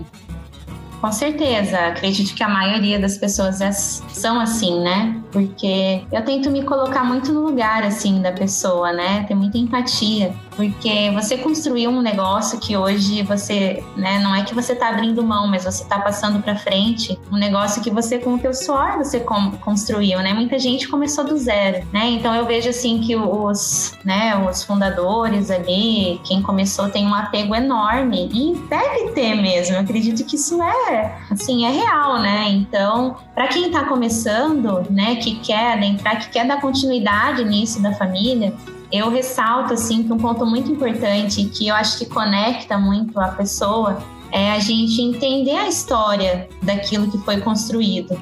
com 1.00 1.12
certeza, 1.12 1.78
acredito 1.78 2.34
que 2.34 2.42
a 2.42 2.48
maioria 2.48 2.98
das 2.98 3.16
pessoas 3.16 3.60
é, 3.60 3.70
são 3.70 4.40
assim, 4.40 4.80
né? 4.82 5.22
Porque 5.30 6.02
eu 6.10 6.24
tento 6.24 6.50
me 6.50 6.64
colocar 6.64 7.04
muito 7.04 7.32
no 7.32 7.42
lugar 7.44 7.84
assim 7.84 8.20
da 8.20 8.32
pessoa, 8.32 8.92
né? 8.92 9.22
Ter 9.28 9.36
muita 9.36 9.58
empatia, 9.58 10.34
porque 10.58 11.12
você 11.12 11.38
construiu 11.38 11.88
um 11.88 12.02
negócio 12.02 12.58
que 12.58 12.76
hoje 12.76 13.22
você, 13.22 13.80
né, 13.96 14.18
não 14.18 14.34
é 14.34 14.42
que 14.42 14.52
você 14.52 14.74
tá 14.74 14.88
abrindo 14.88 15.22
mão, 15.22 15.46
mas 15.46 15.62
você 15.62 15.84
tá 15.84 16.00
passando 16.00 16.42
para 16.42 16.56
frente, 16.56 17.16
um 17.30 17.36
negócio 17.36 17.80
que 17.80 17.92
você 17.92 18.18
com 18.18 18.34
o 18.34 18.38
teu 18.40 18.52
suor 18.52 18.98
você 18.98 19.20
construiu, 19.60 20.18
né? 20.18 20.34
Muita 20.34 20.58
gente 20.58 20.88
começou 20.88 21.22
do 21.22 21.38
zero, 21.38 21.86
né? 21.92 22.08
Então 22.08 22.34
eu 22.34 22.44
vejo 22.44 22.68
assim 22.70 22.98
que 22.98 23.14
os, 23.14 23.96
né, 24.04 24.36
os 24.50 24.64
fundadores 24.64 25.48
ali, 25.48 26.20
quem 26.24 26.42
começou 26.42 26.88
tem 26.88 27.06
um 27.06 27.14
apego 27.14 27.54
enorme 27.54 28.28
e 28.32 28.56
deve 28.68 29.12
ter 29.12 29.36
mesmo. 29.36 29.76
Eu 29.76 29.80
acredito 29.82 30.24
que 30.24 30.34
isso 30.34 30.60
é 30.60 31.18
assim, 31.30 31.66
é 31.66 31.70
real, 31.70 32.18
né? 32.18 32.48
Então, 32.48 33.14
para 33.32 33.46
quem 33.46 33.66
está 33.66 33.84
começando, 33.84 34.84
né, 34.90 35.14
que 35.14 35.36
quer 35.36 35.74
adentrar, 35.74 36.18
que 36.18 36.30
quer 36.30 36.44
dar 36.44 36.60
continuidade 36.60 37.44
nisso 37.44 37.80
da 37.80 37.92
família, 37.92 38.52
eu 38.90 39.10
ressalto 39.10 39.74
assim 39.74 40.02
que 40.02 40.12
um 40.12 40.16
ponto 40.16 40.46
muito 40.46 40.70
importante 40.72 41.44
que 41.44 41.68
eu 41.68 41.74
acho 41.74 41.98
que 41.98 42.06
conecta 42.06 42.78
muito 42.78 43.18
a 43.20 43.28
pessoa 43.28 43.98
é 44.30 44.52
a 44.52 44.58
gente 44.58 45.00
entender 45.00 45.56
a 45.56 45.68
história 45.68 46.48
daquilo 46.62 47.10
que 47.10 47.18
foi 47.18 47.40
construído. 47.40 48.20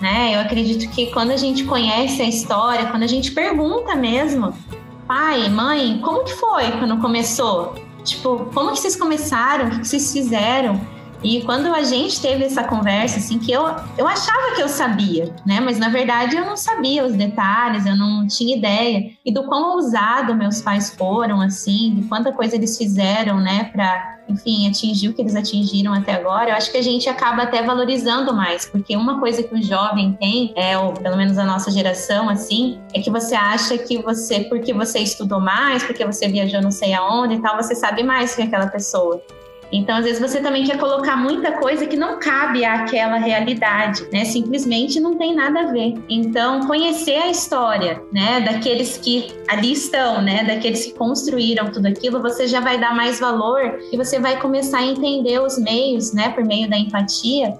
Né? 0.00 0.34
Eu 0.34 0.40
acredito 0.40 0.90
que 0.90 1.06
quando 1.06 1.30
a 1.30 1.36
gente 1.36 1.64
conhece 1.64 2.20
a 2.20 2.28
história, 2.28 2.86
quando 2.86 3.02
a 3.02 3.06
gente 3.06 3.32
pergunta 3.32 3.94
mesmo, 3.94 4.52
pai, 5.06 5.48
mãe, 5.48 6.00
como 6.02 6.24
que 6.24 6.34
foi 6.34 6.70
quando 6.72 6.98
começou? 7.00 7.74
Tipo, 8.04 8.50
como 8.52 8.72
que 8.72 8.78
vocês 8.78 8.96
começaram? 8.96 9.68
O 9.68 9.80
que 9.80 9.88
vocês 9.88 10.12
fizeram? 10.12 10.80
E 11.26 11.42
quando 11.42 11.74
a 11.74 11.82
gente 11.82 12.20
teve 12.20 12.44
essa 12.44 12.62
conversa, 12.62 13.18
assim, 13.18 13.36
que 13.36 13.50
eu, 13.50 13.64
eu 13.98 14.06
achava 14.06 14.54
que 14.54 14.62
eu 14.62 14.68
sabia, 14.68 15.34
né? 15.44 15.58
Mas 15.58 15.76
na 15.76 15.88
verdade 15.88 16.36
eu 16.36 16.44
não 16.44 16.56
sabia 16.56 17.04
os 17.04 17.14
detalhes, 17.14 17.84
eu 17.84 17.96
não 17.96 18.28
tinha 18.28 18.56
ideia. 18.56 19.10
E 19.24 19.32
do 19.32 19.42
quão 19.42 19.74
ousado 19.74 20.36
meus 20.36 20.60
pais 20.62 20.94
foram, 20.94 21.40
assim, 21.40 21.96
de 21.96 22.06
quanta 22.06 22.30
coisa 22.30 22.54
eles 22.54 22.78
fizeram, 22.78 23.40
né, 23.40 23.64
para, 23.72 24.20
enfim, 24.28 24.68
atingir 24.68 25.08
o 25.08 25.14
que 25.14 25.20
eles 25.20 25.34
atingiram 25.34 25.92
até 25.92 26.14
agora, 26.14 26.50
eu 26.50 26.54
acho 26.54 26.70
que 26.70 26.78
a 26.78 26.82
gente 26.82 27.08
acaba 27.08 27.42
até 27.42 27.60
valorizando 27.60 28.32
mais, 28.32 28.64
porque 28.64 28.96
uma 28.96 29.18
coisa 29.18 29.42
que 29.42 29.52
o 29.52 29.60
jovem 29.60 30.12
tem, 30.20 30.52
é, 30.54 30.78
ou 30.78 30.92
pelo 30.92 31.16
menos 31.16 31.38
a 31.38 31.44
nossa 31.44 31.72
geração, 31.72 32.28
assim, 32.28 32.78
é 32.94 33.00
que 33.00 33.10
você 33.10 33.34
acha 33.34 33.76
que 33.76 34.00
você, 34.00 34.44
porque 34.44 34.72
você 34.72 35.00
estudou 35.00 35.40
mais, 35.40 35.82
porque 35.82 36.06
você 36.06 36.28
viajou 36.28 36.62
não 36.62 36.70
sei 36.70 36.94
aonde 36.94 37.34
e 37.34 37.42
tal, 37.42 37.56
você 37.56 37.74
sabe 37.74 38.04
mais 38.04 38.36
que 38.36 38.42
aquela 38.42 38.68
pessoa. 38.68 39.20
Então, 39.72 39.96
às 39.96 40.04
vezes, 40.04 40.20
você 40.20 40.40
também 40.40 40.64
quer 40.64 40.78
colocar 40.78 41.16
muita 41.16 41.52
coisa 41.52 41.86
que 41.86 41.96
não 41.96 42.18
cabe 42.18 42.64
àquela 42.64 43.16
realidade, 43.16 44.06
né? 44.12 44.24
Simplesmente 44.24 45.00
não 45.00 45.16
tem 45.16 45.34
nada 45.34 45.60
a 45.60 45.72
ver. 45.72 45.94
Então, 46.08 46.66
conhecer 46.66 47.16
a 47.16 47.30
história, 47.30 48.00
né, 48.12 48.40
daqueles 48.40 48.96
que 48.96 49.28
ali 49.48 49.72
estão, 49.72 50.22
né, 50.22 50.44
daqueles 50.44 50.86
que 50.86 50.92
construíram 50.92 51.70
tudo 51.70 51.86
aquilo, 51.86 52.22
você 52.22 52.46
já 52.46 52.60
vai 52.60 52.78
dar 52.78 52.94
mais 52.94 53.18
valor 53.18 53.78
e 53.92 53.96
você 53.96 54.18
vai 54.18 54.38
começar 54.40 54.78
a 54.78 54.86
entender 54.86 55.40
os 55.40 55.58
meios, 55.58 56.12
né, 56.12 56.30
por 56.30 56.44
meio 56.44 56.68
da 56.68 56.78
empatia, 56.78 57.54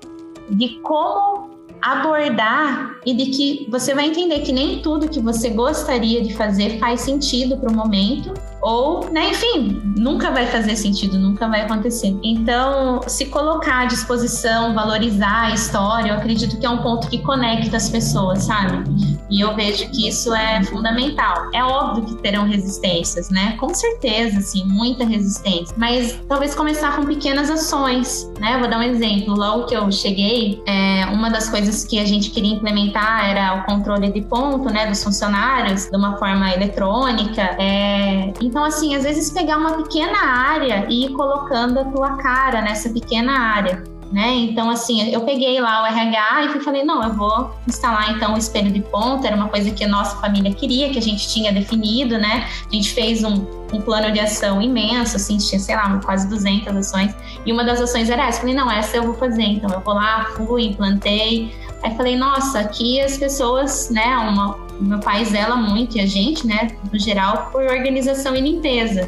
de 0.51 0.81
como 0.81 1.57
abordar 1.83 2.97
e 3.05 3.15
de 3.15 3.27
que 3.27 3.67
você 3.71 3.95
vai 3.95 4.07
entender 4.07 4.41
que 4.41 4.53
nem 4.53 4.81
tudo 4.81 5.09
que 5.09 5.21
você 5.21 5.51
gostaria 5.51 6.23
de 6.23 6.35
fazer 6.35 6.79
faz 6.79 7.03
sentido 7.03 7.57
para 7.57 7.71
o 7.71 7.77
momento 7.77 8.33
ou, 8.67 9.09
né, 9.12 9.31
enfim, 9.31 9.81
nunca 9.97 10.33
vai 10.33 10.45
fazer 10.47 10.75
sentido, 10.75 11.17
nunca 11.17 11.47
vai 11.47 11.61
acontecer. 11.61 12.19
Então, 12.21 13.01
se 13.07 13.27
colocar 13.27 13.83
à 13.83 13.85
disposição, 13.85 14.75
valorizar 14.75 15.53
a 15.53 15.55
história, 15.55 16.11
eu 16.11 16.17
acredito 16.17 16.59
que 16.59 16.67
é 16.67 16.69
um 16.69 16.79
ponto 16.79 17.07
que 17.07 17.19
conecta 17.19 17.77
as 17.77 17.89
pessoas, 17.89 18.43
sabe? 18.43 18.83
E 19.31 19.41
eu 19.41 19.55
vejo 19.55 19.89
que 19.91 20.09
isso 20.09 20.35
é 20.35 20.62
fundamental. 20.64 21.51
É 21.53 21.62
óbvio 21.62 22.05
que 22.07 22.23
terão 22.23 22.45
resistências, 22.45 23.31
né? 23.31 23.57
Com 23.59 23.75
certeza, 23.75 24.39
assim, 24.39 24.64
muita 24.64 25.05
resistência. 25.05 25.75
Mas 25.77 26.21
talvez 26.29 26.55
começar 26.55 26.95
com 26.97 27.05
pequenas 27.05 27.51
ações, 27.51 28.31
né? 28.41 28.59
Vou 28.59 28.69
dar 28.69 28.79
um 28.79 28.83
exemplo. 28.83 29.35
Logo 29.35 29.67
que 29.67 29.77
eu 29.77 29.91
cheguei, 29.91 30.62
é, 30.67 31.07
uma 31.07 31.29
das 31.29 31.49
coisas 31.49 31.85
que 31.85 31.99
a 31.99 32.05
gente 32.05 32.31
queria 32.31 32.55
implementar 32.55 33.29
era 33.29 33.61
o 33.61 33.64
controle 33.64 34.12
de 34.12 34.23
ponto, 34.23 34.71
né, 34.71 34.87
dos 34.87 35.03
funcionários 35.03 35.87
de 35.87 35.97
uma 35.97 36.17
forma 36.19 36.53
eletrônica. 36.53 37.43
É, 37.59 38.33
então, 38.57 38.65
assim, 38.65 38.95
às 38.95 39.05
vezes 39.05 39.31
pegar 39.31 39.59
uma 39.59 39.73
pequena 39.83 40.19
área 40.19 40.87
e 40.89 41.05
ir 41.05 41.13
colocando 41.13 41.79
a 41.79 41.85
tua 41.85 42.17
cara 42.17 42.63
nessa 42.63 42.89
pequena 42.89 43.39
área. 43.39 43.85
Né? 44.11 44.31
Então, 44.35 44.71
assim, 44.71 45.11
eu 45.11 45.21
peguei 45.27 45.61
lá 45.61 45.83
o 45.83 45.87
RH 45.87 46.45
e 46.57 46.61
falei, 46.61 46.83
não, 46.83 47.03
eu 47.03 47.13
vou 47.13 47.51
instalar 47.69 48.13
então 48.13 48.33
o 48.33 48.39
espelho 48.39 48.71
de 48.71 48.81
ponta, 48.81 49.27
era 49.27 49.37
uma 49.37 49.51
coisa 49.51 49.71
que 49.73 49.85
a 49.85 49.89
nossa 49.89 50.17
família 50.23 50.55
queria, 50.55 50.89
que 50.89 50.99
a 50.99 51.03
gente 51.03 51.29
tinha 51.29 51.53
definido, 51.53 52.17
né? 52.17 52.49
A 52.67 52.75
gente 52.75 52.95
fez 52.95 53.23
um, 53.23 53.45
um 53.75 53.81
plano 53.83 54.11
de 54.11 54.21
ação 54.21 54.63
imenso, 54.63 55.17
assim, 55.17 55.37
tinha, 55.37 55.61
sei 55.61 55.77
lá, 55.77 56.01
quase 56.03 56.27
200 56.27 56.75
ações, 56.75 57.15
e 57.45 57.53
uma 57.53 57.63
das 57.63 57.79
ações 57.79 58.09
era 58.09 58.27
essa. 58.27 58.39
Eu 58.39 58.41
falei, 58.41 58.55
não, 58.55 58.71
essa 58.71 58.97
eu 58.97 59.03
vou 59.03 59.15
fazer, 59.15 59.43
então 59.43 59.69
eu 59.69 59.81
vou 59.81 59.93
lá, 59.93 60.31
fui, 60.35 60.65
implantei. 60.65 61.55
Aí 61.83 61.95
falei, 61.95 62.17
nossa, 62.17 62.61
aqui 62.61 63.01
as 63.03 63.19
pessoas, 63.19 63.91
né, 63.91 64.17
uma, 64.17 64.57
meu 64.81 64.99
pai 64.99 65.24
zela 65.24 65.57
muito 65.57 65.97
e 65.97 66.01
a 66.01 66.07
gente, 66.07 66.47
né, 66.47 66.68
no 66.93 66.99
geral, 66.99 67.49
por 67.53 67.62
organização 67.62 68.35
e 68.35 68.41
limpeza. 68.41 69.07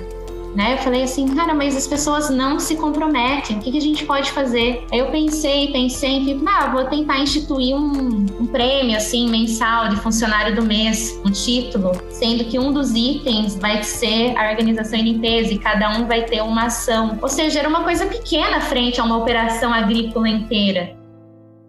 Né? 0.54 0.74
Eu 0.74 0.78
falei 0.78 1.04
assim, 1.04 1.34
cara, 1.34 1.54
mas 1.54 1.76
as 1.76 1.86
pessoas 1.86 2.30
não 2.30 2.58
se 2.58 2.74
comprometem, 2.76 3.58
o 3.58 3.60
que, 3.60 3.70
que 3.70 3.78
a 3.78 3.80
gente 3.80 4.04
pode 4.04 4.32
fazer? 4.32 4.84
Aí 4.90 4.98
eu 4.98 5.06
pensei, 5.06 5.70
pensei, 5.70 6.16
enfim, 6.16 6.42
ah, 6.46 6.72
vou 6.72 6.84
tentar 6.86 7.20
instituir 7.20 7.76
um, 7.76 8.26
um 8.40 8.46
prêmio, 8.46 8.96
assim, 8.96 9.28
mensal 9.28 9.88
de 9.88 9.96
funcionário 9.96 10.56
do 10.56 10.62
mês, 10.62 11.20
um 11.24 11.30
título, 11.30 11.92
sendo 12.10 12.44
que 12.44 12.58
um 12.58 12.72
dos 12.72 12.94
itens 12.94 13.56
vai 13.56 13.82
ser 13.82 14.36
a 14.36 14.50
organização 14.50 14.98
e 14.98 15.02
limpeza 15.02 15.52
e 15.52 15.58
cada 15.58 15.90
um 15.96 16.06
vai 16.06 16.24
ter 16.24 16.42
uma 16.42 16.64
ação. 16.64 17.18
Ou 17.22 17.28
seja, 17.28 17.60
era 17.60 17.68
uma 17.68 17.84
coisa 17.84 18.06
pequena 18.06 18.60
frente 18.60 19.00
a 19.00 19.04
uma 19.04 19.18
operação 19.18 19.72
agrícola 19.72 20.28
inteira. 20.28 20.97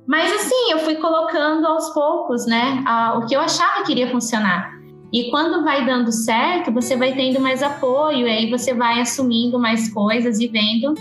Mas 0.09 0.33
assim, 0.33 0.71
eu 0.71 0.79
fui 0.79 0.95
colocando 0.95 1.67
aos 1.67 1.91
poucos, 1.91 2.47
né, 2.47 2.83
a, 2.83 3.19
o 3.19 3.27
que 3.27 3.35
eu 3.35 3.39
achava 3.39 3.83
que 3.83 3.91
iria 3.91 4.09
funcionar. 4.09 4.73
E 5.13 5.29
quando 5.29 5.63
vai 5.63 5.85
dando 5.85 6.11
certo, 6.11 6.71
você 6.71 6.97
vai 6.97 7.13
tendo 7.13 7.39
mais 7.39 7.61
apoio, 7.61 8.25
e 8.25 8.31
aí 8.31 8.49
você 8.49 8.73
vai 8.73 8.99
assumindo 8.99 9.59
mais 9.59 9.93
coisas 9.93 10.39
e 10.39 10.47
vendo 10.47 10.95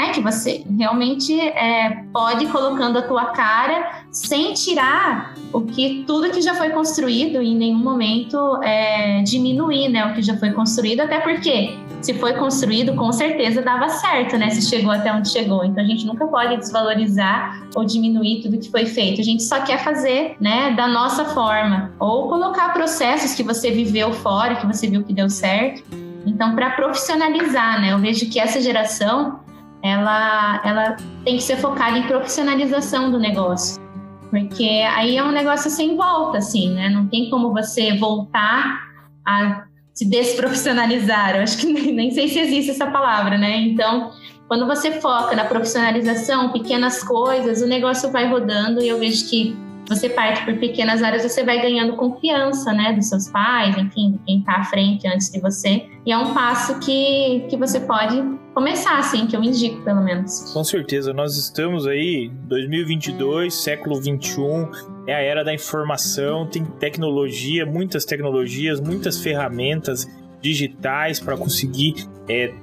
né, 0.00 0.12
que 0.12 0.20
você 0.22 0.64
realmente 0.78 1.38
é, 1.38 2.04
pode 2.10 2.44
ir 2.44 2.48
colocando 2.48 2.98
a 2.98 3.02
tua 3.02 3.26
cara 3.26 4.04
sem 4.10 4.54
tirar 4.54 5.34
o 5.52 5.60
que 5.60 6.04
tudo 6.06 6.30
que 6.30 6.40
já 6.40 6.54
foi 6.54 6.70
construído 6.70 7.42
e 7.42 7.48
em 7.48 7.56
nenhum 7.56 7.78
momento 7.78 8.38
é, 8.62 9.22
diminuir 9.22 9.90
né, 9.90 10.06
o 10.06 10.14
que 10.14 10.22
já 10.22 10.36
foi 10.38 10.52
construído, 10.52 11.00
até 11.00 11.20
porque 11.20 11.76
se 12.00 12.14
foi 12.14 12.32
construído, 12.32 12.94
com 12.94 13.12
certeza 13.12 13.60
dava 13.60 13.90
certo, 13.90 14.38
né? 14.38 14.48
Se 14.48 14.62
chegou 14.62 14.90
até 14.90 15.12
onde 15.12 15.28
chegou. 15.28 15.62
Então 15.62 15.84
a 15.84 15.86
gente 15.86 16.06
nunca 16.06 16.26
pode 16.26 16.56
desvalorizar 16.56 17.62
ou 17.74 17.84
diminuir 17.84 18.40
tudo 18.40 18.58
que 18.58 18.70
foi 18.70 18.86
feito. 18.86 19.20
A 19.20 19.24
gente 19.24 19.42
só 19.42 19.60
quer 19.60 19.84
fazer, 19.84 20.34
né, 20.40 20.72
da 20.72 20.88
nossa 20.88 21.26
forma. 21.26 21.92
Ou 21.98 22.26
colocar 22.26 22.72
processos 22.72 23.34
que 23.34 23.42
você 23.42 23.70
viveu 23.70 24.14
fora, 24.14 24.56
que 24.56 24.66
você 24.66 24.88
viu 24.88 25.02
que 25.04 25.12
deu 25.12 25.28
certo. 25.28 25.82
Então, 26.24 26.54
para 26.54 26.70
profissionalizar, 26.70 27.82
né? 27.82 27.92
Eu 27.92 27.98
vejo 27.98 28.30
que 28.30 28.40
essa 28.40 28.62
geração, 28.62 29.40
ela, 29.82 30.60
ela 30.64 30.96
tem 31.24 31.36
que 31.36 31.42
ser 31.42 31.56
focada 31.56 31.98
em 31.98 32.06
profissionalização 32.06 33.10
do 33.10 33.18
negócio. 33.18 33.80
Porque 34.28 34.68
aí 34.94 35.16
é 35.16 35.24
um 35.24 35.32
negócio 35.32 35.70
sem 35.70 35.96
volta, 35.96 36.38
assim, 36.38 36.72
né? 36.72 36.88
Não 36.88 37.06
tem 37.06 37.28
como 37.30 37.52
você 37.52 37.96
voltar 37.96 38.80
a 39.26 39.64
se 39.92 40.08
desprofissionalizar. 40.08 41.36
Eu 41.36 41.42
acho 41.42 41.58
que 41.58 41.66
nem, 41.72 41.92
nem 41.92 42.10
sei 42.10 42.28
se 42.28 42.38
existe 42.38 42.70
essa 42.70 42.86
palavra, 42.86 43.36
né? 43.36 43.56
Então, 43.58 44.12
quando 44.46 44.66
você 44.66 45.00
foca 45.00 45.34
na 45.34 45.44
profissionalização, 45.44 46.50
pequenas 46.50 47.02
coisas, 47.02 47.60
o 47.60 47.66
negócio 47.66 48.10
vai 48.10 48.28
rodando 48.28 48.82
e 48.82 48.88
eu 48.88 48.98
vejo 48.98 49.28
que 49.28 49.56
você 49.90 50.08
parte 50.08 50.44
por 50.44 50.56
pequenas 50.56 51.02
áreas, 51.02 51.24
você 51.24 51.44
vai 51.44 51.60
ganhando 51.60 51.96
confiança, 51.96 52.72
né, 52.72 52.92
dos 52.92 53.08
seus 53.08 53.28
pais, 53.28 53.76
enfim, 53.76 54.12
de 54.12 54.18
quem 54.18 54.38
está 54.38 54.58
à 54.58 54.64
frente 54.64 55.04
antes 55.08 55.28
de 55.30 55.40
você. 55.40 55.84
E 56.06 56.12
é 56.12 56.16
um 56.16 56.32
passo 56.32 56.78
que, 56.78 57.44
que 57.50 57.56
você 57.56 57.80
pode 57.80 58.22
começar, 58.54 58.98
assim, 58.98 59.26
que 59.26 59.34
eu 59.34 59.42
indico, 59.42 59.82
pelo 59.82 60.00
menos. 60.00 60.52
Com 60.52 60.62
certeza, 60.62 61.12
nós 61.12 61.36
estamos 61.36 61.88
aí, 61.88 62.30
2022, 62.44 63.52
século 63.52 64.00
21, 64.00 64.70
é 65.08 65.14
a 65.14 65.20
era 65.20 65.42
da 65.42 65.52
informação, 65.52 66.46
tem 66.46 66.64
tecnologia, 66.64 67.66
muitas 67.66 68.04
tecnologias, 68.04 68.80
muitas 68.80 69.20
ferramentas 69.20 70.06
digitais 70.40 71.18
para 71.18 71.36
conseguir 71.36 71.94
é, 72.28 72.54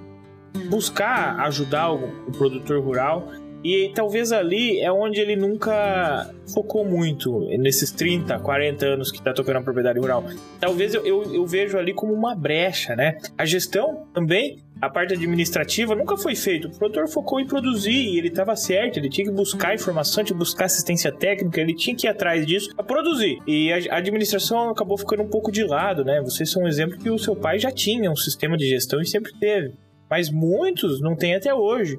buscar 0.70 1.42
ajudar 1.42 1.92
o, 1.92 2.06
o 2.28 2.32
produtor 2.32 2.82
rural 2.82 3.28
e 3.64 3.92
talvez 3.94 4.32
ali 4.32 4.80
é 4.80 4.92
onde 4.92 5.20
ele 5.20 5.36
nunca 5.36 6.32
focou 6.54 6.86
muito, 6.86 7.40
nesses 7.58 7.92
30, 7.92 8.40
40 8.40 8.86
anos 8.86 9.12
que 9.12 9.18
está 9.18 9.34
tocando 9.34 9.58
a 9.58 9.62
propriedade 9.62 10.00
rural. 10.00 10.24
Talvez 10.60 10.94
eu, 10.94 11.06
eu, 11.06 11.34
eu, 11.34 11.46
vejo 11.46 11.78
ali 11.78 11.94
como 11.94 12.14
uma 12.14 12.36
brecha, 12.36 12.96
né? 12.96 13.18
A 13.38 13.46
gestão 13.46 14.06
também, 14.14 14.60
a 14.82 14.90
parte 14.90 15.14
administrativa, 15.14 15.96
nunca 15.96 16.16
foi 16.18 16.36
feita. 16.36 16.68
O 16.68 16.78
produtor 16.78 17.10
focou 17.10 17.40
em 17.40 17.48
produzir 17.48 17.92
e 17.92 18.18
ele 18.18 18.30
estava 18.30 18.56
certo, 18.56 18.98
ele 18.98 19.10
tinha 19.10 19.26
que 19.26 19.34
buscar 19.34 19.74
informação, 19.74 20.24
tinha 20.24 20.36
que 20.36 20.40
buscar 20.40 20.66
assistência 20.66 21.12
técnica, 21.12 21.60
ele 21.60 21.76
tinha 21.76 21.96
que 21.96 22.08
ir 22.08 22.10
atrás 22.10 22.46
disso 22.46 22.74
para 22.76 22.86
produzir. 22.86 23.40
E 23.46 23.72
a 23.72 23.98
administração 23.98 24.70
acabou 24.70 24.98
ficando 24.98 25.24
um 25.24 25.30
pouco 25.30 25.52
de 25.52 25.64
lado, 25.64 26.06
né? 26.06 26.22
Vocês 26.22 26.50
são 26.50 26.64
um 26.64 26.68
exemplo 26.68 26.98
que 26.98 27.10
o 27.10 27.18
seu 27.18 27.36
pai 27.36 27.60
já 27.60 27.72
tinha 27.72 28.10
um 28.10 28.16
sistema 28.16 28.56
de 28.56 28.68
gestão 28.68 29.02
e 29.02 29.06
sempre 29.06 29.34
teve 29.40 29.74
mas 30.10 30.30
muitos 30.30 31.02
não 31.02 31.16
têm 31.16 31.36
até 31.36 31.54
hoje. 31.54 31.98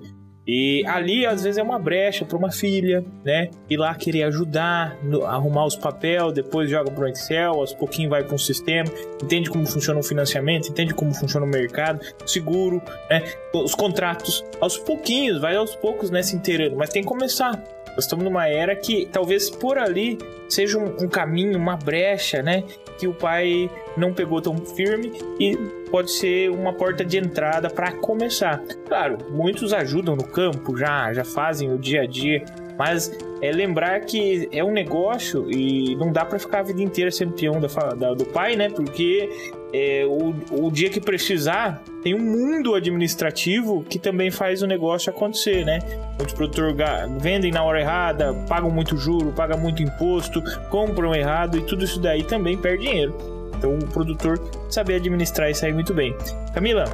E 0.49 0.83
ali, 0.87 1.27
às 1.27 1.45
vezes, 1.45 1.59
é 1.59 1.63
uma 1.63 1.79
brecha 1.79 2.25
para 2.25 2.39
uma 2.39 2.51
filha, 2.51 3.05
né? 3.23 3.51
Ir 3.69 3.77
lá 3.77 3.95
querer 3.95 4.23
ajudar, 4.23 4.97
no, 5.03 5.27
arrumar 5.27 5.67
os 5.67 5.77
papéis, 5.77 6.33
depois 6.33 6.71
joga 6.71 6.91
para 6.91 7.05
o 7.05 7.09
Excel, 7.09 7.53
aos 7.53 7.75
pouquinhos 7.75 8.09
vai 8.09 8.25
para 8.25 8.35
um 8.35 8.39
sistema, 8.39 8.91
entende 9.23 9.51
como 9.51 9.67
funciona 9.67 10.01
o 10.01 10.03
financiamento, 10.03 10.71
entende 10.71 10.95
como 10.95 11.13
funciona 11.13 11.45
o 11.45 11.49
mercado, 11.49 12.01
seguro, 12.25 12.81
né? 13.11 13.23
Os 13.53 13.75
contratos. 13.75 14.43
Aos 14.59 14.79
pouquinhos, 14.79 15.39
vai 15.39 15.55
aos 15.55 15.77
poucos, 15.77 16.11
né? 16.11 16.23
Se 16.23 16.35
inteirando, 16.35 16.77
mas 16.77 16.89
tem 16.89 17.03
que 17.03 17.09
começar. 17.09 17.63
Nós 17.89 18.05
estamos 18.05 18.25
numa 18.25 18.49
era 18.49 18.75
que 18.75 19.07
talvez 19.13 19.51
por 19.51 19.77
ali 19.77 20.17
seja 20.49 20.79
um, 20.79 21.05
um 21.05 21.09
caminho, 21.09 21.59
uma 21.59 21.77
brecha, 21.77 22.43
né? 22.43 22.65
Que 22.99 23.07
o 23.07 23.13
pai 23.13 23.71
não 23.99 24.15
pegou 24.15 24.41
tão 24.41 24.57
firme 24.57 25.13
e 25.39 25.59
pode 25.89 26.11
ser 26.11 26.51
uma 26.51 26.73
porta 26.73 27.05
de 27.05 27.19
entrada 27.19 27.69
para 27.69 27.93
começar. 27.93 28.63
Claro, 28.87 29.19
muitos 29.31 29.73
ajudam 29.73 30.15
no 30.17 30.25
campo, 30.25 30.77
já, 30.77 31.13
já 31.13 31.25
fazem 31.25 31.73
o 31.73 31.79
dia 31.79 32.03
a 32.03 32.07
dia, 32.07 32.45
mas 32.79 33.11
é 33.41 33.53
lembrar 33.53 34.01
que 34.01 34.49
é 34.53 34.63
um 34.63 34.73
negócio 34.73 35.51
e 35.51 35.95
não 35.97 36.13
dá 36.13 36.25
para 36.25 36.39
ficar 36.39 36.61
a 36.61 36.63
vida 36.63 36.83
inteira 36.83 37.11
sendo 37.11 37.33
peão 37.33 37.61
da, 37.61 37.69
da, 37.95 38.15
do 38.15 38.25
pai, 38.25 38.57
né? 38.57 38.69
Porque 38.69 39.29
é, 39.73 40.05
o, 40.07 40.67
o 40.67 40.71
dia 40.71 40.89
que 40.89 41.01
precisar, 41.01 41.83
tem 42.03 42.15
um 42.15 42.23
mundo 42.23 42.75
administrativo 42.75 43.85
que 43.85 43.99
também 43.99 44.31
faz 44.31 44.63
o 44.63 44.67
negócio 44.67 45.11
acontecer, 45.11 45.65
né? 45.65 45.79
Muitos 46.17 46.35
produtores 46.35 46.75
vendem 47.21 47.51
na 47.51 47.63
hora 47.63 47.81
errada, 47.81 48.33
pagam 48.49 48.71
muito 48.71 48.97
juro, 48.97 49.33
pagam 49.33 49.59
muito 49.59 49.83
imposto, 49.83 50.43
compram 50.71 51.15
errado 51.15 51.59
e 51.59 51.63
tudo 51.63 51.85
isso 51.85 52.01
daí 52.01 52.25
também 52.25 52.57
perde 52.57 52.87
dinheiro. 52.87 53.38
Então 53.57 53.79
o 53.79 53.87
produtor 53.87 54.41
saber 54.71 54.97
administrar 54.97 55.51
isso 55.51 55.65
aí 55.65 55.73
muito 55.73 55.95
bem. 55.95 56.15
Camila, 56.55 56.85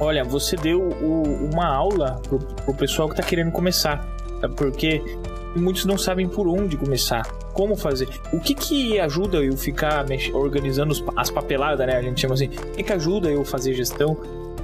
olha, 0.00 0.24
você 0.24 0.56
deu 0.56 0.80
o, 0.80 1.50
uma 1.52 1.66
aula 1.66 2.20
pro, 2.28 2.38
pro 2.38 2.74
pessoal 2.74 3.08
que 3.08 3.14
está 3.14 3.22
querendo 3.22 3.50
começar, 3.52 4.06
porque 4.56 5.02
muitos 5.56 5.84
não 5.84 5.96
sabem 5.96 6.28
por 6.28 6.46
onde 6.46 6.76
começar, 6.76 7.22
como 7.52 7.76
fazer. 7.76 8.08
O 8.32 8.40
que 8.40 8.54
que 8.54 9.00
ajuda 9.00 9.38
eu 9.38 9.56
ficar 9.56 10.04
organizando 10.32 10.94
as 11.16 11.30
papeladas, 11.30 11.86
né? 11.86 11.96
A 11.96 12.02
gente 12.02 12.20
chama 12.20 12.34
assim. 12.34 12.46
O 12.46 12.72
que 12.72 12.82
que 12.82 12.92
ajuda 12.92 13.28
eu 13.30 13.44
fazer 13.44 13.74
gestão? 13.74 14.16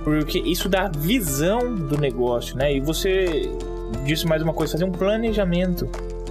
Porque 0.04 0.38
isso 0.38 0.68
dá 0.68 0.88
visão 0.88 1.74
do 1.74 1.96
negócio, 1.96 2.56
né? 2.56 2.74
E 2.74 2.80
você 2.80 3.48
disse 4.04 4.26
mais 4.26 4.42
uma 4.42 4.52
coisa, 4.52 4.72
fazer 4.72 4.84
um 4.84 4.90
planejamento. 4.90 5.88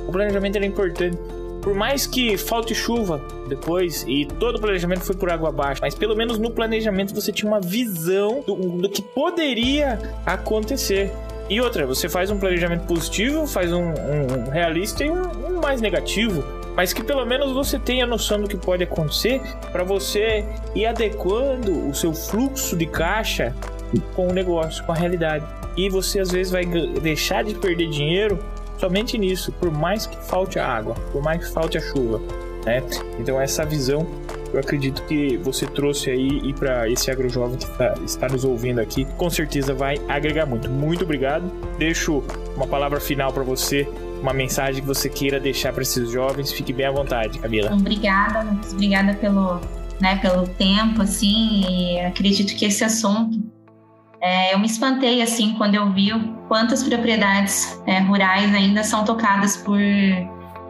O 0.08 0.12
planejamento 0.12 0.58
é 0.58 0.66
importante. 0.66 1.18
Por 1.62 1.76
mais 1.76 2.08
que 2.08 2.38
falte 2.38 2.74
chuva 2.74 3.22
depois 3.48 4.04
e 4.08 4.26
todo 4.26 4.56
o 4.56 4.60
planejamento 4.60 5.02
foi 5.02 5.16
por 5.16 5.32
água 5.32 5.50
abaixo, 5.50 5.80
mas 5.82 5.94
pelo 5.94 6.16
menos 6.16 6.40
no 6.40 6.50
planejamento 6.50 7.14
você 7.14 7.32
tinha 7.32 7.50
uma 7.50 7.62
visão 7.62 8.44
do, 8.46 8.56
do 8.56 8.90
que 8.90 9.02
poderia 9.02 10.00
acontecer. 10.26 11.12
E 11.50 11.60
outra, 11.60 11.86
você 11.86 12.08
faz 12.08 12.32
um 12.32 12.40
planejamento 12.40 12.86
positivo, 12.88 13.46
faz 13.46 13.74
um, 13.74 13.84
um 13.84 14.50
realista 14.50 15.04
e 15.04 15.12
um, 15.12 15.22
um, 15.22 15.62
mais 15.62 15.82
negativo, 15.82 16.44
mas 16.76 16.94
que 16.94 17.04
pelo 17.04 17.26
menos 17.26 17.52
você 17.52 17.78
tenha 17.78 18.08
noção 18.08 18.42
do 18.42 18.48
que 18.48 18.56
pode 18.56 18.84
acontecer 18.84 19.42
para 19.72 19.84
você 19.84 20.46
ir 20.74 20.86
adequando 20.86 21.90
o 21.90 21.94
seu 21.94 22.14
fluxo 22.14 22.76
de 22.78 22.86
caixa 22.86 23.54
com 24.16 24.30
o 24.30 24.34
negócio, 24.34 24.84
com 24.86 24.94
a 24.94 24.96
realidade. 24.96 25.46
E 25.76 25.90
você 25.90 26.22
às 26.22 26.32
vezes 26.32 26.52
vai 26.52 26.66
deixar 26.66 27.44
de 27.44 27.54
perder 27.54 27.90
dinheiro 27.90 28.40
somente 28.82 29.16
nisso, 29.16 29.52
por 29.52 29.72
mais 29.72 30.08
que 30.08 30.18
falte 30.26 30.58
a 30.58 30.68
água, 30.68 30.96
por 31.12 31.22
mais 31.22 31.46
que 31.46 31.54
falte 31.54 31.78
a 31.78 31.82
chuva, 31.82 32.20
né? 32.66 32.82
Então 33.20 33.40
essa 33.40 33.64
visão 33.64 34.08
eu 34.52 34.60
acredito 34.60 35.04
que 35.04 35.38
você 35.38 35.66
trouxe 35.66 36.10
aí 36.10 36.42
e 36.44 36.52
para 36.52 36.90
esse 36.90 37.10
agrojovem 37.10 37.58
que 37.58 37.70
tá, 37.78 37.94
está 38.04 38.28
nos 38.28 38.44
ouvindo 38.44 38.80
aqui, 38.80 39.06
com 39.18 39.30
certeza 39.30 39.74
vai 39.74 39.96
agregar 40.10 40.46
muito. 40.46 40.70
Muito 40.70 41.04
obrigado. 41.04 41.50
Deixo 41.78 42.24
uma 42.56 42.68
palavra 42.68 43.00
final 43.00 43.32
para 43.32 43.44
você, 43.44 43.88
uma 44.22 44.34
mensagem 44.34 44.82
que 44.82 44.88
você 44.88 45.08
queira 45.08 45.40
deixar 45.40 45.72
para 45.72 45.84
esses 45.84 46.10
jovens. 46.10 46.52
Fique 46.52 46.74
bem 46.74 46.88
à 46.88 46.92
vontade, 46.92 47.40
Camila. 47.40 47.72
Obrigada, 47.72 48.42
Lucas. 48.42 48.74
Obrigada 48.74 49.14
pelo, 49.14 49.62
né, 50.02 50.18
pelo 50.18 50.46
tempo, 50.48 51.02
assim. 51.02 51.62
E 51.70 52.00
acredito 52.02 52.54
que 52.58 52.66
esse 52.66 52.84
assunto 52.84 53.40
é, 54.22 54.54
eu 54.54 54.60
me 54.60 54.68
espantei 54.68 55.22
assim 55.22 55.54
quando 55.54 55.76
eu 55.76 55.92
vi 55.92 56.12
quantas 56.48 56.84
propriedades 56.84 57.82
é, 57.88 58.00
rurais 58.00 58.54
ainda 58.54 58.84
são 58.84 59.04
tocadas 59.04 59.58
por 59.58 59.80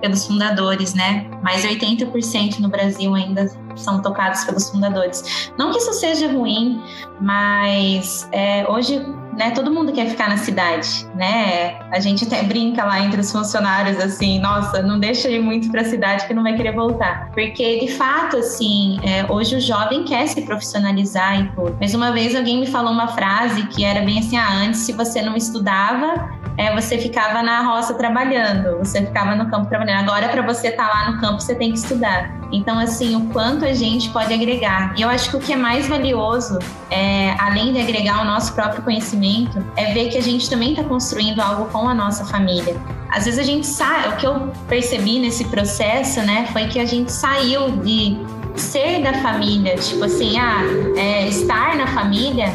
pelos 0.01 0.25
fundadores, 0.25 0.93
né? 0.95 1.29
Mais 1.43 1.63
80% 1.63 2.59
no 2.59 2.69
Brasil 2.69 3.13
ainda 3.13 3.47
são 3.75 4.01
tocados 4.01 4.43
pelos 4.43 4.69
fundadores. 4.69 5.51
Não 5.57 5.71
que 5.71 5.77
isso 5.77 5.93
seja 5.93 6.27
ruim, 6.27 6.81
mas 7.21 8.27
é, 8.31 8.67
hoje 8.67 8.99
né, 9.33 9.51
todo 9.51 9.71
mundo 9.71 9.91
quer 9.91 10.07
ficar 10.07 10.29
na 10.29 10.37
cidade, 10.37 11.07
né? 11.15 11.79
A 11.91 11.99
gente 11.99 12.25
até 12.25 12.43
brinca 12.43 12.83
lá 12.83 12.99
entre 12.99 13.21
os 13.21 13.31
funcionários 13.31 13.97
assim, 13.99 14.39
nossa, 14.39 14.81
não 14.81 14.99
deixa 14.99 15.29
ir 15.29 15.41
muito 15.41 15.69
para 15.71 15.81
a 15.81 15.85
cidade 15.85 16.27
que 16.27 16.33
não 16.33 16.43
vai 16.43 16.55
querer 16.55 16.73
voltar, 16.73 17.29
porque 17.31 17.79
de 17.79 17.87
fato 17.93 18.37
assim, 18.37 18.99
é, 19.03 19.31
hoje 19.31 19.55
o 19.55 19.59
jovem 19.59 20.03
quer 20.03 20.27
se 20.27 20.41
profissionalizar 20.41 21.39
e 21.39 21.49
tudo. 21.51 21.77
Mas 21.79 21.93
uma 21.93 22.11
vez 22.11 22.35
alguém 22.35 22.59
me 22.59 22.67
falou 22.67 22.91
uma 22.91 23.07
frase 23.09 23.65
que 23.67 23.83
era 23.83 24.01
bem 24.01 24.19
assim, 24.19 24.37
ah, 24.37 24.51
antes 24.51 24.81
se 24.81 24.91
você 24.93 25.21
não 25.21 25.35
estudava, 25.35 26.40
é, 26.61 26.71
você 26.75 26.99
ficava 26.99 27.41
na 27.41 27.63
roça 27.63 27.95
trabalhando, 27.95 28.77
você 28.77 29.03
ficava 29.03 29.33
no 29.33 29.49
campo 29.49 29.67
trabalhando. 29.67 30.07
Agora 30.07 30.29
para 30.29 30.43
você 30.43 30.67
estar 30.67 30.87
tá 30.87 30.93
lá 30.93 31.11
no 31.11 31.19
campo 31.19 31.41
você 31.41 31.55
tem 31.55 31.71
que 31.71 31.79
estudar. 31.79 32.39
Então 32.51 32.77
assim, 32.77 33.15
o 33.15 33.33
quanto 33.33 33.65
a 33.65 33.73
gente 33.73 34.11
pode 34.11 34.31
agregar. 34.31 34.93
E 34.95 35.01
eu 35.01 35.09
acho 35.09 35.31
que 35.31 35.37
o 35.37 35.39
que 35.39 35.53
é 35.53 35.55
mais 35.55 35.87
valioso, 35.87 36.59
é, 36.91 37.35
além 37.39 37.73
de 37.73 37.81
agregar 37.81 38.21
o 38.21 38.25
nosso 38.25 38.53
próprio 38.53 38.83
conhecimento, 38.83 39.65
é 39.75 39.91
ver 39.91 40.09
que 40.09 40.17
a 40.19 40.21
gente 40.21 40.47
também 40.47 40.73
está 40.73 40.83
construindo 40.83 41.39
algo 41.39 41.65
com 41.71 41.89
a 41.89 41.95
nossa 41.95 42.25
família. 42.25 42.75
Às 43.09 43.25
vezes 43.25 43.39
a 43.39 43.43
gente 43.43 43.65
sai, 43.65 44.09
o 44.09 44.17
que 44.17 44.27
eu 44.27 44.51
percebi 44.67 45.17
nesse 45.17 45.45
processo, 45.45 46.21
né, 46.21 46.47
foi 46.53 46.67
que 46.67 46.79
a 46.79 46.85
gente 46.85 47.11
saiu 47.11 47.71
de 47.77 48.17
ser 48.55 49.01
da 49.01 49.13
família, 49.15 49.75
tipo 49.75 50.03
assim, 50.03 50.37
ah, 50.37 50.61
é, 50.97 51.27
estar 51.27 51.75
na 51.75 51.87
família, 51.87 52.47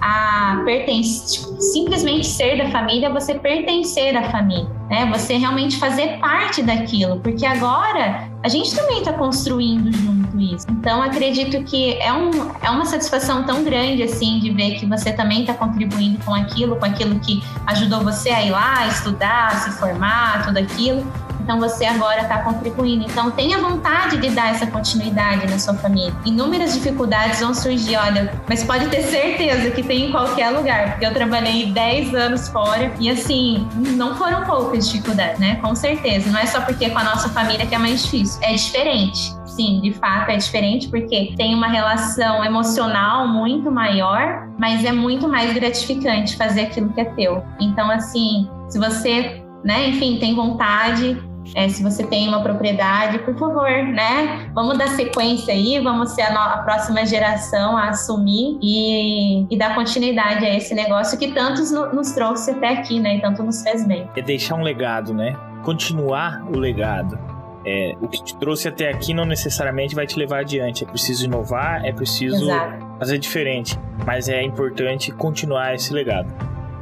a 0.00 0.62
pertence, 0.64 1.38
tipo, 1.38 1.60
simplesmente 1.60 2.26
ser 2.26 2.58
da 2.58 2.70
família, 2.70 3.10
você 3.10 3.34
pertencer 3.34 4.16
à 4.16 4.30
família, 4.30 4.68
né? 4.90 5.06
Você 5.12 5.36
realmente 5.36 5.78
fazer 5.78 6.18
parte 6.18 6.62
daquilo, 6.62 7.20
porque 7.20 7.46
agora 7.46 8.28
a 8.42 8.48
gente 8.48 8.74
também 8.74 8.98
está 8.98 9.12
construindo 9.12 9.92
junto 9.92 10.40
isso. 10.40 10.66
Então 10.70 11.00
acredito 11.02 11.62
que 11.64 11.94
é, 11.94 12.12
um, 12.12 12.30
é 12.62 12.70
uma 12.70 12.84
satisfação 12.84 13.44
tão 13.44 13.62
grande 13.62 14.02
assim 14.02 14.40
de 14.40 14.50
ver 14.50 14.78
que 14.78 14.86
você 14.86 15.12
também 15.12 15.42
está 15.42 15.54
contribuindo 15.54 16.18
com 16.24 16.34
aquilo, 16.34 16.76
com 16.76 16.84
aquilo 16.84 17.18
que 17.20 17.42
ajudou 17.66 18.00
você 18.00 18.30
a 18.30 18.42
ir 18.42 18.50
lá, 18.50 18.86
estudar, 18.88 19.54
se 19.62 19.78
formar, 19.78 20.44
tudo 20.44 20.58
aquilo. 20.58 21.06
Então 21.42 21.58
você 21.58 21.84
agora 21.84 22.22
está 22.22 22.38
contribuindo. 22.38 23.04
Então 23.04 23.30
tenha 23.30 23.58
vontade 23.58 24.18
de 24.18 24.30
dar 24.30 24.50
essa 24.50 24.66
continuidade 24.66 25.50
na 25.50 25.58
sua 25.58 25.74
família. 25.74 26.14
Inúmeras 26.24 26.74
dificuldades 26.74 27.40
vão 27.40 27.54
surgir, 27.54 27.96
olha, 27.96 28.32
mas 28.48 28.64
pode 28.64 28.88
ter 28.88 29.02
certeza 29.02 29.70
que 29.70 29.82
tem 29.82 30.06
em 30.06 30.12
qualquer 30.12 30.50
lugar, 30.50 30.92
porque 30.92 31.06
eu 31.06 31.12
trabalhei 31.12 31.66
10 31.72 32.14
anos 32.14 32.48
fora 32.48 32.92
e 32.98 33.10
assim, 33.10 33.66
não 33.74 34.14
foram 34.16 34.44
poucas 34.44 34.88
dificuldades, 34.88 35.38
né? 35.38 35.56
Com 35.56 35.74
certeza. 35.74 36.30
Não 36.30 36.38
é 36.38 36.46
só 36.46 36.60
porque 36.60 36.86
é 36.86 36.90
com 36.90 36.98
a 36.98 37.04
nossa 37.04 37.28
família 37.28 37.66
que 37.66 37.74
é 37.74 37.78
mais 37.78 38.02
difícil. 38.02 38.40
É 38.42 38.54
diferente 38.54 39.42
sim, 39.54 39.80
de 39.80 39.92
fato 39.92 40.30
é 40.30 40.36
diferente 40.36 40.88
porque 40.88 41.34
tem 41.36 41.54
uma 41.54 41.68
relação 41.68 42.44
emocional 42.44 43.28
muito 43.28 43.70
maior, 43.70 44.48
mas 44.58 44.84
é 44.84 44.92
muito 44.92 45.28
mais 45.28 45.52
gratificante 45.52 46.36
fazer 46.36 46.62
aquilo 46.62 46.92
que 46.92 47.00
é 47.00 47.04
teu. 47.04 47.42
Então, 47.60 47.90
assim, 47.90 48.48
se 48.68 48.78
você, 48.78 49.42
né, 49.64 49.88
enfim, 49.88 50.18
tem 50.18 50.34
vontade, 50.34 51.20
É, 51.54 51.68
se 51.68 51.82
você 51.82 52.04
tem 52.04 52.28
uma 52.28 52.42
propriedade, 52.42 53.18
por 53.20 53.36
favor, 53.36 53.68
né? 53.70 54.50
Vamos 54.54 54.78
dar 54.78 54.88
sequência 54.88 55.52
aí, 55.52 55.78
vamos 55.80 56.10
ser 56.12 56.22
a, 56.22 56.54
a 56.54 56.58
próxima 56.58 57.04
geração 57.04 57.76
a 57.76 57.88
assumir 57.88 58.58
e, 58.62 59.46
e, 59.50 59.58
dar 59.58 59.74
continuidade 59.74 60.44
a 60.44 60.56
esse 60.56 60.74
negócio 60.74 61.18
que 61.18 61.32
tantos 61.32 61.70
no, 61.70 61.92
nos 61.92 62.12
trouxe 62.12 62.52
até 62.52 62.68
aqui, 62.68 63.00
né? 63.00 63.16
E 63.16 63.20
tanto 63.20 63.42
nos 63.42 63.62
fez 63.62 63.86
bem. 63.86 64.08
É 64.16 64.22
deixar 64.22 64.54
um 64.54 64.62
legado, 64.62 65.12
né? 65.12 65.36
Continuar 65.62 66.42
o 66.48 66.58
legado. 66.58 67.18
É, 67.64 67.94
o 68.00 68.08
que 68.08 68.22
te 68.22 68.36
trouxe 68.36 68.66
até 68.66 68.88
aqui 68.88 69.14
não 69.14 69.24
necessariamente 69.24 69.94
vai 69.94 70.06
te 70.06 70.18
levar 70.18 70.40
adiante. 70.40 70.84
É 70.84 70.86
preciso 70.86 71.24
inovar, 71.24 71.84
é 71.84 71.92
preciso 71.92 72.44
Exato. 72.44 72.86
fazer 72.98 73.18
diferente. 73.18 73.78
Mas 74.04 74.28
é 74.28 74.42
importante 74.42 75.12
continuar 75.12 75.74
esse 75.74 75.92
legado. 75.92 76.32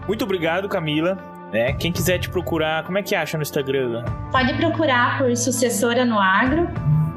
Muito 0.07 0.25
obrigado, 0.25 0.69
Camila. 0.69 1.30
É, 1.53 1.73
quem 1.73 1.91
quiser 1.91 2.19
te 2.19 2.31
procurar, 2.31 2.85
como 2.85 2.99
é 2.99 3.03
que 3.03 3.15
acha 3.15 3.37
no 3.37 3.43
Instagram? 3.43 4.05
Pode 4.31 4.55
procurar 4.55 5.19
por 5.19 5.37
Sucessora 5.37 6.05
no 6.05 6.19
Agro. 6.19 6.69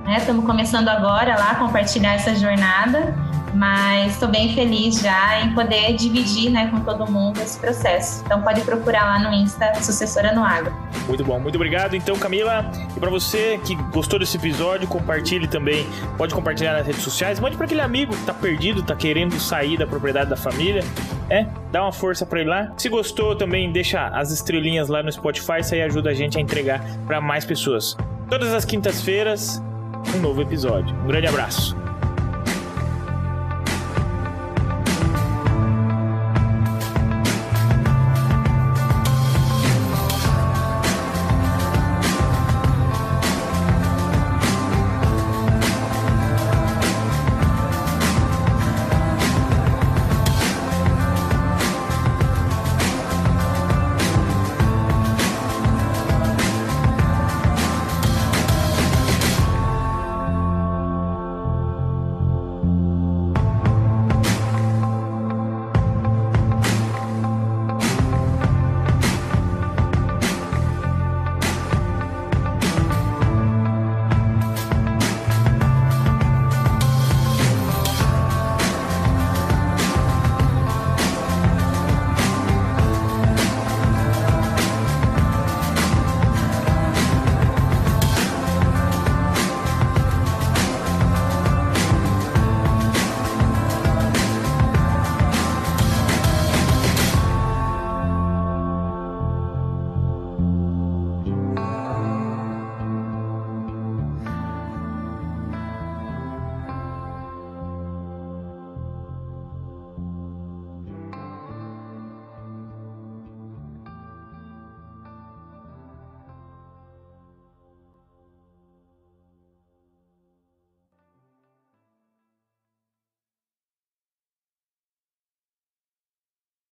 Estamos 0.08 0.43
né? 0.43 0.47
começando 0.47 0.89
agora 0.89 1.36
lá, 1.36 1.56
compartilhar 1.56 2.14
essa 2.14 2.36
jornada 2.36 3.14
mas 3.54 4.14
estou 4.14 4.30
bem 4.30 4.54
feliz 4.54 4.99
já 4.99 5.41
em 5.41 5.54
poder 5.54 5.95
dividir 5.95 6.49
né, 6.49 6.68
com 6.68 6.80
todo 6.80 7.10
mundo 7.10 7.39
esse 7.39 7.60
processo. 7.60 8.24
Então 8.26 8.41
pode 8.41 8.62
procurar 8.62 9.06
lá 9.06 9.20
no 9.20 9.34
Insta 9.36 9.74
Sucessora 9.76 10.34
no 10.34 10.43
Agro. 10.43 10.74
Muito 11.08 11.24
bom, 11.24 11.39
muito 11.39 11.56
obrigado. 11.56 11.95
Então, 11.95 12.18
Camila, 12.18 12.66
e 12.95 12.99
para 12.99 13.10
você 13.10 13.60
que 13.64 13.76
gostou 13.91 14.18
desse 14.18 14.38
episódio, 14.38 14.88
compartilhe 14.88 15.47
também. 15.47 15.86
Pode 16.18 16.34
compartilhar 16.34 16.74
nas 16.74 16.88
redes 16.88 17.04
sociais, 17.04 17.39
mande 17.39 17.56
para 17.56 17.66
aquele 17.66 17.82
amigo 17.82 18.14
que 18.14 18.20
está 18.20 18.34
perdido, 18.34 18.82
está 18.82 18.95
querendo 18.95 19.39
sair 19.39 19.78
da 19.78 19.86
propriedade 19.86 20.30
da 20.30 20.38
família. 20.38 20.84
É, 21.30 21.45
dá 21.72 21.84
uma 21.84 21.91
força 21.91 22.26
para 22.26 22.41
ir 22.41 22.45
lá. 22.45 22.72
Se 22.78 22.89
gostou, 22.89 23.36
também 23.36 23.72
deixa 23.72 24.08
as 24.08 24.32
estrelinhas 24.32 24.89
lá 24.89 25.04
no 25.04 25.12
Spotify, 25.12 25.60
isso 25.60 25.74
aí 25.74 25.82
ajuda 25.82 26.10
a 26.10 26.14
gente 26.14 26.38
a 26.38 26.41
entregar 26.41 26.82
para 27.06 27.22
mais 27.22 27.45
pessoas. 27.45 27.95
Todas 28.30 28.54
as 28.54 28.66
quintas-feiras, 28.66 29.62
um 30.16 30.20
novo 30.20 30.41
episódio. 30.41 30.95
Um 30.95 31.08
grande 31.08 31.28
abraço. 31.28 31.76